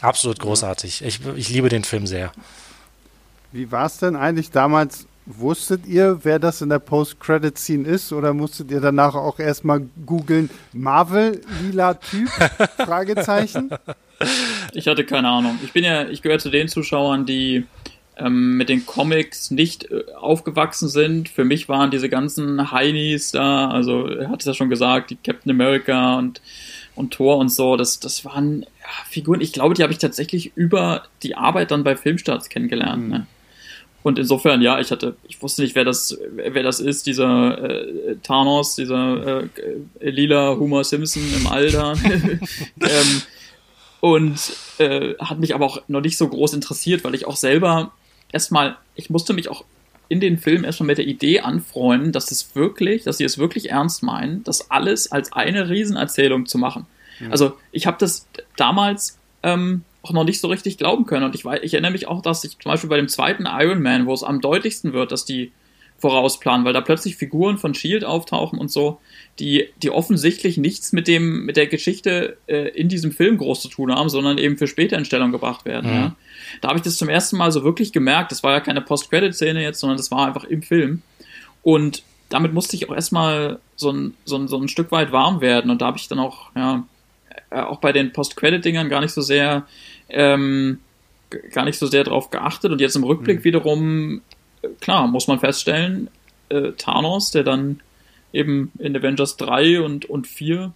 [0.01, 1.01] Absolut großartig.
[1.01, 1.07] Ja.
[1.07, 2.31] Ich, ich liebe den Film sehr.
[3.51, 5.07] Wie war es denn eigentlich damals?
[5.25, 8.11] Wusstet ihr, wer das in der Post-Credit-Scene ist?
[8.11, 12.27] Oder musstet ihr danach auch erstmal googeln, Marvel, lila Typ?
[12.77, 13.69] Fragezeichen.
[14.73, 15.59] Ich hatte keine Ahnung.
[15.63, 17.65] Ich bin ja, ich gehöre zu den Zuschauern, die
[18.17, 21.29] ähm, mit den Comics nicht äh, aufgewachsen sind.
[21.29, 25.15] Für mich waren diese ganzen Heinis da, also er hat es ja schon gesagt, die
[25.15, 26.41] Captain America und,
[26.95, 30.51] und Thor und so, das, das waren ja, Figuren, ich glaube, die habe ich tatsächlich
[30.55, 33.03] über die Arbeit dann bei Filmstarts kennengelernt.
[33.03, 33.09] Mhm.
[33.09, 33.27] Ne?
[34.03, 38.15] Und insofern, ja, ich hatte, ich wusste nicht, wer das, wer das ist, dieser äh,
[38.21, 41.93] Thanos, dieser äh, lila Homer Simpson im Alter.
[42.03, 43.21] ähm,
[44.01, 44.37] und
[44.79, 47.93] äh, hat mich aber auch noch nicht so groß interessiert, weil ich auch selber
[48.33, 49.63] erstmal, ich musste mich auch
[50.09, 53.71] in den Film erstmal mit der Idee anfreunden, dass es wirklich, dass sie es wirklich
[53.71, 56.85] ernst meinen, das alles als eine Riesenerzählung zu machen.
[57.19, 57.31] Mhm.
[57.31, 58.27] Also ich habe das
[58.57, 61.23] damals ähm, auch noch nicht so richtig glauben können.
[61.23, 64.05] Und ich, ich erinnere mich auch, dass ich zum Beispiel bei dem zweiten Iron Man,
[64.05, 65.51] wo es am deutlichsten wird, dass die
[66.03, 68.99] vorausplanen, weil da plötzlich Figuren von Shield auftauchen und so,
[69.39, 73.69] die, die offensichtlich nichts mit dem, mit der Geschichte äh, in diesem Film groß zu
[73.69, 75.89] tun haben, sondern eben für später in Stellung gebracht werden.
[75.89, 75.95] Mhm.
[75.95, 76.15] Ja.
[76.59, 78.33] Da habe ich das zum ersten Mal so wirklich gemerkt.
[78.33, 81.03] Das war ja keine Post-Credit-Szene jetzt, sondern das war einfach im Film.
[81.61, 85.39] Und damit musste ich auch erstmal so ein, so ein, so ein Stück weit warm
[85.39, 85.71] werden.
[85.71, 86.85] Und da habe ich dann auch, ja,
[87.49, 89.65] äh, auch bei den Post-Credit-Dingern gar nicht so sehr,
[90.09, 90.81] ähm,
[91.53, 92.73] gar nicht so sehr drauf geachtet.
[92.73, 93.43] Und jetzt im Rückblick mhm.
[93.45, 94.21] wiederum
[94.79, 96.09] klar, muss man feststellen,
[96.49, 97.81] äh, Thanos, der dann
[98.31, 100.73] eben in Avengers 3 und, und 4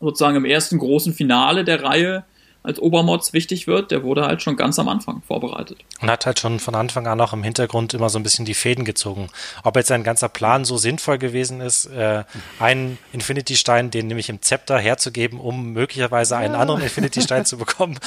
[0.00, 2.24] sozusagen im ersten großen Finale der Reihe
[2.64, 5.78] als Obermods wichtig wird, der wurde halt schon ganz am Anfang vorbereitet.
[6.00, 8.54] Und hat halt schon von Anfang an auch im Hintergrund immer so ein bisschen die
[8.54, 9.28] Fäden gezogen.
[9.64, 12.22] Ob jetzt ein ganzer Plan so sinnvoll gewesen ist, äh,
[12.60, 16.60] einen Infinity-Stein, den nämlich im Zepter herzugeben, um möglicherweise einen ja.
[16.60, 17.98] anderen Infinity-Stein zu bekommen,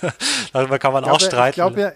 [0.52, 1.50] darüber kann man auch streiten.
[1.50, 1.92] Ich glaube ja,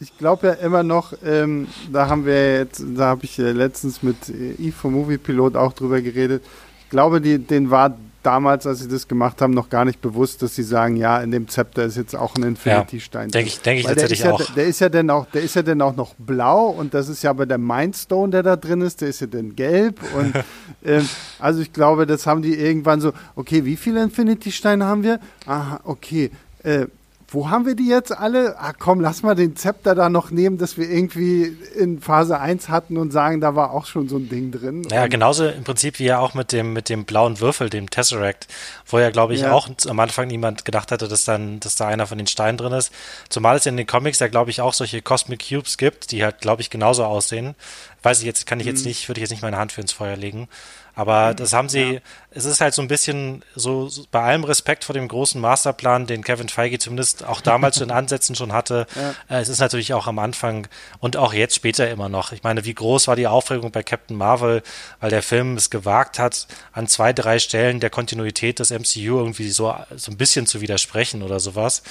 [0.00, 4.02] ich glaube ja immer noch, ähm, da haben wir jetzt, da habe ich äh, letztens
[4.02, 6.42] mit Yves vom Movie Pilot auch drüber geredet.
[6.84, 10.42] Ich glaube, die, den war damals, als sie das gemacht haben, noch gar nicht bewusst,
[10.42, 13.28] dass sie sagen, ja, in dem Zepter ist jetzt auch ein Infinity-Stein.
[13.28, 14.54] Ja, denke ich, denk ich tatsächlich der ja, auch.
[14.54, 17.22] Der ist ja dann auch, der ist ja dann auch noch blau und das ist
[17.22, 20.34] ja aber der Mindstone, der da drin ist, der ist ja dann gelb und
[20.84, 21.08] ähm,
[21.38, 25.18] also ich glaube, das haben die irgendwann so, okay, wie viele Infinity-Steine haben wir?
[25.46, 26.30] Aha, okay,
[26.62, 26.86] äh,
[27.32, 28.58] wo haben wir die jetzt alle?
[28.58, 32.68] Ah, komm, lass mal den Zepter da noch nehmen, dass wir irgendwie in Phase 1
[32.68, 34.86] hatten und sagen, da war auch schon so ein Ding drin.
[34.90, 38.48] Ja, genauso im Prinzip wie ja auch mit dem, mit dem blauen Würfel, dem Tesseract,
[38.86, 39.52] wo ja, glaube ich, ja.
[39.52, 42.72] auch am Anfang niemand gedacht hatte, dass dann, dass da einer von den Steinen drin
[42.72, 42.92] ist.
[43.28, 46.40] Zumal es in den Comics ja, glaube ich, auch solche Cosmic Cubes gibt, die halt,
[46.40, 47.54] glaube ich, genauso aussehen.
[48.02, 48.88] Weiß ich jetzt, kann ich jetzt mhm.
[48.88, 50.48] nicht, würde ich jetzt nicht meine Hand für ins Feuer legen.
[50.94, 52.00] Aber das haben sie, ja.
[52.30, 56.06] es ist halt so ein bisschen so, so, bei allem Respekt vor dem großen Masterplan,
[56.06, 58.86] den Kevin Feige zumindest auch damals in Ansätzen schon hatte.
[58.94, 59.36] Ja.
[59.36, 62.32] Äh, es ist natürlich auch am Anfang und auch jetzt später immer noch.
[62.32, 64.62] Ich meine, wie groß war die Aufregung bei Captain Marvel,
[65.00, 69.50] weil der Film es gewagt hat, an zwei, drei Stellen der Kontinuität des MCU irgendwie
[69.50, 71.82] so, so ein bisschen zu widersprechen oder sowas.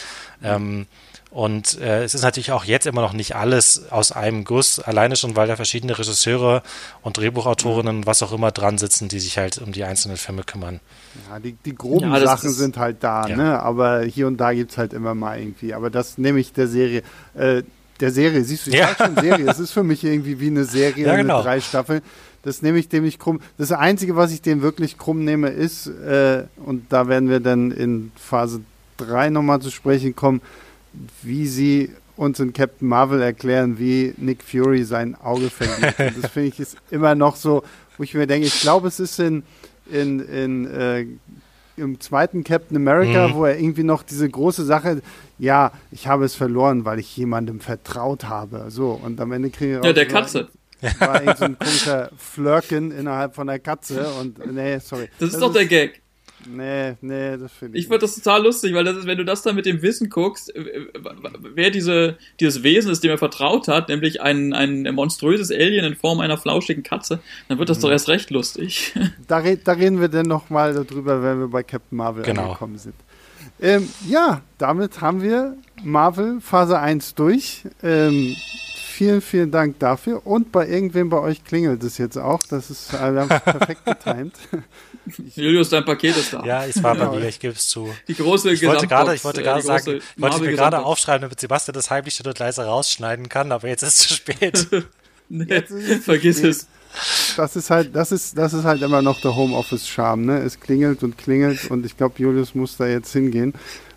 [0.42, 0.48] Mhm.
[0.48, 0.88] Ähm,
[1.32, 5.16] und äh, es ist natürlich auch jetzt immer noch nicht alles aus einem Guss, alleine
[5.16, 6.62] schon, weil da verschiedene Regisseure
[7.04, 8.06] und Drehbuchautorinnen, mhm.
[8.06, 10.82] was auch immer dran sitzen, die sich halt um die einzelnen Filme kümmern.
[11.30, 13.38] Ja, die, die groben ja, Sachen sind halt da, ja.
[13.38, 13.62] ne?
[13.62, 15.74] Aber hier und da gibt es halt immer mal irgendwie.
[15.74, 17.02] Aber das nehme ich der Serie.
[17.34, 17.64] Äh,
[18.02, 18.94] der Serie, siehst du, ich ja.
[18.98, 19.50] schon Serie.
[19.50, 21.38] Es ist für mich irgendwie wie eine Serie ja, genau.
[21.38, 22.02] mit drei Staffeln.
[22.44, 23.40] Das nehme ich dem nicht krumm.
[23.58, 27.72] Das Einzige, was ich dem wirklich krumm nehme, ist, äh, und da werden wir dann
[27.72, 28.62] in Phase
[28.98, 30.42] 3 nochmal zu sprechen kommen,
[31.22, 36.00] wie sie uns in Captain Marvel erklären, wie Nick Fury sein Auge verliert.
[36.00, 37.64] Und das finde ich ist immer noch so,
[37.98, 39.44] wo ich mir denke, ich glaube, es ist in,
[39.90, 41.06] in, in äh,
[41.78, 43.34] im zweiten Captain America, mhm.
[43.34, 45.02] wo er irgendwie noch diese große Sache,
[45.40, 48.66] ja, ich habe es verloren, weil ich jemandem vertraut habe.
[48.70, 49.86] So, und am Ende kriege ich.
[49.86, 50.48] Ja, der so, Katze.
[51.00, 55.10] War irgendwie so ein komischer Flirken innerhalb von der Katze und nee, sorry.
[55.20, 56.02] Das ist das doch ist, der Gag.
[56.48, 57.84] Nee, nee, das finde ich.
[57.84, 60.10] Ich fand das total lustig, weil das ist, wenn du das dann mit dem Wissen
[60.10, 65.86] guckst, wer diese, dieses Wesen ist, dem er vertraut hat, nämlich ein, ein monströses Alien
[65.86, 67.82] in Form einer flauschigen Katze, dann wird das mhm.
[67.84, 68.94] doch erst recht lustig.
[69.28, 72.48] Da, red, da reden wir dann nochmal darüber, wenn wir bei Captain Marvel genau.
[72.48, 72.96] angekommen sind.
[73.62, 77.64] Ähm, ja, damit haben wir Marvel Phase 1 durch.
[77.84, 78.36] Ähm,
[79.02, 80.28] vielen, vielen Dank dafür.
[80.28, 82.44] Und bei irgendwem bei euch klingelt es jetzt auch.
[82.44, 84.36] Das ist, äh, es perfekt getimt.
[85.36, 86.46] Julius, dein Paket ist da.
[86.46, 87.92] Ja, es war bei mir, ich gebe es zu.
[88.08, 91.22] Die große Ich wollte gerade, ich wollte äh, gerade sagen, ich wollte mir gerade aufschreiben,
[91.22, 94.68] damit Sebastian das heimlich und leise rausschneiden kann, aber jetzt ist es zu spät.
[95.30, 95.62] nee,
[96.04, 96.68] vergiss es.
[97.38, 100.38] Das ist halt, das ist, das ist halt immer noch der Homeoffice-Charme, ne?
[100.40, 103.54] Es klingelt und klingelt und ich glaube, Julius muss da jetzt hingehen.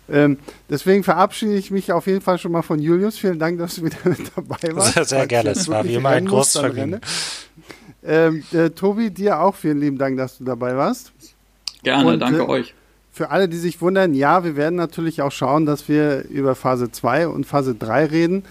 [0.09, 0.37] Ähm,
[0.69, 3.17] deswegen verabschiede ich mich auf jeden Fall schon mal von Julius.
[3.17, 4.93] Vielen Dank, dass du wieder mit dabei warst.
[4.93, 5.51] Sehr, sehr gerne.
[5.51, 7.01] Es war wie immer ein großes Vergnügen.
[8.03, 11.11] Ähm, äh, Tobi, dir auch vielen lieben Dank, dass du dabei warst.
[11.83, 12.73] Gerne, Und, danke äh, euch.
[13.11, 16.91] Für alle, die sich wundern, ja, wir werden natürlich auch schauen, dass wir über Phase
[16.91, 18.43] 2 und Phase 3 reden.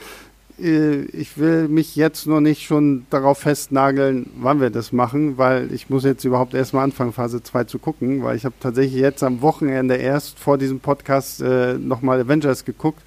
[0.60, 5.72] Äh, ich will mich jetzt noch nicht schon darauf festnageln, wann wir das machen, weil
[5.72, 9.22] ich muss jetzt überhaupt erstmal anfangen, Phase 2 zu gucken, weil ich habe tatsächlich jetzt
[9.22, 13.02] am Wochenende erst vor diesem Podcast äh, nochmal Avengers geguckt.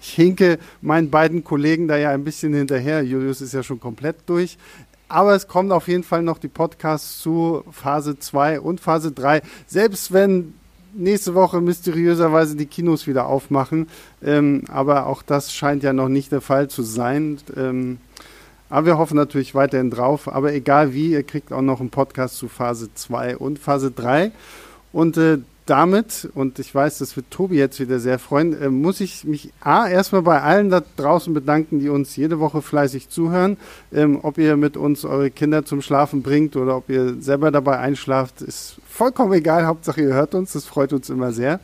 [0.00, 3.02] Ich hinke meinen beiden Kollegen da ja ein bisschen hinterher.
[3.02, 4.58] Julius ist ja schon komplett durch.
[5.08, 9.42] Aber es kommen auf jeden Fall noch die Podcasts zu Phase 2 und Phase 3.
[9.66, 10.54] Selbst wenn
[10.94, 13.88] nächste Woche mysteriöserweise die Kinos wieder aufmachen.
[14.22, 17.38] Ähm, aber auch das scheint ja noch nicht der Fall zu sein.
[17.56, 17.98] Ähm,
[18.68, 20.32] aber wir hoffen natürlich weiterhin drauf.
[20.32, 24.32] Aber egal wie, ihr kriegt auch noch einen Podcast zu Phase 2 und Phase 3.
[24.92, 29.00] Und äh, damit, und ich weiß, das wird Tobi jetzt wieder sehr freuen, äh, muss
[29.00, 33.56] ich mich A, erstmal bei allen da draußen bedanken, die uns jede Woche fleißig zuhören.
[33.92, 37.78] Ähm, ob ihr mit uns eure Kinder zum Schlafen bringt oder ob ihr selber dabei
[37.78, 39.66] einschlaft, ist vollkommen egal.
[39.66, 41.60] Hauptsache ihr hört uns, das freut uns immer sehr.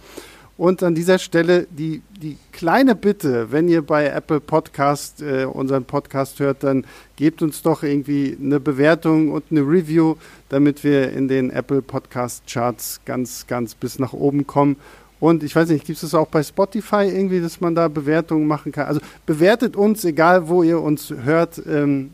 [0.58, 5.84] Und an dieser Stelle die, die kleine Bitte, wenn ihr bei Apple Podcast äh, unseren
[5.84, 6.84] Podcast hört, dann
[7.14, 10.16] gebt uns doch irgendwie eine Bewertung und eine Review,
[10.48, 14.76] damit wir in den Apple Podcast Charts ganz, ganz bis nach oben kommen.
[15.20, 18.46] Und ich weiß nicht, gibt es das auch bei Spotify irgendwie, dass man da Bewertungen
[18.46, 18.86] machen kann?
[18.86, 21.60] Also bewertet uns, egal wo ihr uns hört.
[21.66, 22.10] Ähm,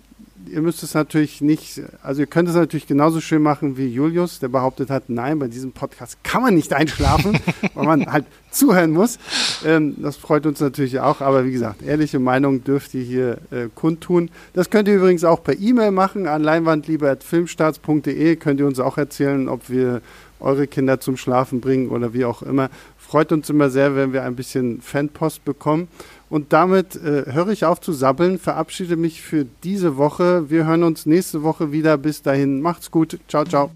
[0.50, 4.38] ihr müsst es natürlich nicht, also ihr könnt es natürlich genauso schön machen wie Julius,
[4.38, 7.38] der behauptet hat, nein, bei diesem Podcast kann man nicht einschlafen,
[7.74, 9.18] weil man halt zuhören muss.
[9.64, 13.68] Ähm, das freut uns natürlich auch, aber wie gesagt, ehrliche Meinung dürft ihr hier äh,
[13.74, 14.30] kundtun.
[14.52, 19.48] Das könnt ihr übrigens auch per E-Mail machen an leinwandlieber.filmstarts.de, könnt ihr uns auch erzählen,
[19.48, 20.02] ob wir
[20.40, 22.70] eure Kinder zum Schlafen bringen oder wie auch immer.
[22.98, 25.88] Freut uns immer sehr, wenn wir ein bisschen Fanpost bekommen.
[26.30, 30.50] Und damit äh, höre ich auf zu sabbeln, verabschiede mich für diese Woche.
[30.50, 31.96] Wir hören uns nächste Woche wieder.
[31.98, 33.18] Bis dahin, macht's gut.
[33.28, 33.70] Ciao, ciao.